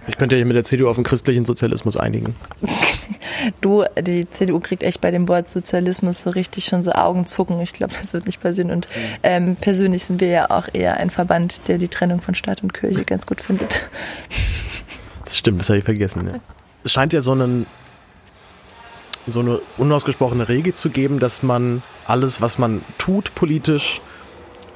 [0.06, 2.36] Ich könnte ja mit der CDU auf den christlichen Sozialismus einigen.
[3.62, 7.60] du, die CDU kriegt echt bei dem Wort Sozialismus so richtig schon so Augenzucken.
[7.62, 8.70] Ich glaube, das wird nicht passieren.
[8.70, 8.88] Und
[9.24, 12.74] ähm, persönlich sind wir ja auch eher ein Verband, der die Trennung von Staat und
[12.74, 13.82] Kirche ganz gut findet.
[15.24, 16.28] Das stimmt, das habe ich vergessen.
[16.28, 16.40] Ja.
[16.84, 17.66] Es scheint ja so, einen,
[19.28, 24.02] so eine unausgesprochene Regel zu geben, dass man alles, was man tut politisch,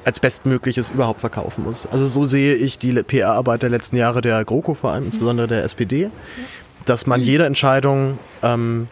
[0.04, 1.86] als Bestmögliches überhaupt verkaufen muss.
[1.90, 5.64] Also so sehe ich die PR-Arbeit der letzten Jahre der GroKo vor allem, insbesondere der
[5.64, 6.10] SPD,
[6.86, 8.86] dass man jede Entscheidung ähm,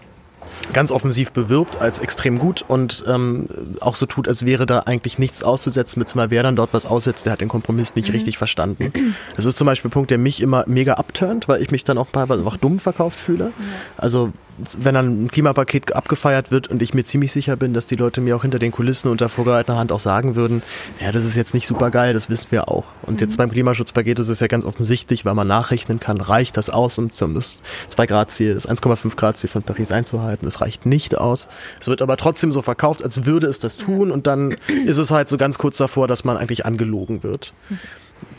[0.73, 3.49] ganz offensiv bewirbt als extrem gut und ähm,
[3.81, 7.27] auch so tut, als wäre da eigentlich nichts auszusetzen, beziehungsweise wer dann dort was aussetzt,
[7.27, 8.15] der hat den Kompromiss nicht mhm.
[8.15, 8.93] richtig verstanden.
[9.37, 11.99] Das ist zum Beispiel ein Punkt, der mich immer mega abturnt, weil ich mich dann
[11.99, 13.53] auch teilweise auch dumm verkauft fühle.
[13.97, 14.33] Also
[14.78, 18.20] wenn dann ein Klimapaket abgefeiert wird und ich mir ziemlich sicher bin, dass die Leute
[18.20, 20.62] mir auch hinter den Kulissen unter vorgehaltener Hand auch sagen würden,
[21.01, 22.87] ja, das ist jetzt nicht super geil, das wissen wir auch.
[23.03, 23.20] Und mhm.
[23.20, 26.99] jetzt beim Klimaschutzpaket ist es ja ganz offensichtlich, weil man nachrechnen kann, reicht das aus,
[26.99, 30.47] um das 2 Grad Ziel, das 1,5 Grad Ziel von Paris einzuhalten.
[30.47, 31.49] Es reicht nicht aus.
[31.81, 34.57] Es wird aber trotzdem so verkauft, als würde es das tun und dann
[34.87, 37.53] ist es halt so ganz kurz davor, dass man eigentlich angelogen wird.
[37.69, 37.78] Mhm.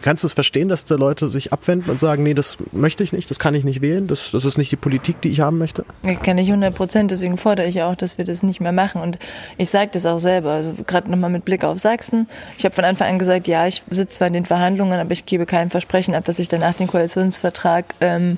[0.02, 3.14] Kannst du es verstehen, dass da Leute sich abwenden und sagen, nee, das möchte ich
[3.14, 5.58] nicht, das kann ich nicht wählen, das, das ist nicht die Politik, die ich haben
[5.58, 5.86] möchte?
[6.04, 9.02] Ich kann nicht 100 Prozent, deswegen fordere ich auch, dass wir das nicht mehr machen.
[9.02, 9.18] Und
[9.58, 12.28] ich sage das auch selber, also gerade nochmal mit Blick auf Sachsen.
[12.58, 15.26] Ich habe von Anfang an gesagt, ja, ich sitze zwar in den Verhandlungen, aber ich
[15.26, 18.38] gebe kein Versprechen ab, dass ich danach den Koalitionsvertrag ähm,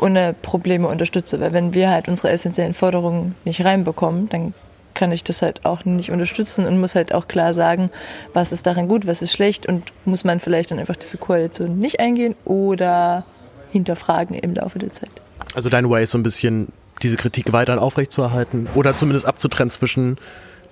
[0.00, 1.40] ohne Probleme unterstütze.
[1.40, 4.54] Weil wenn wir halt unsere essentiellen Forderungen nicht reinbekommen, dann
[4.94, 7.90] kann ich das halt auch nicht unterstützen und muss halt auch klar sagen,
[8.32, 11.78] was ist darin gut, was ist schlecht und muss man vielleicht dann einfach diese Koalition
[11.78, 13.24] nicht eingehen oder
[13.70, 15.10] hinterfragen im Laufe der Zeit.
[15.54, 16.68] Also dein Way ist so ein bisschen
[17.02, 20.18] diese Kritik weiterhin aufrechtzuerhalten oder zumindest abzutrennen zwischen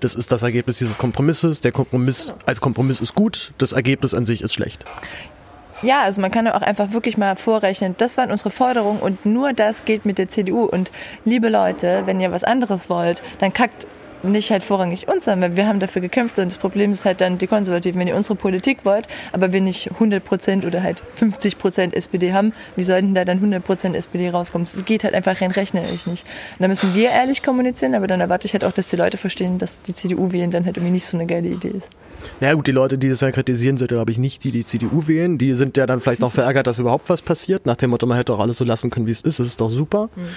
[0.00, 4.24] das ist das Ergebnis dieses Kompromisses, der Kompromiss als Kompromiss ist gut, das Ergebnis an
[4.24, 4.82] sich ist schlecht.
[5.82, 9.52] Ja, also man kann auch einfach wirklich mal vorrechnen, das waren unsere Forderungen und nur
[9.52, 10.64] das gilt mit der CDU.
[10.64, 10.90] Und
[11.24, 13.86] liebe Leute, wenn ihr was anderes wollt, dann kackt
[14.22, 17.20] nicht halt vorrangig uns an, weil wir haben dafür gekämpft und das Problem ist halt
[17.20, 18.00] dann die Konservativen.
[18.00, 22.32] Wenn ihr unsere Politik wollt, aber wir nicht 100 Prozent oder halt 50 Prozent SPD
[22.32, 24.66] haben, wie sollten da dann 100 Prozent SPD rauskommen?
[24.72, 26.26] Das geht halt einfach rein rechnerisch nicht.
[26.52, 29.16] Und da müssen wir ehrlich kommunizieren, aber dann erwarte ich halt auch, dass die Leute
[29.16, 31.88] verstehen, dass die CDU wählen dann halt irgendwie nicht so eine geile Idee ist.
[32.40, 34.64] Na ja, gut, die Leute, die das ja kritisieren, sind, glaube ich, nicht die, die
[34.64, 35.38] CDU wählen.
[35.38, 37.66] Die sind ja dann vielleicht noch verärgert, dass überhaupt was passiert.
[37.66, 39.38] Nach dem Motto, man hätte auch alles so lassen können, wie es ist.
[39.38, 40.10] Das ist doch super.
[40.16, 40.28] Mhm.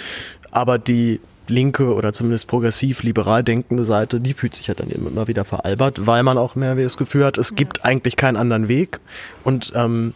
[0.51, 5.45] Aber die linke oder zumindest progressiv-liberal denkende Seite, die fühlt sich ja dann immer wieder
[5.45, 7.55] veralbert, weil man auch mehr das Gefühl hat, es ja.
[7.55, 8.99] gibt eigentlich keinen anderen Weg.
[9.43, 10.13] Und ähm,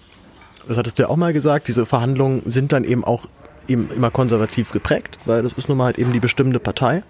[0.67, 3.25] das hattest du ja auch mal gesagt, diese Verhandlungen sind dann eben auch
[3.67, 7.03] eben immer konservativ geprägt, weil das ist nun mal halt eben die bestimmte Partei.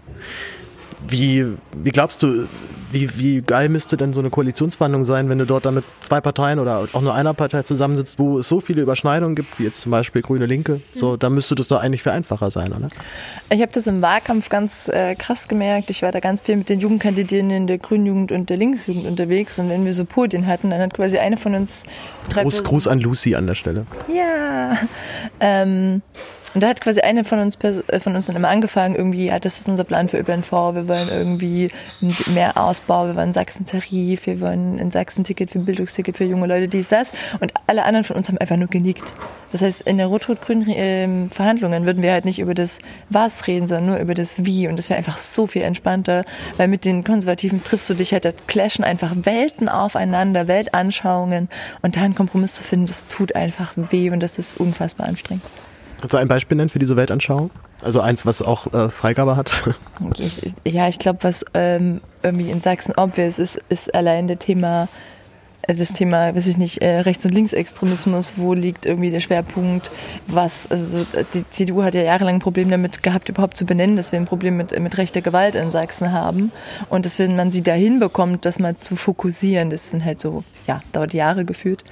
[1.07, 2.47] Wie, wie glaubst du,
[2.91, 6.21] wie, wie geil müsste denn so eine Koalitionsverhandlung sein, wenn du dort dann mit zwei
[6.21, 9.81] Parteien oder auch nur einer Partei zusammensitzt, wo es so viele Überschneidungen gibt, wie jetzt
[9.81, 10.81] zum Beispiel Grüne Linke?
[10.95, 11.19] So, mhm.
[11.19, 12.89] da müsste das doch eigentlich viel einfacher sein, oder?
[13.49, 15.89] Ich habe das im Wahlkampf ganz äh, krass gemerkt.
[15.89, 19.59] Ich war da ganz viel mit den Jugendkandidierenden der Grünen Jugend und der Linksjugend unterwegs
[19.59, 21.85] und wenn wir so Podien hatten, dann hat quasi eine von uns
[22.29, 23.85] drei Gruß, Gruß an Lucy an der Stelle.
[24.13, 24.77] Ja.
[25.39, 26.01] Ähm,
[26.57, 29.37] und da hat quasi eine von uns, äh, von uns dann immer angefangen, irgendwie, ja,
[29.37, 31.69] das ist unser Plan für ÖPNV, wir wollen irgendwie
[32.33, 36.87] mehr Ausbau, wir wollen Sachsen-Tarif, wir wollen ein Sachsen-Ticket für Bildungsticket für junge Leute, dies,
[36.87, 37.11] das.
[37.41, 39.13] Und alle anderen von uns haben einfach nur genickt.
[39.51, 42.79] Das heißt, in der rot-rot-grünen äh, Verhandlungen würden wir halt nicht über das
[43.11, 44.67] Was reden, sondern nur über das Wie.
[44.67, 46.25] Und das wäre einfach so viel entspannter,
[46.57, 51.49] weil mit den Konservativen triffst du dich halt, da clashen einfach Welten aufeinander, Weltanschauungen.
[51.83, 55.43] Und da einen Kompromiss zu finden, das tut einfach weh und das ist unfassbar anstrengend.
[55.99, 57.49] Kannst du ein Beispiel nennen für diese Weltanschauung?
[57.81, 59.63] Also eins, was auch äh, Freigabe hat?
[60.19, 64.87] Ich, ja, ich glaube, was ähm, irgendwie in Sachsen obvious ist, ist allein der Thema,
[65.63, 69.91] äh, das Thema, weiß ich nicht, äh, Rechts- und Linksextremismus, wo liegt irgendwie der Schwerpunkt,
[70.27, 74.11] was, also die CDU hat ja jahrelang ein Problem damit gehabt, überhaupt zu benennen, dass
[74.11, 76.51] wir ein Problem mit, mit rechter Gewalt in Sachsen haben
[76.89, 80.43] und dass wenn man sie dahin bekommt, das mal zu fokussieren, das sind halt so,
[80.67, 81.83] ja, dauert Jahre gefühlt.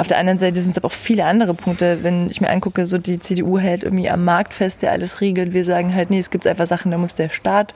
[0.00, 1.98] Auf der anderen Seite sind es aber auch viele andere Punkte.
[2.02, 5.52] Wenn ich mir angucke, so die CDU hält irgendwie am Markt fest, der alles regelt.
[5.52, 7.74] Wir sagen halt, nee, es gibt einfach Sachen, da muss der Staat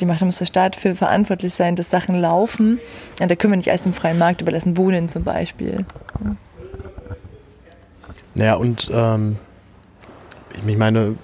[0.00, 2.80] die macht, da muss der Staat für verantwortlich sein, dass Sachen laufen.
[3.20, 5.86] Und da können wir nicht alles dem freien Markt überlassen, Wohnen zum Beispiel.
[8.34, 9.36] Naja, und ähm,
[10.66, 11.14] ich meine,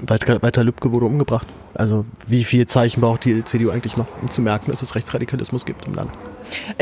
[0.00, 1.46] Walter, Walter Lübcke wurde umgebracht.
[1.74, 5.64] Also wie viel Zeichen braucht die CDU eigentlich noch, um zu merken, dass es Rechtsradikalismus
[5.64, 6.10] gibt im Land?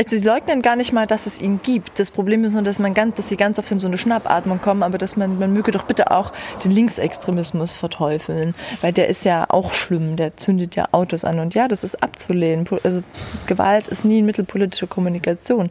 [0.05, 1.99] Sie leugnen gar nicht mal, dass es ihn gibt.
[1.99, 4.61] Das Problem ist nur, dass, man ganz, dass sie ganz oft in so eine Schnappatmung
[4.61, 6.33] kommen, aber dass man, man möge doch bitte auch
[6.63, 11.53] den Linksextremismus verteufeln, weil der ist ja auch schlimm, der zündet ja Autos an und
[11.53, 12.67] ja, das ist abzulehnen.
[12.83, 13.01] Also
[13.47, 15.69] Gewalt ist nie ein Mittel politischer Kommunikation.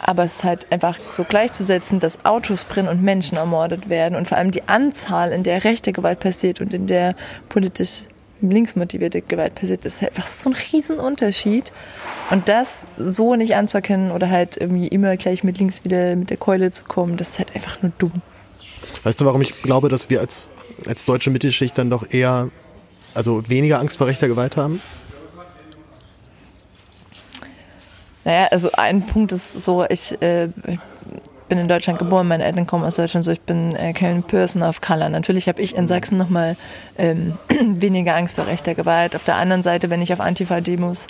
[0.00, 4.28] Aber es ist halt einfach so gleichzusetzen, dass Autos brennen und Menschen ermordet werden und
[4.28, 7.14] vor allem die Anzahl, in der rechte Gewalt passiert und in der
[7.48, 8.02] politisch
[8.50, 11.72] linksmotivierte Gewalt passiert, ist einfach so ein Riesenunterschied.
[12.30, 16.36] Und das so nicht anzuerkennen oder halt irgendwie immer gleich mit links wieder mit der
[16.36, 18.22] Keule zu kommen, das ist halt einfach nur dumm.
[19.02, 20.48] Weißt du, warum ich glaube, dass wir als,
[20.86, 22.50] als deutsche Mittelschicht dann doch eher,
[23.14, 24.80] also weniger Angst vor rechter Gewalt haben?
[28.24, 30.48] Naja, also ein Punkt ist so, ich, äh,
[31.48, 34.62] bin in Deutschland geboren, meine Eltern kommen aus Deutschland, so ich bin äh, kein Person
[34.62, 35.08] of Color.
[35.08, 36.56] Natürlich habe ich in Sachsen nochmal
[36.98, 39.14] ähm, weniger Angst vor rechter Gewalt.
[39.14, 41.06] Auf der anderen Seite, wenn ich auf Antifa-Demos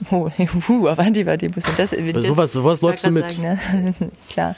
[0.10, 0.30] Oh,
[0.68, 1.64] uh, auf Antifa-Demos.
[1.76, 3.32] Das, das, sowas, sowas läufst du mit.
[3.32, 3.94] Sagen, ne?
[4.30, 4.54] Klar.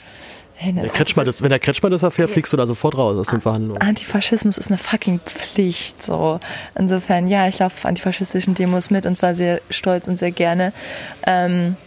[0.53, 3.27] Hey, der Kretschmer das, wenn der Kretschmer das erfährt, fliegst du da sofort raus aus
[3.27, 3.81] den Verhandlungen.
[3.81, 6.03] Antifaschismus ist eine fucking Pflicht.
[6.03, 6.39] So.
[6.75, 10.71] Insofern, ja, ich laufe auf antifaschistischen Demos mit und zwar sehr stolz und sehr gerne.
[11.25, 11.77] Ähm,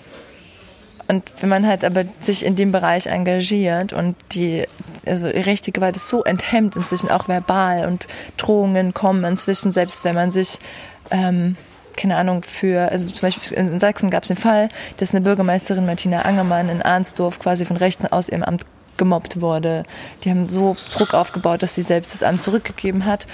[1.08, 4.66] und wenn man halt aber sich in dem Bereich engagiert und die,
[5.06, 8.06] also rechte Gewalt ist so enthemmt inzwischen auch verbal und
[8.36, 10.58] Drohungen kommen inzwischen, selbst wenn man sich
[11.10, 11.56] ähm,
[11.96, 15.86] keine Ahnung, für, also zum Beispiel in Sachsen gab es den Fall, dass eine Bürgermeisterin
[15.86, 18.64] Martina Angermann in Arnsdorf quasi von Rechten aus ihrem Amt
[18.96, 19.84] gemobbt wurde.
[20.22, 23.26] Die haben so Druck aufgebaut, dass sie selbst das Amt zurückgegeben hat.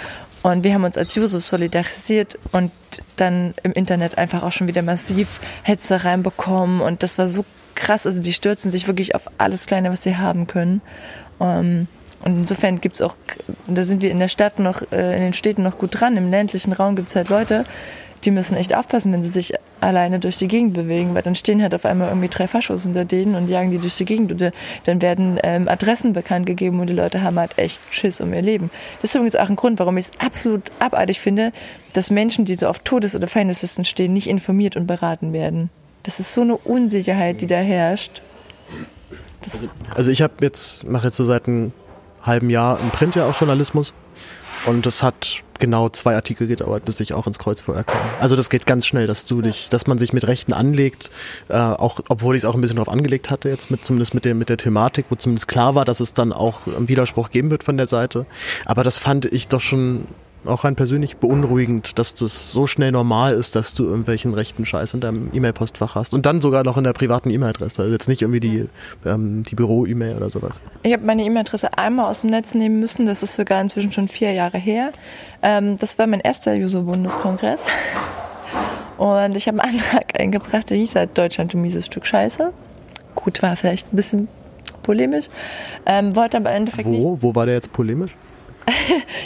[0.43, 2.73] Und wir haben uns als Jusos solidarisiert und
[3.17, 6.81] dann im Internet einfach auch schon wieder massiv Hetze reinbekommen.
[6.81, 7.45] Und das war so
[7.75, 8.07] krass.
[8.07, 10.81] Also die stürzen sich wirklich auf alles Kleine, was sie haben können.
[11.39, 11.87] Um,
[12.23, 13.17] und insofern gibt es auch,
[13.67, 16.17] da sind wir in der Stadt noch, äh, in den Städten noch gut dran.
[16.17, 17.65] Im ländlichen Raum gibt es halt Leute,
[18.25, 21.63] die müssen echt aufpassen, wenn sie sich alleine durch die Gegend bewegen, weil dann stehen
[21.63, 24.33] halt auf einmal irgendwie drei Faschos hinter denen und jagen die durch die Gegend.
[24.33, 24.53] Oder
[24.85, 28.43] dann werden ähm, Adressen bekannt gegeben und die Leute haben halt echt Schiss um ihr
[28.43, 28.71] Leben.
[29.01, 31.53] Das ist übrigens auch ein Grund, warum ich es absolut abartig finde,
[31.95, 35.71] dass Menschen, die so auf Todes- oder Feindeslisten stehen, nicht informiert und beraten werden.
[36.03, 38.23] Das ist so eine Unsicherheit, die da herrscht.
[39.43, 39.59] Das
[39.95, 41.73] also ich habe jetzt, mache jetzt so seit einem
[42.23, 43.95] halben Jahr im Print ja auch Journalismus
[44.67, 48.01] und das hat genau zwei Artikel gedauert, bis ich auch ins Kreuzfeuer kam.
[48.19, 51.11] Also das geht ganz schnell, dass du dich, dass man sich mit Rechten anlegt,
[51.49, 54.25] äh, auch obwohl ich es auch ein bisschen darauf angelegt hatte, jetzt mit zumindest mit
[54.25, 57.51] der mit der Thematik, wo zumindest klar war, dass es dann auch einen Widerspruch geben
[57.51, 58.27] wird von der Seite.
[58.65, 60.07] Aber das fand ich doch schon
[60.47, 64.95] auch rein persönlich beunruhigend, dass das so schnell normal ist, dass du irgendwelchen rechten Scheiß
[64.95, 66.15] in deinem E-Mail-Postfach hast.
[66.15, 67.83] Und dann sogar noch in der privaten E-Mail-Adresse.
[67.83, 68.69] Also jetzt nicht irgendwie die,
[69.05, 70.53] ähm, die Büro-E-Mail oder sowas.
[70.83, 73.07] Ich habe meine E-Mail-Adresse einmal aus dem Netz nehmen müssen.
[73.07, 74.93] Das ist sogar inzwischen schon vier Jahre her.
[75.43, 77.67] Ähm, das war mein erster Juso-Bundeskongress.
[78.97, 82.53] Und ich habe einen Antrag eingebracht, der hieß halt Deutschland, du mieses Stück Scheiße.
[83.15, 84.29] Gut, war vielleicht ein bisschen
[84.83, 85.27] polemisch.
[85.87, 86.91] Ähm, wollte aber im Endeffekt Wo?
[86.91, 87.23] nicht.
[87.23, 88.11] Wo war der jetzt polemisch?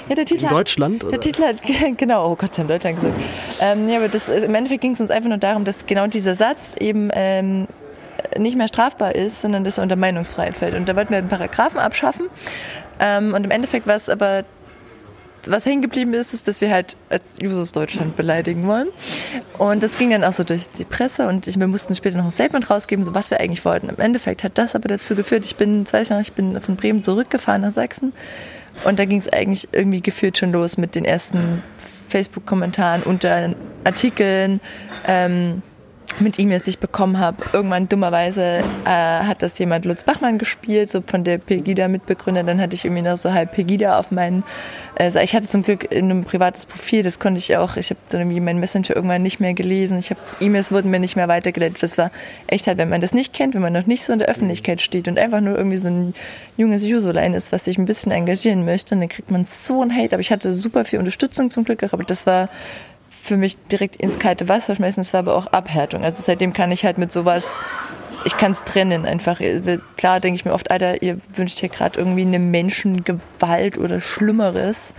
[0.09, 0.95] Ja, der Titel In Deutschland?
[0.97, 1.11] Hat, oder?
[1.13, 1.57] der Titel hat,
[1.97, 3.19] genau, oh Gott, sie haben Deutschland gesagt.
[3.61, 6.35] Ähm, ja, aber das, im Endeffekt ging es uns einfach nur darum, dass genau dieser
[6.35, 7.67] Satz eben ähm,
[8.39, 10.75] nicht mehr strafbar ist, sondern dass er unter Meinungsfreiheit fällt.
[10.75, 12.27] Und da wollten wir einen Paragraphen abschaffen.
[13.01, 14.45] Ähm, und im Endeffekt war es aber
[15.49, 18.89] was hängen geblieben ist, ist, dass wir halt als Jusos Deutschland beleidigen wollen.
[19.59, 22.25] Und das ging dann auch so durch die Presse und ich, wir mussten später noch
[22.25, 23.89] ein Statement rausgeben, so was wir eigentlich wollten.
[23.89, 27.03] Im Endeffekt hat das aber dazu geführt, ich bin, zwei Jahre, ich bin von Bremen
[27.03, 28.13] zurückgefahren nach Sachsen
[28.85, 31.63] und da ging es eigentlich irgendwie gefühlt schon los mit den ersten
[32.09, 34.61] Facebook-Kommentaren unter Artikeln.
[35.07, 35.63] Ähm,
[36.21, 37.39] mit E-Mails, die ich bekommen habe.
[37.53, 42.45] Irgendwann dummerweise äh, hat das jemand Lutz Bachmann gespielt, so von der Pegida-Mitbegründer.
[42.45, 44.45] Dann hatte ich irgendwie noch so halb Pegida auf meinen.
[44.97, 47.77] Also ich hatte zum Glück in einem privates Profil, das konnte ich auch.
[47.77, 49.99] Ich habe dann irgendwie meinen Messenger irgendwann nicht mehr gelesen.
[49.99, 51.83] Ich habe E-Mails wurden mir nicht mehr weitergeleitet.
[51.83, 52.11] Das war
[52.47, 54.81] echt halt, wenn man das nicht kennt, wenn man noch nicht so in der Öffentlichkeit
[54.81, 56.15] steht und einfach nur irgendwie so ein
[56.57, 60.15] junges Jusolein ist, was sich ein bisschen engagieren möchte, dann kriegt man so ein Hate.
[60.15, 62.49] Aber ich hatte super viel Unterstützung zum Glück, aber das war
[63.25, 65.01] für mich direkt ins kalte Wasser schmeißen.
[65.01, 66.05] Es war aber auch Abhärtung.
[66.05, 67.61] Also seitdem kann ich halt mit sowas,
[68.25, 69.41] ich kann es trennen einfach.
[69.97, 74.93] Klar denke ich mir oft, Alter, ihr wünscht hier gerade irgendwie eine Menschengewalt oder Schlimmeres.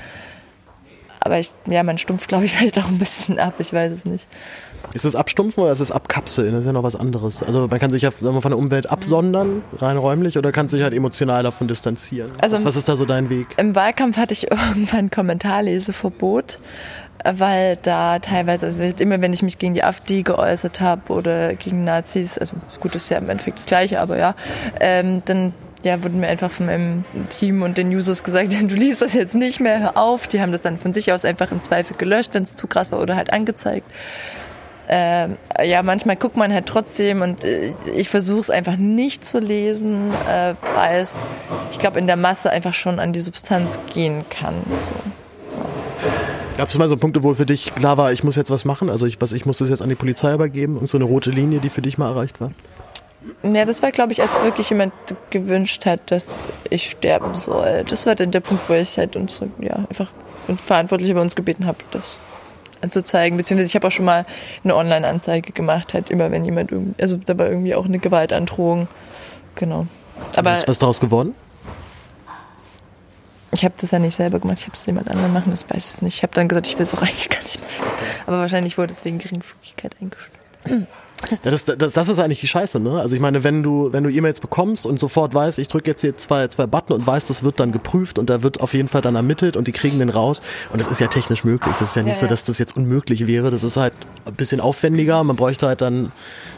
[1.19, 3.55] Aber ich, ja, mein Stumpf, glaube ich, fällt auch ein bisschen ab.
[3.59, 4.27] Ich weiß es nicht.
[4.93, 6.51] Ist es Abstumpfen oder ist es Abkapseln?
[6.51, 7.43] Das ist ja noch was anderes.
[7.43, 10.93] Also man kann sich ja von der Umwelt absondern, rein räumlich, oder kann sich halt
[10.93, 12.31] emotional davon distanzieren.
[12.41, 13.47] Also was, was ist da so dein Weg?
[13.57, 16.59] Im Wahlkampf hatte ich irgendwann Kommentarleseverbot
[17.33, 21.83] weil da teilweise, also immer wenn ich mich gegen die AfD geäußert habe oder gegen
[21.83, 24.35] Nazis, also gut, das ist ja im Endeffekt das Gleiche, aber ja,
[24.79, 25.53] ähm, dann
[25.83, 29.35] ja, wurde mir einfach von meinem Team und den Users gesagt, du liest das jetzt
[29.35, 30.27] nicht mehr, hör auf.
[30.27, 32.91] Die haben das dann von sich aus einfach im Zweifel gelöscht, wenn es zu krass
[32.91, 33.89] war oder halt angezeigt.
[34.87, 39.39] Ähm, ja, manchmal guckt man halt trotzdem und äh, ich versuche es einfach nicht zu
[39.39, 41.25] lesen, äh, weil es,
[41.71, 44.55] ich glaube, in der Masse einfach schon an die Substanz gehen kann.
[44.67, 46.34] So.
[46.57, 48.89] Gab es mal so Punkte, wo für dich klar war, ich muss jetzt was machen?
[48.89, 51.29] Also ich, was, ich muss das jetzt an die Polizei übergeben und so eine rote
[51.29, 52.51] Linie, die für dich mal erreicht war?
[53.43, 54.93] Ja, das war, glaube ich, als wirklich jemand
[55.31, 57.83] gewünscht hat, dass ich sterben soll.
[57.89, 60.11] Das war dann der Punkt, wo ich halt uns, ja, einfach
[60.63, 62.19] Verantwortliche bei uns gebeten habe, das
[62.81, 63.35] anzuzeigen.
[63.35, 64.25] Beziehungsweise ich habe auch schon mal
[64.63, 68.87] eine Online-Anzeige gemacht, halt immer, wenn jemand irgendwie, also da war irgendwie auch eine Gewaltandrohung.
[69.55, 69.87] Genau.
[70.35, 71.35] Aber was ist was daraus geworden?
[73.55, 75.95] Ich habe das ja nicht selber gemacht, ich habe es jemand anderem machen, das weiß
[75.95, 76.17] ich nicht.
[76.17, 77.93] Ich habe dann gesagt, ich will es auch eigentlich gar nicht mehr wissen.
[78.27, 80.87] Aber wahrscheinlich wurde es wegen Geringfügigkeit eingestellt.
[81.43, 82.99] Ja, das, das, das ist eigentlich die Scheiße, ne?
[82.99, 86.01] Also ich meine, wenn du, wenn du E-Mails bekommst und sofort weißt, ich drücke jetzt
[86.01, 88.87] hier zwei, zwei Button und weiß, das wird dann geprüft und da wird auf jeden
[88.87, 90.41] Fall dann ermittelt und die kriegen den raus.
[90.71, 91.75] Und das ist ja technisch möglich.
[91.79, 93.51] Das ist ja nicht ja, so, dass das jetzt unmöglich wäre.
[93.51, 93.93] Das ist halt
[94.25, 95.23] ein bisschen aufwendiger.
[95.23, 96.11] Man bräuchte halt dann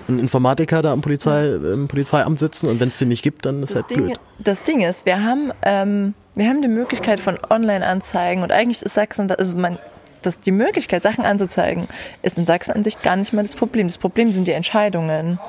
[0.08, 3.64] einen Informatiker da am Polizei, im Polizeiamt sitzen und wenn es den nicht gibt, dann
[3.64, 4.20] ist das halt Ding, blöd.
[4.40, 8.94] Das Ding ist, wir haben, ähm, wir haben die Möglichkeit von Online-Anzeigen und eigentlich ist
[8.94, 9.80] Sachsen, also man
[10.28, 11.88] dass die Möglichkeit, Sachen anzuzeigen,
[12.22, 13.88] ist in Sachsen an sich gar nicht mal das Problem.
[13.88, 15.40] Das Problem sind die Entscheidungen.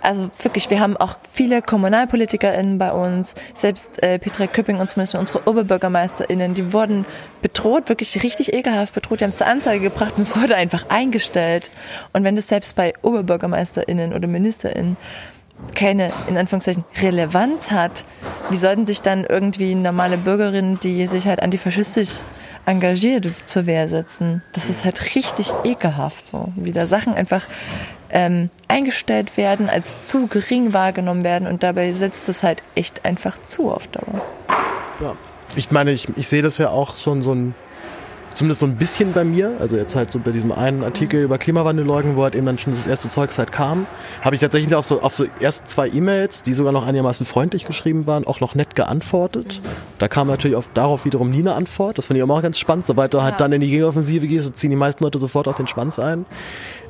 [0.00, 5.16] Also wirklich, wir haben auch viele KommunalpolitikerInnen bei uns, selbst äh, Petra Köpping und zumindest
[5.16, 7.04] unsere OberbürgermeisterInnen, die wurden
[7.42, 9.20] bedroht, wirklich richtig ekelhaft bedroht.
[9.20, 11.70] Die haben es zur Anzeige gebracht und es wurde einfach eingestellt.
[12.12, 14.96] Und wenn das selbst bei OberbürgermeisterInnen oder MinisterInnen
[15.74, 18.04] keine, in Anführungszeichen, Relevanz hat,
[18.50, 22.20] wie sollten sich dann irgendwie normale Bürgerinnen, die sich halt antifaschistisch
[22.68, 24.42] engagiert zur Wehr setzen.
[24.52, 27.46] Das ist halt richtig ekelhaft, so wie da Sachen einfach
[28.10, 33.40] ähm, eingestellt werden, als zu gering wahrgenommen werden und dabei setzt es halt echt einfach
[33.42, 34.22] zu auf Dauer.
[35.00, 35.16] Ja.
[35.56, 37.54] Ich meine, ich, ich sehe das ja auch schon so ein
[38.38, 41.38] zumindest so ein bisschen bei mir, also jetzt halt so bei diesem einen Artikel über
[41.38, 43.86] Klimawandelleugnung, wo halt eben dann schon das erste Zeugs halt kam,
[44.22, 47.64] habe ich tatsächlich auf so, auf so erst zwei E-Mails, die sogar noch einigermaßen freundlich
[47.64, 49.60] geschrieben waren, auch noch nett geantwortet.
[49.98, 51.98] Da kam natürlich auf, darauf wiederum nie eine Antwort.
[51.98, 52.86] Das finde ich auch ganz spannend.
[52.86, 55.56] Sobald du halt dann in die Gegenoffensive gehst, so ziehen die meisten Leute sofort auf
[55.56, 56.24] den Schwanz ein.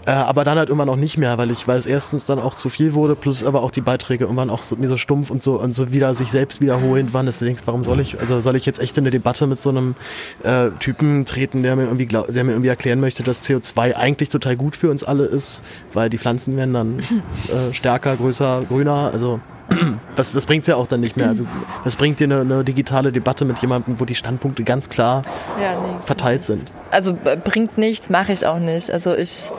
[0.09, 2.55] Äh, aber dann halt immer noch nicht mehr, weil ich, weil es erstens dann auch
[2.55, 5.43] zu viel wurde, plus aber auch die Beiträge irgendwann auch so, mir so stumpf und
[5.43, 8.41] so und so wieder sich selbst wiederholend waren, dass du denkst, warum soll ich, also
[8.41, 9.97] soll ich jetzt echt in eine Debatte mit so einem
[10.45, 14.31] äh, Typen treten, der mir irgendwie glaub, der mir irgendwie erklären möchte, dass CO2 eigentlich
[14.31, 15.61] total gut für uns alle ist,
[15.93, 16.99] weil die Pflanzen werden dann
[17.49, 19.41] äh, stärker, größer, grüner, also
[20.15, 21.29] das, das bringt es ja auch dann nicht mehr.
[21.29, 21.45] Also,
[21.85, 25.23] das bringt dir eine, eine, digitale Debatte mit jemandem, wo die Standpunkte ganz klar
[25.61, 26.73] ja, nee, verteilt sind.
[26.91, 28.91] Also äh, bringt nichts, mache ich auch nicht.
[28.91, 29.53] Also ich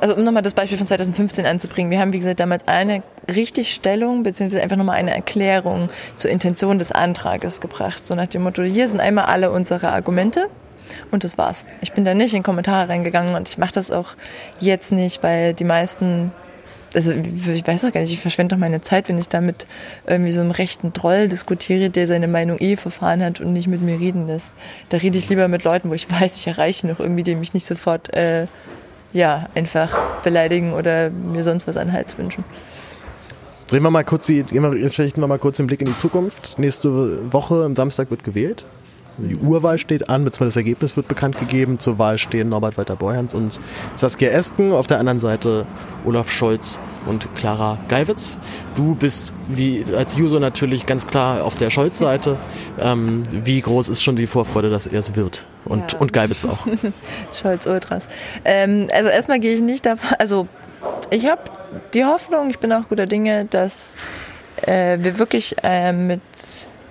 [0.00, 4.22] also um nochmal das Beispiel von 2015 anzubringen, wir haben, wie gesagt, damals eine Richtigstellung
[4.22, 8.06] beziehungsweise einfach nochmal eine Erklärung zur Intention des Antrages gebracht.
[8.06, 10.48] So nach dem Motto, hier sind einmal alle unsere Argumente
[11.10, 11.64] und das war's.
[11.80, 14.10] Ich bin da nicht in Kommentare reingegangen und ich mache das auch
[14.60, 16.32] jetzt nicht, weil die meisten
[16.94, 19.66] also ich weiß auch gar nicht, ich verschwende doch meine Zeit, wenn ich da mit
[20.06, 23.82] irgendwie so einem rechten Troll diskutiere, der seine Meinung eh verfahren hat und nicht mit
[23.82, 24.54] mir reden lässt.
[24.88, 27.52] Da rede ich lieber mit Leuten, wo ich weiß, ich erreiche noch irgendwie, die mich
[27.52, 28.46] nicht sofort äh,
[29.16, 32.44] ja, einfach beleidigen oder mir sonst was an Hals wünschen.
[33.68, 36.58] Drehen wir mal kurz die, richten wir mal kurz den Blick in die Zukunft.
[36.58, 38.64] Nächste Woche am Samstag wird gewählt.
[39.18, 41.78] Die Urwahl steht an, beziehungsweise das Ergebnis wird bekannt gegeben.
[41.78, 43.60] Zur Wahl stehen Norbert Walter-Borjans und
[43.96, 44.72] Saskia Esken.
[44.72, 45.66] Auf der anderen Seite
[46.04, 48.38] Olaf Scholz und Clara Geiwitz.
[48.74, 52.38] Du bist wie als User natürlich ganz klar auf der Scholz-Seite.
[52.78, 55.46] Ähm, wie groß ist schon die Vorfreude, dass er es wird?
[55.64, 55.98] Und, ja.
[55.98, 56.66] und Geibitz auch.
[57.32, 58.06] Scholz Ultras.
[58.44, 60.46] Ähm, also erstmal gehe ich nicht davon, also
[61.10, 61.42] ich habe
[61.94, 63.96] die Hoffnung, ich bin auch guter Dinge, dass
[64.62, 66.20] äh, wir wirklich äh, mit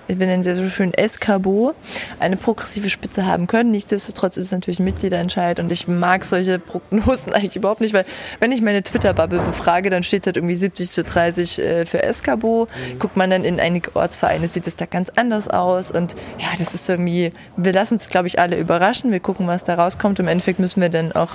[0.08, 1.74] wir nennen sie so schön Escabo,
[2.20, 3.72] eine progressive Spitze haben können.
[3.72, 8.06] Nichtsdestotrotz ist es natürlich ein Mitgliederentscheid und ich mag solche Prognosen eigentlich überhaupt nicht, weil
[8.40, 12.04] wenn ich meine Twitter-Bubble befrage, dann steht es halt irgendwie 70 zu 30 äh, für
[12.04, 12.68] Escabo.
[12.94, 13.00] Mhm.
[13.00, 16.74] Guckt man dann in einige Ortsvereine, sieht es da ganz anders aus und ja, das
[16.74, 19.12] ist irgendwie, wir lassen uns, glaube ich, alle überraschen.
[19.12, 20.20] Wir gucken, was da rauskommt.
[20.20, 21.30] Im Endeffekt müssen wir dann auch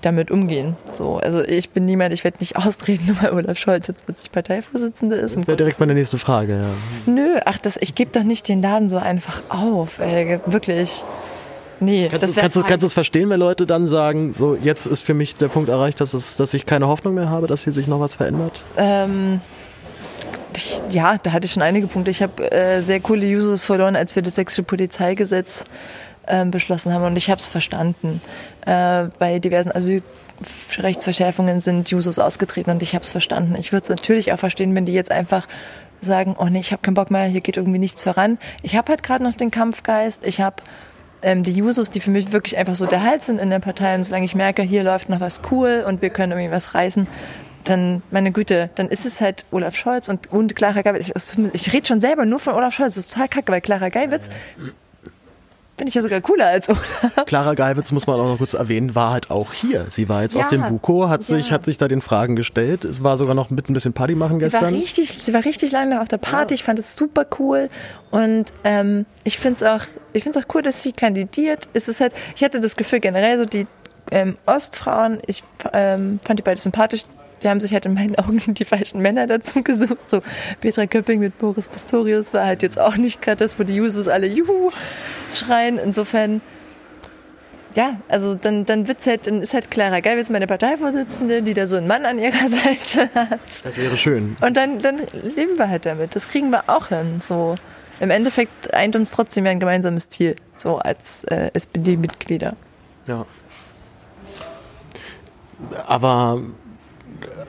[0.00, 0.76] damit umgehen.
[0.90, 4.30] So, also ich bin niemand, ich werde nicht austreten, nur weil Olaf Scholz jetzt plötzlich
[4.30, 5.36] Parteivorsitzende ist.
[5.36, 7.12] Das wäre direkt meine nächste Frage, ja.
[7.12, 11.04] Nö, ach, das, ich gebe doch nicht den Laden so einfach auf, ey, wirklich.
[11.78, 14.56] Nee, kannst, das du, kannst, du, kannst du es verstehen, wenn Leute dann sagen, so
[14.56, 17.46] jetzt ist für mich der Punkt erreicht, dass, es, dass ich keine Hoffnung mehr habe,
[17.46, 18.64] dass hier sich noch was verändert?
[18.78, 19.42] Ähm,
[20.90, 22.10] ja, da hatte ich schon einige Punkte.
[22.10, 25.64] Ich habe äh, sehr coole Users verloren, als wir das sächsische Polizeigesetz
[26.26, 27.04] ähm, beschlossen haben.
[27.04, 28.20] Und ich habe es verstanden.
[28.66, 33.56] Äh, bei diversen Asylrechtsverschärfungen sind Jusos ausgetreten und ich habe es verstanden.
[33.58, 35.46] Ich würde es natürlich auch verstehen, wenn die jetzt einfach
[36.00, 38.38] sagen, oh nee, ich habe keinen Bock mehr, hier geht irgendwie nichts voran.
[38.62, 40.26] Ich habe halt gerade noch den Kampfgeist.
[40.26, 40.56] Ich habe
[41.22, 43.94] ähm, die Jusos, die für mich wirklich einfach so der Hals sind in der Partei.
[43.94, 47.06] Und solange ich merke, hier läuft noch was cool und wir können irgendwie was reißen,
[47.64, 51.08] dann, meine Güte, dann ist es halt Olaf Scholz und, und Clara Geiwitz.
[51.08, 52.94] Ich, ich rede schon selber nur von Olaf Scholz.
[52.94, 54.30] Das ist total kacke, weil Clara Geiwitz
[55.76, 57.26] Finde ich ja sogar cooler als Olaf.
[57.26, 59.86] Clara Geiwitz, muss man auch noch kurz erwähnen, war halt auch hier.
[59.90, 62.86] Sie war jetzt ja, auf dem Buko, hat sich, hat sich da den Fragen gestellt.
[62.86, 64.64] Es war sogar noch mit ein bisschen Party machen gestern.
[64.64, 66.54] Sie war richtig, sie war richtig lange auf der Party.
[66.54, 66.56] Ja.
[66.56, 67.68] Ich fand es super cool.
[68.10, 71.68] Und ähm, ich finde es auch, ich auch cool, dass sie kandidiert.
[71.74, 73.66] Es ist halt, ich hatte das Gefühl generell so die
[74.10, 77.02] ähm, Ostfrauen, ich ähm, fand die beide sympathisch
[77.42, 80.08] die haben sich halt in meinen Augen die falschen Männer dazu gesucht.
[80.08, 80.22] So
[80.60, 84.08] Petra Köpping mit Boris Pistorius war halt jetzt auch nicht gerade das, wo die Jusos
[84.08, 84.70] alle Juhu
[85.30, 85.78] schreien.
[85.78, 86.40] Insofern,
[87.74, 91.54] ja, also dann, dann wird's halt, dann ist halt Clara Geil ist meine Parteivorsitzende, die
[91.54, 93.40] da so einen Mann an ihrer Seite hat.
[93.64, 94.36] Das wäre schön.
[94.40, 96.16] Und dann, dann leben wir halt damit.
[96.16, 97.20] Das kriegen wir auch hin.
[97.20, 97.56] So
[98.00, 102.54] im Endeffekt eint uns trotzdem ein gemeinsames Ziel, so als äh, SPD-Mitglieder.
[103.06, 103.24] Ja.
[105.86, 106.42] Aber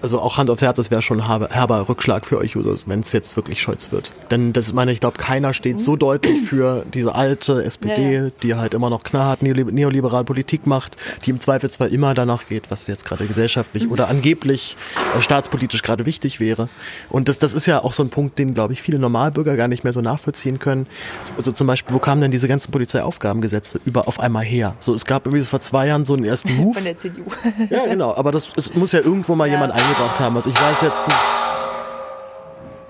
[0.02, 3.11] also auch Hand aufs Herz, das wäre schon ein herber Rückschlag für euch, wenn es
[3.11, 4.11] jetzt wirklich Scholz wird.
[4.32, 8.30] Denn das meine ich, glaube keiner steht so deutlich für diese alte SPD, ja, ja.
[8.44, 12.88] die halt immer noch knallhart neoliberal Politik macht, die im Zweifelsfall immer danach geht, was
[12.88, 13.91] jetzt gerade gesellschaftlich mhm.
[13.91, 14.76] oder angeblich
[15.18, 16.69] äh, staatspolitisch gerade wichtig wäre.
[17.10, 19.68] Und das, das ist ja auch so ein Punkt, den, glaube ich, viele Normalbürger gar
[19.68, 20.88] nicht mehr so nachvollziehen können.
[21.36, 24.76] Also zum Beispiel, wo kamen denn diese ganzen Polizeiaufgabengesetze über auf einmal her?
[24.80, 26.76] So, es gab irgendwie vor zwei Jahren so einen ersten Move.
[26.76, 27.24] Von der CDU.
[27.69, 28.15] ja, genau.
[28.15, 29.53] Aber das es muss ja irgendwo mal ja.
[29.53, 30.35] jemand ein eingebracht haben.
[30.35, 31.07] Also ich weiß jetzt.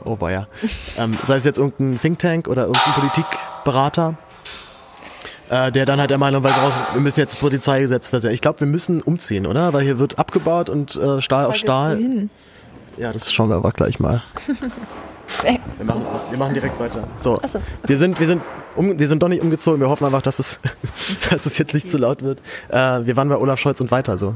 [0.03, 0.47] Oh ja.
[0.97, 4.15] Ähm, sei es jetzt irgendein Think Tank oder irgendein Politikberater,
[5.49, 6.51] äh, der dann halt der Meinung war,
[6.93, 8.31] wir müssen jetzt Polizeigesetz versehen.
[8.31, 9.73] Ich glaube, wir müssen umziehen, oder?
[9.73, 12.29] Weil hier wird abgebaut und äh, Stahl auf Stahl.
[12.95, 14.23] Ja, das schauen wir aber gleich mal.
[15.43, 17.07] Wir machen, wir machen direkt weiter.
[17.17, 17.67] So, so okay.
[17.85, 18.41] wir sind, wir sind,
[18.75, 19.79] um, wir sind doch nicht umgezogen.
[19.79, 20.59] Wir hoffen einfach, dass es,
[21.29, 22.39] dass es jetzt nicht zu laut wird.
[22.69, 24.33] Äh, wir waren bei Olaf Scholz und weiter so.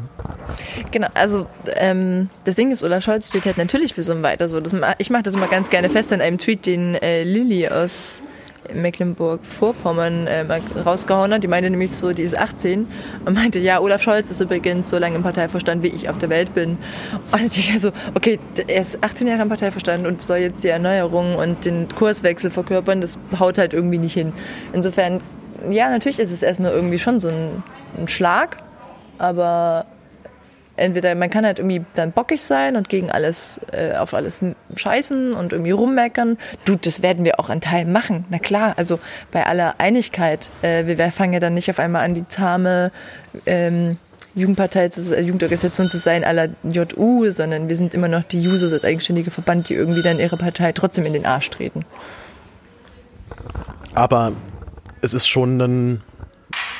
[0.91, 4.49] Genau, also ähm, das Ding ist, Olaf Scholz steht halt natürlich für so ein weiter
[4.49, 4.59] so.
[4.59, 8.22] Das, ich mache das immer ganz gerne fest in einem Tweet, den äh, Lilly aus
[8.73, 10.45] Mecklenburg-Vorpommern äh,
[10.85, 11.43] rausgehauen hat.
[11.43, 12.88] Die meinte nämlich so, die ist 18
[13.25, 16.29] und meinte, ja, Olaf Scholz ist übrigens so lange im Parteivorstand, wie ich auf der
[16.29, 16.77] Welt bin.
[17.31, 21.35] Und ich so, okay, er ist 18 Jahre im Parteivorstand und soll jetzt die Erneuerung
[21.35, 24.33] und den Kurswechsel verkörpern, das haut halt irgendwie nicht hin.
[24.73, 25.21] Insofern,
[25.69, 27.63] ja, natürlich ist es erstmal irgendwie schon so ein,
[27.97, 28.57] ein Schlag,
[29.17, 29.85] aber
[30.81, 34.41] entweder man kann halt irgendwie dann bockig sein und gegen alles, äh, auf alles
[34.75, 36.37] scheißen und irgendwie rummeckern.
[36.65, 38.25] Du, das werden wir auch an Teilen machen.
[38.29, 38.99] Na klar, also
[39.31, 40.49] bei aller Einigkeit.
[40.61, 42.91] Äh, wir fangen ja dann nicht auf einmal an, die zahme
[43.45, 43.97] ähm,
[44.33, 49.29] Jugendpartei, Jugendorganisation zu sein aller JU, sondern wir sind immer noch die Jusos als eigenständige
[49.29, 51.85] Verband, die irgendwie dann ihre Partei trotzdem in den Arsch treten.
[53.93, 54.31] Aber
[55.01, 56.01] es ist schon ein,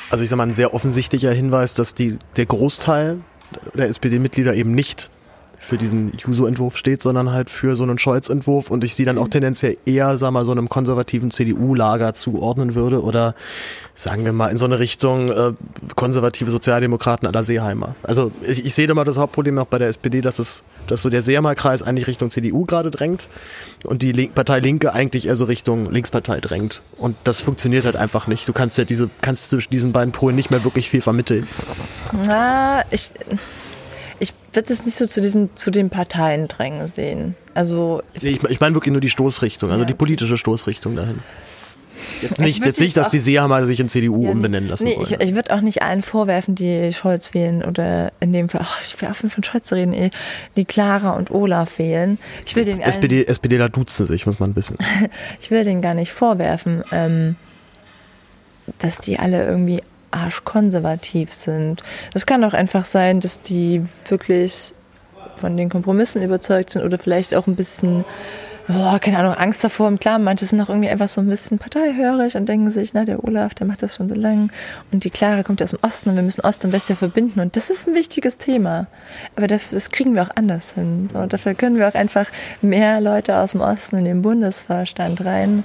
[0.10, 3.20] also ich sag mal, ein sehr offensichtlicher Hinweis, dass die, der Großteil
[3.74, 5.10] der SPD-Mitglieder eben nicht
[5.62, 9.28] für diesen Juso-Entwurf steht, sondern halt für so einen Scholz-Entwurf und ich sie dann auch
[9.28, 13.36] tendenziell eher, sag mal, so einem konservativen CDU-Lager zuordnen würde oder
[13.96, 15.54] sagen wir mal in so eine Richtung äh,
[15.96, 17.94] konservative Sozialdemokraten aller Seeheimer.
[18.02, 21.04] Also ich, ich sehe da mal das Hauptproblem auch bei der SPD, dass es, dass
[21.04, 23.28] so der Seeheimer-Kreis eigentlich Richtung CDU gerade drängt
[23.84, 26.82] und die Link Partei Linke eigentlich eher so Richtung Linkspartei drängt.
[26.98, 28.48] Und das funktioniert halt einfach nicht.
[28.48, 31.48] Du kannst ja diese, kannst zwischen diesen beiden Polen nicht mehr wirklich viel vermitteln.
[32.26, 33.12] Na, ich
[34.54, 37.36] würde es nicht so zu diesen zu den Parteien drängen sehen.
[37.54, 39.88] Also ich, ich meine wirklich nur die Stoßrichtung, also ja.
[39.88, 41.20] die politische Stoßrichtung dahin.
[42.22, 45.08] Jetzt nicht, jetzt nicht, dass die Seehammer sich in CDU ja, umbenennen lassen nee, wollen.
[45.20, 48.82] Ich, ich würde auch nicht allen vorwerfen, die Scholz wählen oder in dem Fall, ach,
[48.82, 50.12] ich will aufhören von Scholz zu reden, ey,
[50.56, 52.20] die Clara und Olaf wählen.
[52.46, 54.78] Ich will den SPD, SPDler duzen sich, muss man wissen.
[55.42, 57.36] ich will denen gar nicht vorwerfen, ähm,
[58.80, 59.82] dass die alle irgendwie
[60.12, 61.84] arschkonservativ sind.
[62.14, 64.74] Es kann auch einfach sein, dass die wirklich
[65.38, 68.06] von den Kompromissen überzeugt sind oder vielleicht auch ein bisschen
[68.68, 69.88] boah, keine Ahnung, Angst davor.
[69.88, 73.06] Und klar, manche sind auch irgendwie einfach so ein bisschen parteihörig und denken sich, na,
[73.06, 74.48] der Olaf, der macht das schon so lange.
[74.92, 77.40] Und die Clara kommt aus dem Osten und wir müssen Ost und West ja verbinden.
[77.40, 78.88] Und das ist ein wichtiges Thema.
[79.36, 81.10] Aber das kriegen wir auch anders hin.
[81.14, 82.28] Und dafür können wir auch einfach
[82.62, 85.64] mehr Leute aus dem Osten in den Bundesvorstand rein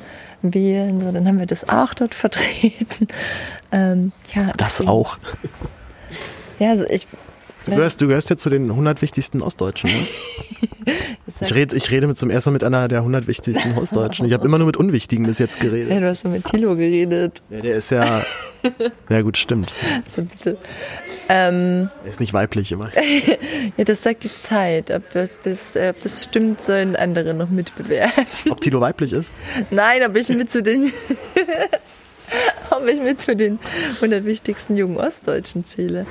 [0.55, 1.01] wählen.
[1.01, 3.09] So, dann haben wir das auch dort vertreten.
[3.73, 4.91] Ähm, ja, das deswegen.
[4.91, 5.19] auch.
[6.61, 7.09] Ja, also ich,
[7.67, 10.95] Du gehörst, du gehörst jetzt zu den 100 wichtigsten Ostdeutschen, ne?
[11.41, 14.25] ich, rede, ich rede mit zum ersten Mal mit einer der 100 wichtigsten Ostdeutschen.
[14.25, 15.91] Ich habe immer nur mit Unwichtigen bis jetzt geredet.
[15.91, 17.43] Ja, du hast so mit Thilo geredet.
[17.51, 18.25] Ja, der ist ja.
[19.09, 19.73] Ja, gut, stimmt.
[20.07, 20.59] Also bitte.
[21.29, 22.91] Ähm, er ist nicht weiblich immer.
[23.77, 24.91] ja, das sagt die Zeit.
[24.91, 28.27] Ob das, das, ob das stimmt, sollen andere noch mitbewerten.
[28.51, 29.33] Ob Thilo weiblich ist?
[29.71, 30.93] Nein, ob ich mit zu den.
[32.71, 33.61] ob ich mit zu den
[33.97, 36.05] 100 wichtigsten jungen Ostdeutschen zähle.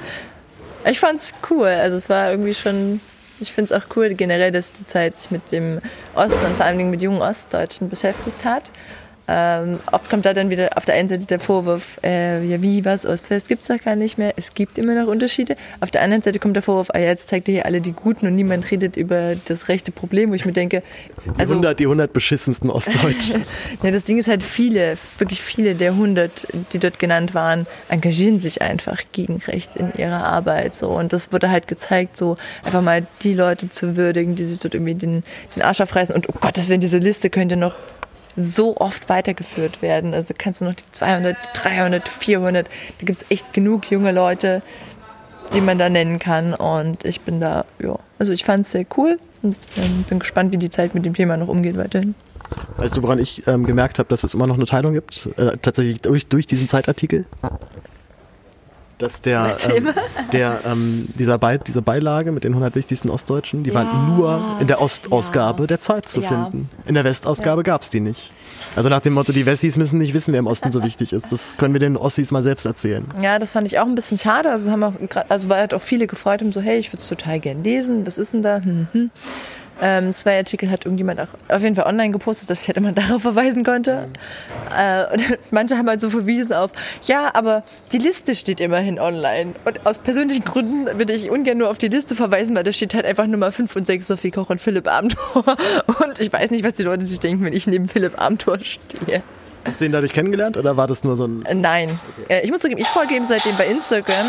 [0.85, 1.67] Ich fand's cool.
[1.67, 3.01] Also es war irgendwie schon.
[3.39, 5.81] Ich finde es auch cool generell, dass die Zeit sich mit dem
[6.13, 8.71] Osten und vor allen Dingen mit jungen Ostdeutschen beschäftigt hat.
[9.27, 12.85] Ähm, oft kommt da dann wieder auf der einen Seite der Vorwurf, äh, ja wie,
[12.85, 14.33] was, Ost-West gibt es doch gar nicht mehr.
[14.37, 15.55] Es gibt immer noch Unterschiede.
[15.79, 17.93] Auf der anderen Seite kommt der Vorwurf, ah, ja, jetzt zeigt ihr hier alle die
[17.93, 20.83] Guten und niemand redet über das rechte Problem, wo ich mir denke,
[21.37, 21.55] also...
[21.55, 23.45] Die 100, die 100 beschissensten Ostdeutschen.
[23.83, 28.39] ja, das Ding ist halt viele, wirklich viele der 100, die dort genannt waren, engagieren
[28.39, 30.75] sich einfach gegen rechts in ihrer Arbeit.
[30.75, 30.89] So.
[30.89, 34.75] Und das wurde halt gezeigt, so einfach mal die Leute zu würdigen, die sich dort
[34.75, 35.23] irgendwie den,
[35.55, 36.13] den Arsch aufreißen.
[36.13, 37.75] Und oh Gott, das wäre diese Liste könnte noch
[38.35, 40.13] so oft weitergeführt werden.
[40.13, 42.67] Also kannst du noch die 200, 300, 400,
[42.99, 44.61] da gibt es echt genug junge Leute,
[45.53, 46.53] die man da nennen kann.
[46.53, 50.51] Und ich bin da, ja, also ich fand es sehr cool und ähm, bin gespannt,
[50.51, 52.15] wie die Zeit mit dem Thema noch umgeht weiterhin.
[52.77, 55.29] Weißt du, woran ich ähm, gemerkt habe, dass es immer noch eine Teilung gibt?
[55.37, 57.25] Äh, tatsächlich durch, durch diesen Zeitartikel?
[58.97, 59.89] Dass der, ähm,
[60.31, 64.57] der ähm, dieser Be diese Beilage mit den 100 wichtigsten Ostdeutschen, die ja, war nur
[64.59, 65.67] in der Ostausgabe ja.
[65.67, 66.27] der Zeit zu ja.
[66.27, 66.69] finden.
[66.85, 67.63] In der Westausgabe ja.
[67.63, 68.31] gab es die nicht.
[68.75, 71.31] Also nach dem Motto, die Wessis müssen nicht wissen, wer im Osten so wichtig ist.
[71.31, 73.05] Das können wir den Ossis mal selbst erzählen.
[73.21, 74.49] Ja, das fand ich auch ein bisschen schade.
[74.51, 74.93] Also haben auch,
[75.29, 78.07] also weil halt auch viele gefreut haben, so hey, ich würde es total gern lesen.
[78.07, 78.57] Was ist denn da?
[78.57, 79.11] Hm, hm.
[79.81, 82.91] Ähm, zwei Artikel hat irgendjemand auch auf jeden Fall online gepostet, dass ich halt immer
[82.93, 84.07] darauf verweisen konnte.
[84.75, 86.71] Äh, und manche haben halt so verwiesen auf,
[87.05, 89.53] ja, aber die Liste steht immerhin online.
[89.65, 92.93] Und aus persönlichen Gründen würde ich ungern nur auf die Liste verweisen, weil da steht
[92.93, 95.15] halt einfach Nummer 5 und 6 Sophie Koch und Philipp Abendtor.
[95.85, 99.23] Und ich weiß nicht, was die Leute sich denken, wenn ich neben Philipp Abendtor stehe.
[99.63, 101.43] Hast du ihn dadurch kennengelernt oder war das nur so ein.
[101.45, 101.99] Äh, nein.
[102.17, 102.33] Okay.
[102.33, 104.27] Äh, ich muss zugeben, ich folge ihm seitdem bei Instagram.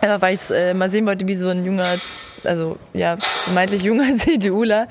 [0.00, 1.96] Aber weil ich äh, mal sehen wollte, wie so ein junger
[2.48, 4.88] also ja, vermeintlich junger CDUler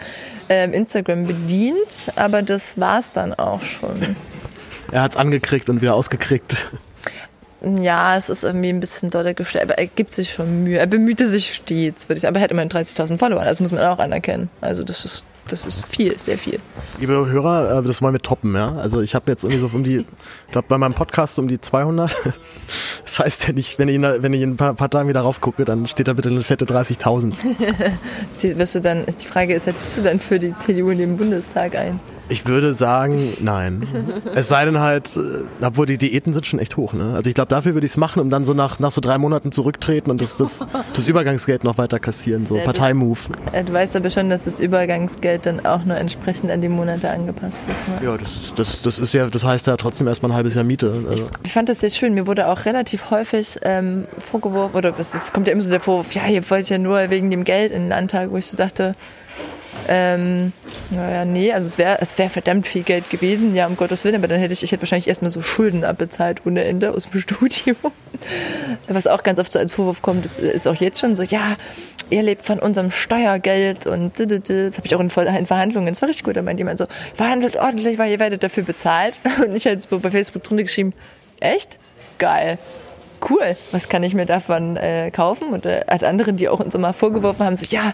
[0.49, 4.15] ähm, Instagram bedient, aber das war es dann auch schon.
[4.91, 6.69] Er hat es angekriegt und wieder ausgekriegt.
[7.61, 10.77] Ja, es ist irgendwie ein bisschen dolle gestellt, aber er gibt sich schon Mühe.
[10.77, 12.33] Er bemühte sich stets, würde ich sagen.
[12.33, 14.49] Aber er hat immerhin 30.000 Follower, das muss man auch anerkennen.
[14.61, 16.59] Also das ist das ist viel, sehr viel.
[16.99, 18.75] Liebe Hörer, äh, das wollen wir toppen, ja.
[18.75, 20.05] Also ich habe jetzt irgendwie so um die,
[20.45, 22.15] ich glaube bei meinem Podcast um die 200.
[23.03, 25.21] Das heißt ja nicht, wenn ich, in, wenn ich in ein paar, paar Tagen wieder
[25.21, 27.35] raufgucke, dann steht da bitte eine fette 30.000.
[28.57, 31.75] Wirst du dann, die Frage ist, ziehst du dann für die CDU in den Bundestag
[31.75, 32.01] ein?
[32.29, 33.87] Ich würde sagen, nein.
[34.35, 37.13] Es sei denn halt, äh, obwohl die Diäten sind schon echt hoch, ne?
[37.15, 39.17] Also ich glaube, dafür würde ich es machen, um dann so nach, nach so drei
[39.17, 43.29] Monaten zurücktreten und das, das, das Übergangsgeld noch weiter kassieren, so ja, Parteimove.
[43.65, 47.59] Du weißt aber schon, dass das Übergangsgeld dann auch nur entsprechend an die Monate angepasst
[47.73, 47.87] ist.
[47.87, 48.07] Ne?
[48.07, 51.05] Ja, das, das, das ist ja, das heißt ja trotzdem erstmal ein halbes Jahr Miete.
[51.09, 51.23] Also.
[51.23, 52.13] Ich, ich, fand das sehr schön.
[52.13, 56.11] Mir wurde auch relativ häufig ähm, vorgeworfen, oder es kommt ja immer so der Vorwurf,
[56.13, 58.95] ja, ihr wollt ja nur wegen dem Geld in den Landtag, wo ich so dachte,
[59.87, 60.51] ähm,
[60.89, 64.15] naja, nee, also es wäre es wär verdammt viel Geld gewesen, ja, um Gottes Willen,
[64.15, 67.21] aber dann hätte ich, ich hätte wahrscheinlich erstmal so Schulden abbezahlt ohne Ende aus dem
[67.21, 67.77] Studium.
[68.87, 71.57] Was auch ganz oft so als Vorwurf kommt, ist, ist auch jetzt schon so, ja,
[72.09, 76.25] ihr lebt von unserem Steuergeld und das habe ich auch in, Verhandlungen, das war richtig
[76.25, 79.15] gut, da meint jemand so, verhandelt ordentlich, weil ihr werdet dafür bezahlt.
[79.45, 80.93] Und ich habe bei Facebook drunter geschrieben,
[81.39, 81.77] echt?
[82.17, 82.57] Geil
[83.29, 85.49] cool, was kann ich mir davon äh, kaufen?
[85.49, 87.93] Und äh, hat andere, die auch uns immer vorgeworfen haben, so, ja,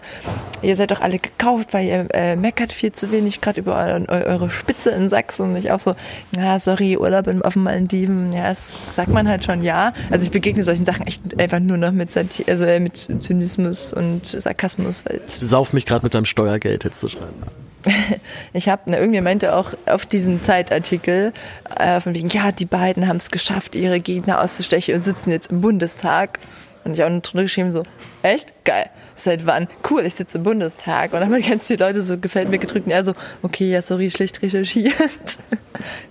[0.62, 4.14] ihr seid doch alle gekauft, weil ihr äh, meckert viel zu wenig, gerade über eu
[4.14, 5.50] eure Spitze in Sachsen.
[5.50, 5.94] Und ich auch so,
[6.36, 9.92] ja, sorry, Urlaub auf den Malediven, ja, das sagt man halt schon, ja.
[10.10, 14.26] Also ich begegne solchen Sachen echt einfach nur noch mit, also, äh, mit Zynismus und
[14.26, 15.04] Sarkasmus.
[15.06, 17.63] Weil Sauf mich gerade mit deinem Steuergeld, hättest du schreiben müssen.
[18.52, 21.32] ich habe, ne, irgendwie meinte auch auf diesen Zeitartikel,
[21.76, 25.50] äh, von wegen, ja, die beiden haben es geschafft, ihre Gegner auszustechen und sitzen jetzt
[25.50, 26.38] im Bundestag.
[26.84, 27.82] Und ich auch drunter geschrieben so,
[28.22, 28.52] echt?
[28.64, 29.68] Geil seit wann?
[29.88, 31.12] Cool, ich sitze im Bundestag.
[31.12, 32.86] Und dann haben ganz viele Leute so, gefällt mir gedrückt.
[32.86, 34.94] Und er so, okay, ja, sorry, schlecht recherchiert.
[34.98, 35.38] das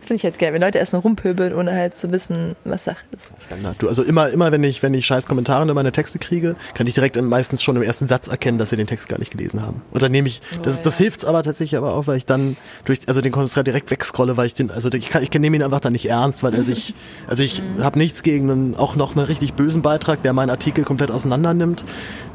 [0.02, 3.32] finde ich halt geil, wenn Leute erstmal rumpöbeln, ohne halt zu wissen, was Sache ist.
[3.80, 6.88] Du, also immer, immer, wenn ich, wenn ich scheiß Kommentare in meine Texte kriege, kann
[6.88, 9.62] ich direkt meistens schon im ersten Satz erkennen, dass sie den Text gar nicht gelesen
[9.62, 9.82] haben.
[9.92, 10.84] Und dann nehme ich, das, oh, ja.
[10.84, 14.38] das hilft aber tatsächlich aber auch, weil ich dann durch, also den Kommentar direkt wegscrolle,
[14.38, 16.64] weil ich den, also ich, kann, ich nehme ihn einfach dann nicht ernst, weil er
[16.64, 16.94] sich,
[17.28, 17.84] also ich mhm.
[17.84, 21.54] habe nichts gegen einen, auch noch einen richtig bösen Beitrag, der meinen Artikel komplett auseinander
[21.54, 21.86] nimmt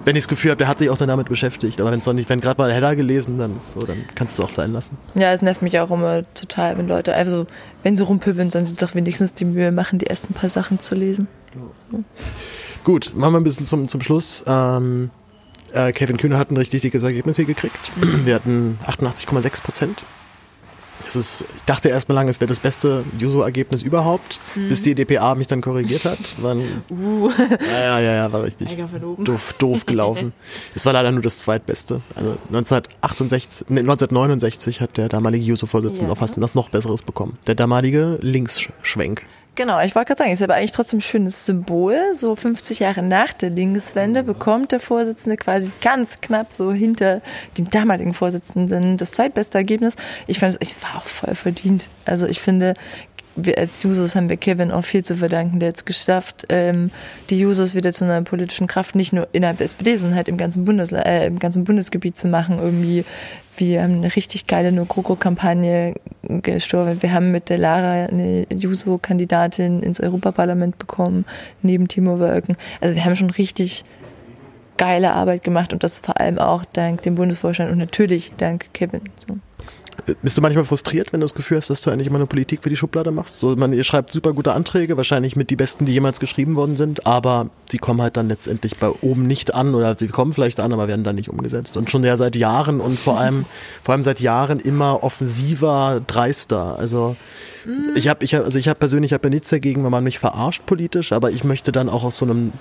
[0.08, 1.82] wenn ich das Gefühl habe, der hat sich auch dann damit beschäftigt.
[1.82, 4.42] Aber wenn es noch nicht, wenn gerade mal Header gelesen, dann so, dann kannst du
[4.42, 4.96] es auch sein lassen.
[5.14, 7.46] Ja, es nervt mich auch immer total, wenn Leute, also
[7.82, 10.94] wenn sie rumpöbeln, sollen sie doch wenigstens die Mühe machen, die ersten paar Sachen zu
[10.94, 11.28] lesen.
[11.92, 11.98] Ja.
[12.84, 14.42] Gut, machen wir ein bisschen zum, zum Schluss.
[14.46, 15.10] Ähm,
[15.74, 17.92] äh, Kevin Kühne hat ein richtig dickes Ergebnis hier gekriegt.
[18.24, 20.02] Wir hatten 88,6 Prozent
[21.06, 24.68] es ist, ich dachte erstmal lange, es wäre das beste Juso-Ergebnis überhaupt, mhm.
[24.68, 26.18] bis die DPA mich dann korrigiert hat.
[26.42, 27.30] War uh.
[27.72, 28.76] Ja, ja, ja, war richtig
[29.18, 30.32] doof, doof gelaufen.
[30.74, 32.00] es war leider nur das zweitbeste.
[32.14, 36.12] Also 1968, nee, 1969 hat der damalige Juso-Vorsitzende ja.
[36.12, 37.38] auf fast was noch Besseres bekommen.
[37.46, 39.24] Der damalige Linksschwenk.
[39.58, 42.14] Genau, ich wollte gerade sagen, ist aber eigentlich trotzdem ein schönes Symbol.
[42.14, 47.22] So 50 Jahre nach der Linkswende bekommt der Vorsitzende quasi ganz knapp so hinter
[47.58, 49.96] dem damaligen Vorsitzenden das zweitbeste Ergebnis.
[50.28, 51.88] Ich fand es, ich war auch voll verdient.
[52.04, 52.74] Also ich finde,
[53.34, 56.92] wir als Jusos haben wir Kevin auch viel zu verdanken, der jetzt geschafft, ähm,
[57.28, 60.36] die Jusos wieder zu einer politischen Kraft nicht nur innerhalb der SPD, sondern halt im
[60.36, 63.04] ganzen Bundesland, äh, im ganzen Bundesgebiet zu machen, irgendwie
[63.58, 67.02] wir haben eine richtig geile No-GroKo-Kampagne gestorben.
[67.02, 71.24] Wir haben mit der Lara eine Juso-Kandidatin ins Europaparlament bekommen,
[71.62, 72.56] neben Timo Wölken.
[72.80, 73.84] Also wir haben schon richtig
[74.76, 79.02] geile Arbeit gemacht und das vor allem auch dank dem Bundesvorstand und natürlich dank Kevin.
[79.26, 79.36] So.
[80.22, 82.62] Bist du manchmal frustriert, wenn du das Gefühl hast, dass du eigentlich immer eine Politik
[82.62, 83.38] für die Schublade machst?
[83.38, 86.76] So, man, ihr schreibt super gute Anträge, wahrscheinlich mit die besten, die jemals geschrieben worden
[86.76, 90.60] sind, aber sie kommen halt dann letztendlich bei oben nicht an oder sie kommen vielleicht
[90.60, 91.76] an, aber werden dann nicht umgesetzt.
[91.76, 93.44] Und schon ja seit Jahren und vor allem,
[93.82, 96.78] vor allem seit Jahren immer offensiver, dreister.
[96.78, 97.16] Also
[97.94, 100.18] ich habe, ich hab, also ich habe persönlich hab ja nichts dagegen, wenn man mich
[100.18, 102.52] verarscht politisch, aber ich möchte dann auch auf so einem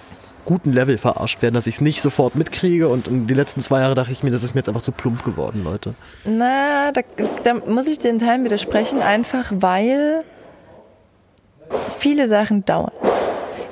[0.47, 2.87] guten Level verarscht werden, dass ich es nicht sofort mitkriege.
[2.87, 5.23] Und die letzten zwei Jahre dachte ich mir, das ist mir jetzt einfach zu plump
[5.23, 5.93] geworden, Leute.
[6.25, 7.01] Na, da,
[7.43, 10.23] da muss ich den Teilen widersprechen, einfach weil
[11.97, 12.93] viele Sachen dauern.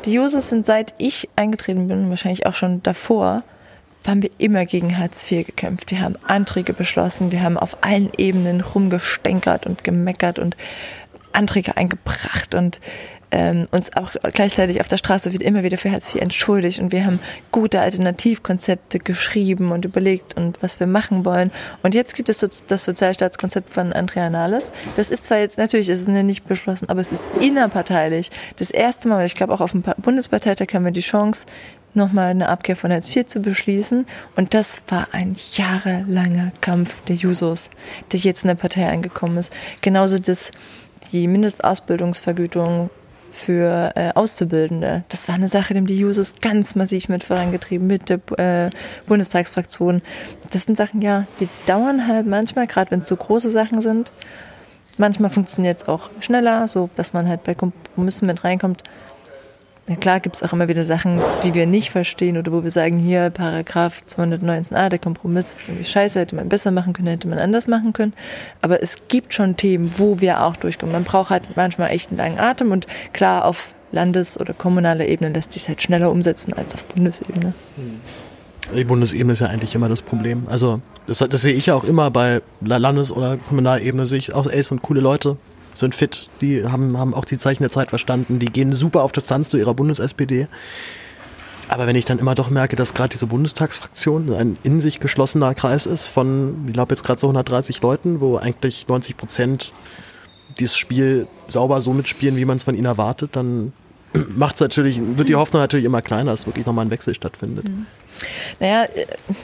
[0.03, 3.43] Die Jusos sind seit ich eingetreten bin, wahrscheinlich auch schon davor,
[4.06, 5.89] haben wir immer gegen Hartz IV gekämpft.
[5.89, 10.56] Wir haben Anträge beschlossen, wir haben auf allen Ebenen rumgestänkert und gemeckert und
[11.31, 12.80] Anträge eingebracht und
[13.36, 16.94] ähm, uns auch gleichzeitig auf der Straße wird immer wieder für Hartz IV entschuldigt und
[16.94, 17.20] wir haben
[17.52, 21.52] gute Alternativkonzepte geschrieben und überlegt und was wir machen wollen.
[21.84, 24.72] Und jetzt gibt es das Sozialstaatskonzept von Andrea Nahles.
[24.95, 28.32] Das ist zwar jetzt natürlich, es ist nicht beschlossen, aber es ist innerparteilich.
[28.56, 31.45] Das erste Mal, ich glaube auch auf dem Bundesparteitag haben wir die Chance,
[31.94, 34.06] nochmal eine Abkehr von Hartz IV zu beschließen.
[34.38, 37.70] Und das war ein jahrelanger Kampf der Jusos,
[38.14, 39.53] der jetzt in der Partei angekommen ist.
[39.82, 40.52] Genauso das,
[41.12, 42.90] die Mindestausbildungsvergütung
[43.36, 45.03] für äh, Auszubildende.
[45.10, 48.70] Das war eine Sache, die die Jusos ganz massiv mit vorangetrieben, mit der äh,
[49.06, 50.02] Bundestagsfraktion.
[50.52, 54.12] Das sind Sachen, ja, die dauern halt manchmal, gerade wenn es so große Sachen sind.
[54.98, 58.84] Manchmal funktioniert es auch schneller, so dass man halt bei Kompromissen mit reinkommt.
[59.88, 62.72] Na klar gibt es auch immer wieder Sachen, die wir nicht verstehen oder wo wir
[62.72, 67.28] sagen, hier Paragraph 219a, der Kompromiss ist irgendwie scheiße, hätte man besser machen können, hätte
[67.28, 68.14] man anders machen können.
[68.64, 70.91] Aber es gibt schon Themen, wo wir auch durchkommen.
[70.91, 75.32] Man braucht halt manchmal echt einen langen Atem und klar, auf Landes- oder kommunaler Ebene
[75.32, 77.53] lässt sich halt schneller umsetzen als auf Bundesebene.
[78.76, 80.48] Die Bundesebene ist ja eigentlich immer das Problem.
[80.49, 84.48] Also das, das sehe ich ja auch immer bei Landes- oder Kommunalebene, sehe ich auch,
[84.48, 85.38] ey, sind coole Leute,
[85.76, 89.11] sind fit, die haben, haben auch die Zeichen der Zeit verstanden, die gehen super auf
[89.11, 90.47] Distanz zu ihrer Bundes-SPD.
[91.68, 95.56] Aber wenn ich dann immer doch merke, dass gerade diese Bundestagsfraktion ein in sich geschlossener
[95.56, 99.73] Kreis ist von, ich glaube jetzt gerade so 130 Leuten, wo eigentlich 90 Prozent
[100.60, 103.73] dieses Spiel sauber so mitspielen, wie man es von ihnen erwartet, dann
[104.35, 107.65] macht es natürlich, wird die Hoffnung natürlich immer kleiner, dass wirklich nochmal ein Wechsel stattfindet.
[107.65, 107.88] Mhm.
[108.59, 108.85] Naja,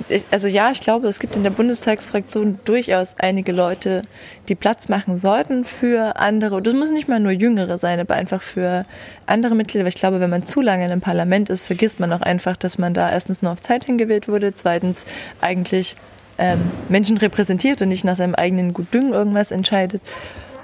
[0.10, 4.04] äh, also ja, ich glaube, es gibt in der Bundestagsfraktion durchaus einige Leute,
[4.48, 6.56] die Platz machen sollten für andere.
[6.56, 8.86] Und das muss nicht mal nur Jüngere sein, aber einfach für
[9.26, 9.84] andere Mitglieder.
[9.84, 12.56] Weil ich glaube, wenn man zu lange in einem Parlament ist, vergisst man auch einfach,
[12.58, 15.06] dass man da erstens nur auf Zeit hingewählt wurde, zweitens
[15.42, 15.96] eigentlich
[16.38, 20.02] ähm, Menschen repräsentiert und nicht nach seinem eigenen Gutdüngen irgendwas entscheidet.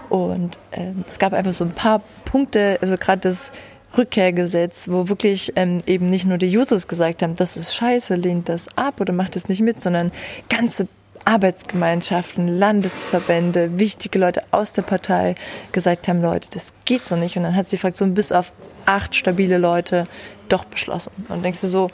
[0.09, 3.51] Und ähm, es gab einfach so ein paar Punkte, also gerade das
[3.98, 8.49] Rückkehrgesetz, wo wirklich ähm, eben nicht nur die Users gesagt haben, das ist scheiße, lehnt
[8.49, 10.11] das ab oder macht es nicht mit, sondern
[10.49, 10.88] ganze
[11.26, 15.36] Arbeitsgemeinschaften, Landesverbände, wichtige Leute aus der Partei
[15.74, 17.36] gesagt haben, Leute, das geht so nicht.
[17.36, 18.53] Und dann hat die Fraktion bis auf
[18.86, 20.06] acht stabile Leute
[20.48, 21.11] doch beschlossen.
[21.28, 21.90] Und denkst du so,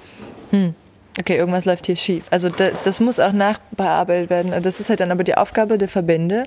[0.52, 0.76] hm,
[1.20, 2.26] okay, irgendwas läuft hier schief.
[2.30, 4.64] Also das muss auch nachbearbeitet werden.
[4.64, 6.44] Das ist halt dann aber die Aufgabe der Verbände,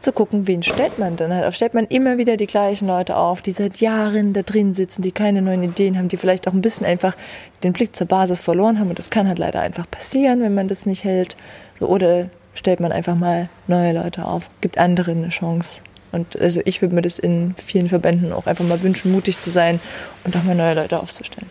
[0.00, 1.54] zu gucken, wen stellt man dann halt auf.
[1.54, 5.12] Stellt man immer wieder die gleichen Leute auf, die seit Jahren da drin sitzen, die
[5.12, 7.16] keine neuen Ideen haben, die vielleicht auch ein bisschen einfach
[7.62, 8.88] den Blick zur Basis verloren haben.
[8.88, 11.36] Und das kann halt leider einfach passieren, wenn man das nicht hält.
[11.78, 15.80] So, oder stellt man einfach mal neue Leute auf, gibt anderen eine Chance.
[16.10, 19.50] Und also ich würde mir das in vielen Verbänden auch einfach mal wünschen, mutig zu
[19.50, 19.80] sein
[20.24, 21.48] und auch mal neue Leute aufzustellen.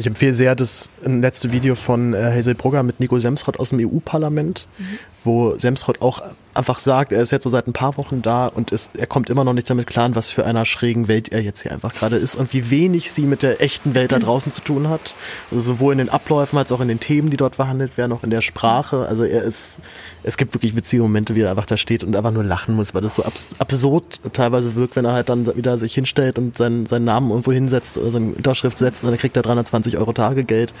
[0.00, 3.80] Ich empfehle sehr das letzte Video von äh, Hazel Brugger mit Nico Semsrott aus dem
[3.80, 4.98] EU-Parlament, mhm.
[5.28, 6.22] Wo Semsrott auch
[6.54, 9.30] einfach sagt, er ist jetzt so seit ein paar Wochen da und ist, er kommt
[9.30, 12.16] immer noch nicht damit klar, was für einer schrägen Welt er jetzt hier einfach gerade
[12.16, 15.14] ist und wie wenig sie mit der echten Welt da draußen zu tun hat.
[15.50, 18.24] Also sowohl in den Abläufen als auch in den Themen, die dort verhandelt werden, auch
[18.24, 19.06] in der Sprache.
[19.06, 19.78] Also er ist,
[20.24, 22.94] es gibt wirklich witzige Momente, wie er einfach da steht und einfach nur lachen muss,
[22.94, 26.56] weil das so abs absurd teilweise wirkt, wenn er halt dann wieder sich hinstellt und
[26.56, 30.12] seinen, seinen Namen irgendwo hinsetzt oder seine Unterschrift setzt und dann kriegt er 320 Euro
[30.12, 30.74] Tagegeld.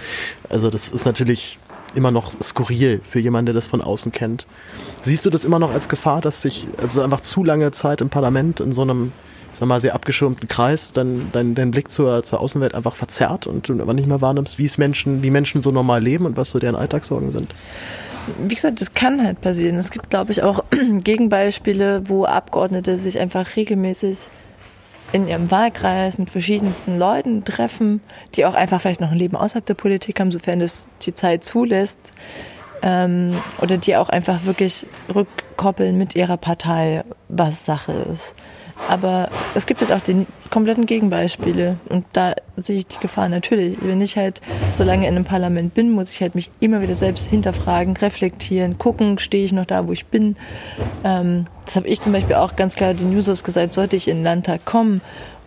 [0.48, 1.58] Also das ist natürlich
[1.94, 4.46] immer noch skurril für jemanden, der das von außen kennt.
[5.02, 8.10] Siehst du das immer noch als Gefahr, dass sich also einfach zu lange Zeit im
[8.10, 9.12] Parlament in so einem
[9.58, 13.68] sag mal, sehr abgeschirmten Kreis dann dein, dein Blick zur, zur Außenwelt einfach verzerrt und
[13.68, 16.50] du aber nicht mehr wahrnimmst, wie es Menschen, wie Menschen so normal leben und was
[16.50, 17.54] so deren Alltagssorgen sind?
[18.46, 19.76] Wie gesagt, das kann halt passieren.
[19.76, 20.64] Es gibt, glaube ich, auch
[21.02, 24.28] Gegenbeispiele, wo Abgeordnete sich einfach regelmäßig
[25.12, 28.00] in ihrem Wahlkreis mit verschiedensten Leuten treffen,
[28.34, 31.44] die auch einfach vielleicht noch ein Leben außerhalb der Politik haben, sofern das die Zeit
[31.44, 32.12] zulässt.
[32.80, 38.34] Ähm, oder die auch einfach wirklich rückkoppeln mit ihrer Partei, was Sache ist.
[38.86, 41.76] Aber es gibt halt auch die kompletten Gegenbeispiele.
[41.88, 43.78] Und da sehe ich die Gefahr natürlich.
[43.82, 44.40] Wenn ich halt
[44.70, 48.78] so lange in einem Parlament bin, muss ich halt mich immer wieder selbst hinterfragen, reflektieren,
[48.78, 50.36] gucken, stehe ich noch da, wo ich bin.
[51.04, 54.18] Ähm, das habe ich zum Beispiel auch ganz klar den Users gesagt, sollte ich in
[54.18, 55.00] den Landtag kommen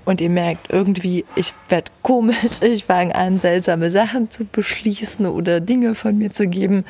[0.05, 5.59] und ihr merkt irgendwie, ich werde komisch, ich fange an, seltsame Sachen zu beschließen oder
[5.59, 6.85] Dinge von mir zu geben,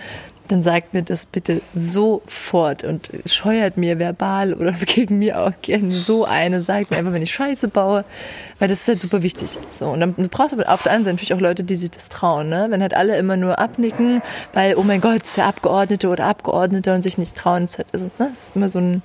[0.52, 5.92] dann sagt mir das bitte sofort und scheuert mir verbal oder gegen mir auch gerne
[5.92, 8.04] so eine, sagt mir einfach, wenn ich Scheiße baue,
[8.60, 9.58] weil das ist halt super wichtig.
[9.72, 12.10] So, und dann brauchst du auf der anderen Seite natürlich auch Leute, die sich das
[12.10, 12.68] trauen, ne?
[12.70, 14.22] Wenn halt alle immer nur abnicken,
[14.54, 17.88] weil, oh mein Gott, ist der Abgeordnete oder Abgeordnete und sich nicht trauen, ist halt,
[17.94, 18.30] also, ne?
[18.34, 19.02] ist immer so ein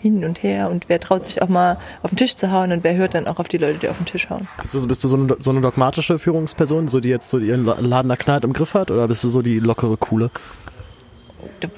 [0.00, 2.82] hin und her und wer traut sich auch mal auf den Tisch zu hauen und
[2.84, 4.48] wer hört dann auch auf die Leute, die auf den Tisch hauen.
[4.60, 7.66] Bist du, bist du so, eine, so eine dogmatische Führungsperson, so die jetzt so ihren
[7.66, 10.30] Laden da knallt im Griff hat oder bist du so die lockere, coole?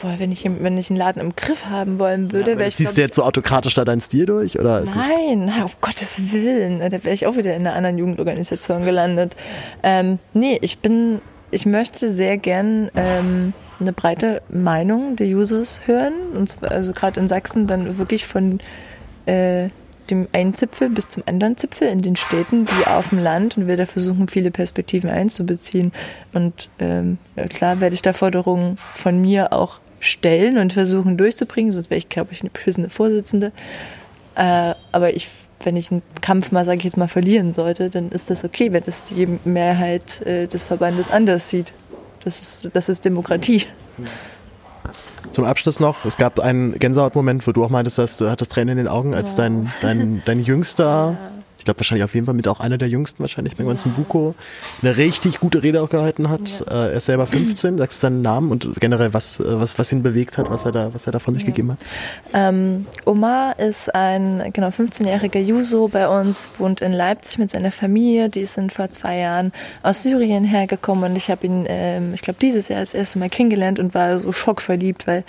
[0.01, 2.77] Boah, wenn ich, wenn ich einen Laden im Griff haben wollen würde, ja, wäre ich.
[2.77, 4.59] Siehst du jetzt so autokratisch da deinen Stil durch?
[4.59, 6.81] Oder nein, um Gottes Willen.
[6.81, 9.37] Da wäre ich auch wieder in einer anderen Jugendorganisation gelandet.
[9.83, 11.21] Ähm, nee, ich bin,
[11.51, 16.15] ich möchte sehr gern ähm, eine breite Meinung der Users hören.
[16.35, 18.61] Und zwar, also gerade in Sachsen dann wirklich von
[19.27, 19.69] äh,
[20.11, 23.69] dem einen Zipfel bis zum anderen Zipfel in den Städten wie auf dem Land und
[23.69, 25.93] wir da versuchen, viele Perspektiven einzubeziehen.
[26.33, 27.19] Und ähm,
[27.49, 32.09] klar werde ich da Forderungen von mir auch stellen und versuchen durchzubringen, sonst wäre ich,
[32.09, 33.53] glaube ich, eine beschissene Vorsitzende.
[34.35, 35.29] Äh, aber ich,
[35.63, 38.73] wenn ich einen Kampf mal, sage ich jetzt mal, verlieren sollte, dann ist das okay,
[38.73, 41.73] wenn das die Mehrheit äh, des Verbandes anders sieht.
[42.25, 43.65] Das ist, das ist Demokratie.
[45.31, 48.79] Zum Abschluss noch, es gab einen Gänsehautmoment, wo du auch meintest, dass du hattest Tränen
[48.79, 49.39] in den Augen, als ja.
[49.39, 51.32] dein, dein, dein jüngster ja
[51.63, 54.35] ich glaube wahrscheinlich auf jeden Fall mit auch einer der jüngsten wahrscheinlich beim ganzen Buko,
[54.83, 56.65] eine richtig gute Rede auch gehalten hat.
[56.67, 56.87] Ja.
[56.87, 59.93] Äh, er ist selber 15, sagst du seinen Namen und generell was, äh, was, was
[59.93, 61.51] ihn bewegt hat, was er da, was er da von sich ja.
[61.51, 61.79] gegeben hat?
[62.35, 68.29] Ähm, Omar ist ein genau 15-jähriger Juso bei uns, wohnt in Leipzig mit seiner Familie.
[68.29, 69.53] Die sind vor zwei Jahren
[69.85, 73.31] aus Syrien hergekommen und ich habe ihn, ähm, ich glaube, dieses Jahr das erste Mal
[73.31, 75.23] kennengelernt und war so schockverliebt, weil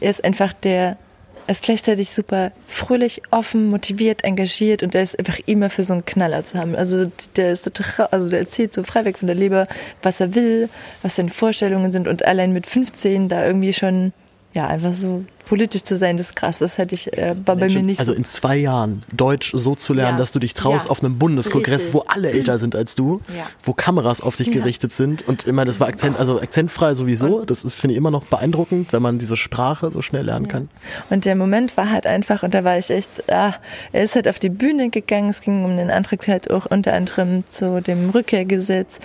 [0.00, 0.98] er ist einfach der
[1.46, 5.92] er ist gleichzeitig super fröhlich, offen, motiviert, engagiert und er ist einfach immer für so
[5.92, 6.74] einen Knaller zu haben.
[6.74, 7.70] Also der ist so,
[8.10, 9.66] also der erzählt so frei weg von der Leber,
[10.02, 10.68] was er will,
[11.02, 14.12] was seine Vorstellungen sind und allein mit 15 da irgendwie schon
[14.54, 16.60] ja, einfach so politisch zu sein, das ist krass.
[16.60, 18.16] Das hätte ich, äh, war bei mir nicht Also so.
[18.16, 20.18] in zwei Jahren Deutsch so zu lernen, ja.
[20.18, 20.90] dass du dich traust ja.
[20.90, 21.94] auf einem Bundeskongress, Richtig.
[21.94, 23.44] wo alle älter sind als du, ja.
[23.62, 27.40] wo Kameras auf dich gerichtet sind und immer, das war Akzent, also akzentfrei sowieso.
[27.40, 30.48] Und das ist, finde ich, immer noch beeindruckend, wenn man diese Sprache so schnell lernen
[30.48, 30.68] kann.
[31.10, 33.54] Und der Moment war halt einfach, und da war ich echt, ah,
[33.92, 36.94] er ist halt auf die Bühne gegangen, es ging um den Antrag halt auch unter
[36.94, 39.00] anderem zu dem Rückkehrgesetz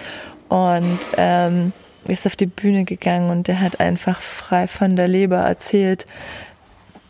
[0.47, 1.73] und ähm,
[2.10, 6.06] ist auf die Bühne gegangen und der hat einfach frei von der Leber erzählt,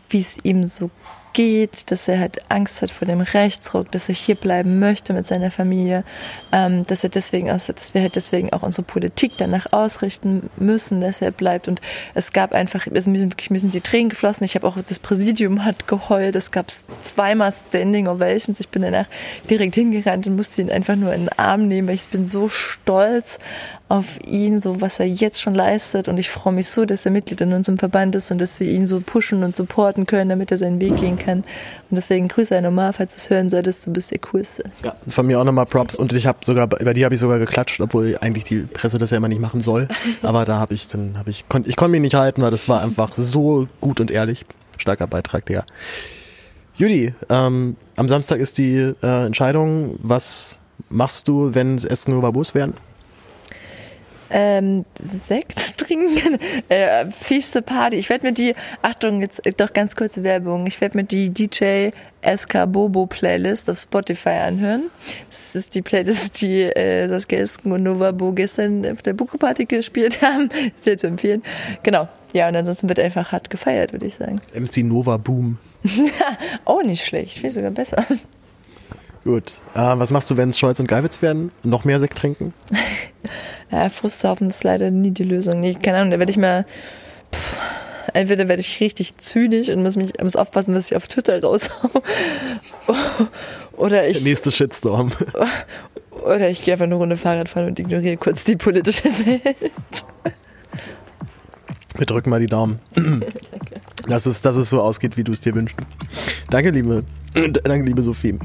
[0.08, 0.90] wie es ihm so
[1.32, 5.26] geht, dass er halt Angst hat vor dem Rechtsruck, dass er hier bleiben möchte mit
[5.26, 6.04] seiner Familie,
[6.52, 11.00] ähm, dass er deswegen auch, dass wir halt deswegen auch unsere Politik danach ausrichten müssen,
[11.00, 11.68] dass er bleibt.
[11.68, 11.80] Und
[12.14, 14.44] es gab einfach, also mir sind wirklich, mir sind die Tränen geflossen.
[14.44, 16.36] Ich habe auch das Präsidium hat geheult.
[16.36, 16.70] Es gab
[17.02, 18.60] zweimal Standing Ovations.
[18.60, 19.06] Ich bin danach
[19.48, 22.48] direkt hingerannt und musste ihn einfach nur in den Arm nehmen, weil ich bin so
[22.48, 23.38] stolz
[23.90, 26.06] auf ihn, so was er jetzt schon leistet.
[26.06, 28.70] Und ich freue mich so, dass er Mitglied in unserem Verband ist und dass wir
[28.70, 31.38] ihn so pushen und supporten können, damit er seinen Weg gehen kann.
[31.38, 34.62] Und deswegen grüße er nochmal, falls du es hören solltest, du bist der Coolste.
[34.84, 35.96] Ja, von mir auch nochmal Props.
[35.96, 39.10] Und ich habe sogar, bei dir habe ich sogar geklatscht, obwohl eigentlich die Presse das
[39.10, 39.88] ja immer nicht machen soll.
[40.22, 42.68] Aber da habe ich, dann habe ich, kon, ich konnte mich nicht halten, weil das
[42.68, 44.44] war einfach so gut und ehrlich.
[44.78, 45.64] Starker Beitrag, Digga.
[46.76, 49.96] Judy, ähm, am Samstag ist die äh, Entscheidung.
[49.98, 50.58] Was
[50.88, 52.74] machst du, wenn es Essen über Bus werden?
[54.30, 54.84] Ähm,
[55.18, 56.38] Sekt trinken,
[56.68, 57.96] äh, fischste Party.
[57.96, 61.30] Ich werde mir die, Achtung, jetzt äh, doch ganz kurze Werbung, ich werde mir die
[61.30, 61.90] DJ
[62.22, 64.90] SK Bobo Playlist auf Spotify anhören.
[65.30, 69.38] Das ist die Playlist, die äh, Saskia Esken und Nova Bo gestern auf der Buko
[69.38, 70.50] Party gespielt haben.
[70.76, 71.42] Sehr zu empfehlen.
[71.82, 72.08] Genau.
[72.34, 74.40] Ja, und ansonsten wird einfach hart gefeiert, würde ich sagen.
[74.54, 75.58] MC Nova Boom.
[76.64, 78.04] Auch nicht schlecht, finde sogar besser.
[79.24, 79.52] Gut.
[79.74, 81.52] Äh, was machst du, wenn es Scholz und Geiwitz werden?
[81.62, 82.54] Noch mehr Sekt trinken?
[83.70, 85.60] ja, Frusthaufen ist leider nie die Lösung.
[85.60, 86.64] Nee, keine Ahnung, da werde ich mal.
[87.32, 87.56] Pff,
[88.14, 91.90] entweder werde ich richtig zynisch und muss mich muss aufpassen, was ich auf Twitter raushau.
[93.76, 94.18] oder ich.
[94.18, 95.10] Der nächste Shitstorm.
[96.24, 99.56] Oder ich gehe einfach eine Runde Fahrrad fahren und ignoriere kurz die politische Welt.
[101.96, 102.78] Wir drücken mal die Daumen.
[104.06, 105.78] dass, es, dass es so ausgeht, wie du es dir wünschst.
[106.50, 107.04] Danke, liebe,
[107.64, 108.38] danke, liebe Sophie.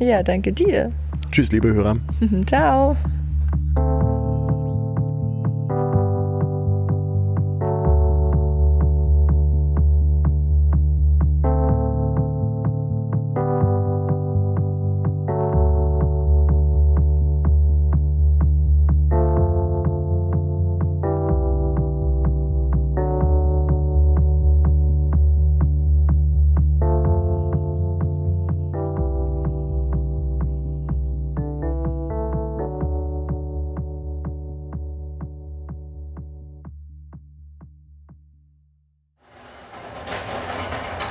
[0.00, 0.90] Ja, danke dir.
[1.30, 1.96] Tschüss, liebe Hörer.
[2.46, 2.96] Ciao.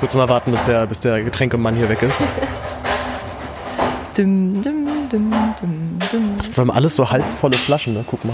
[0.10, 2.24] Kurz mal warten, bis der, bis der Getränkemann hier weg ist.
[4.18, 5.32] Dum, dum, dum,
[5.62, 6.34] dum, dum.
[6.36, 8.04] Das sind alles so halbvolle Flaschen, ne?
[8.08, 8.34] Guck mal.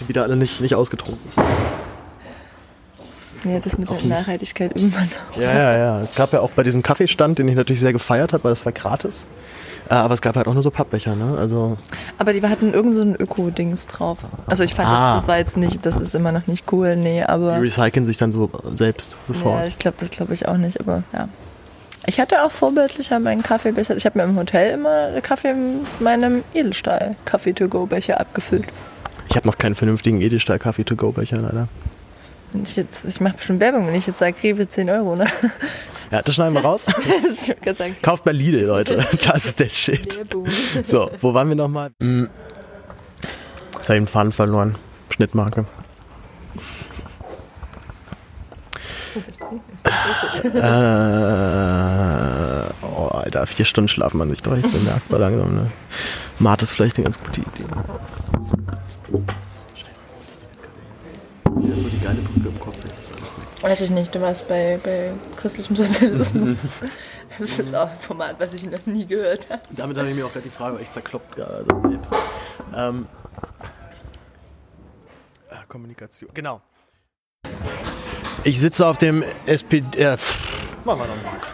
[0.00, 1.30] Die wieder alle nicht, nicht ausgetrunken.
[3.44, 5.38] Ja, das mit der Nachhaltigkeit irgendwann auch.
[5.38, 6.00] Ja, ja, ja.
[6.00, 8.64] Es gab ja auch bei diesem Kaffeestand, den ich natürlich sehr gefeiert habe, weil das
[8.64, 9.26] war gratis.
[9.90, 11.36] Äh, aber es gab halt auch nur so Pappbecher, ne?
[11.38, 11.76] Also
[12.18, 14.18] Aber die hatten irgend so ein Öko-Dings drauf.
[14.46, 15.14] Also ich fand, Ah.
[15.14, 17.60] das, das war jetzt nicht, das ist immer noch nicht cool, nee, die aber.
[17.60, 19.66] recyceln sich dann so selbst Ja, sofort.
[19.66, 21.28] ich glaube, das glaube ich auch nicht, aber ja.
[22.06, 23.94] Ich hatte auch vorbildlicher meinen Kaffeebecher.
[23.96, 28.66] Ich habe mir im Hotel immer Kaffee in meinem Edelstahl Kaffee-to-go-Becher abgefüllt.
[29.28, 31.68] Ich habe noch keinen vernünftigen Edelstahl-Kaffee-to-go-Becher, leider.
[32.52, 35.26] Und ich jetzt, ich mache schon Werbung, wenn ich jetzt sage, Rewe 10 Euro, ne?
[36.12, 36.84] Ja, das schneiden wir raus.
[37.64, 38.02] Ich.
[38.02, 39.06] Kauft bei Lidl, Leute.
[39.24, 40.20] Das ist der Shit.
[40.82, 41.92] So, wo waren wir nochmal?
[42.00, 42.28] Hm.
[43.72, 44.76] Jetzt habe ich den Faden verloren.
[45.08, 45.64] Schnittmarke.
[50.54, 50.58] Äh,
[52.82, 54.54] oh, Alter, vier Stunden schlafen man nicht doch.
[54.56, 55.54] Ich bemerkbar langsam.
[55.54, 55.70] Ne?
[56.38, 57.64] Mart ist vielleicht eine ganz gute Idee.
[59.74, 60.76] Scheiße, wo liegt denn jetzt gerade
[61.72, 61.80] hin?
[61.82, 62.76] So die geile Brücke im Kopf.
[62.86, 63.51] Das ist alles weg.
[63.62, 66.58] Weiß ich nicht, du warst bei, bei christlichem Sozialismus.
[67.38, 69.62] Das ist auch ein Format, was ich noch nie gehört habe.
[69.70, 72.10] Damit habe ich mir auch gerade die Frage echt zerkloppt gerade selbst.
[72.76, 73.06] Ähm,
[75.48, 76.28] äh, Kommunikation.
[76.34, 76.60] Genau.
[78.44, 79.98] Ich sitze auf dem SPD.
[79.98, 80.18] Äh,
[80.84, 81.52] machen wir nochmal.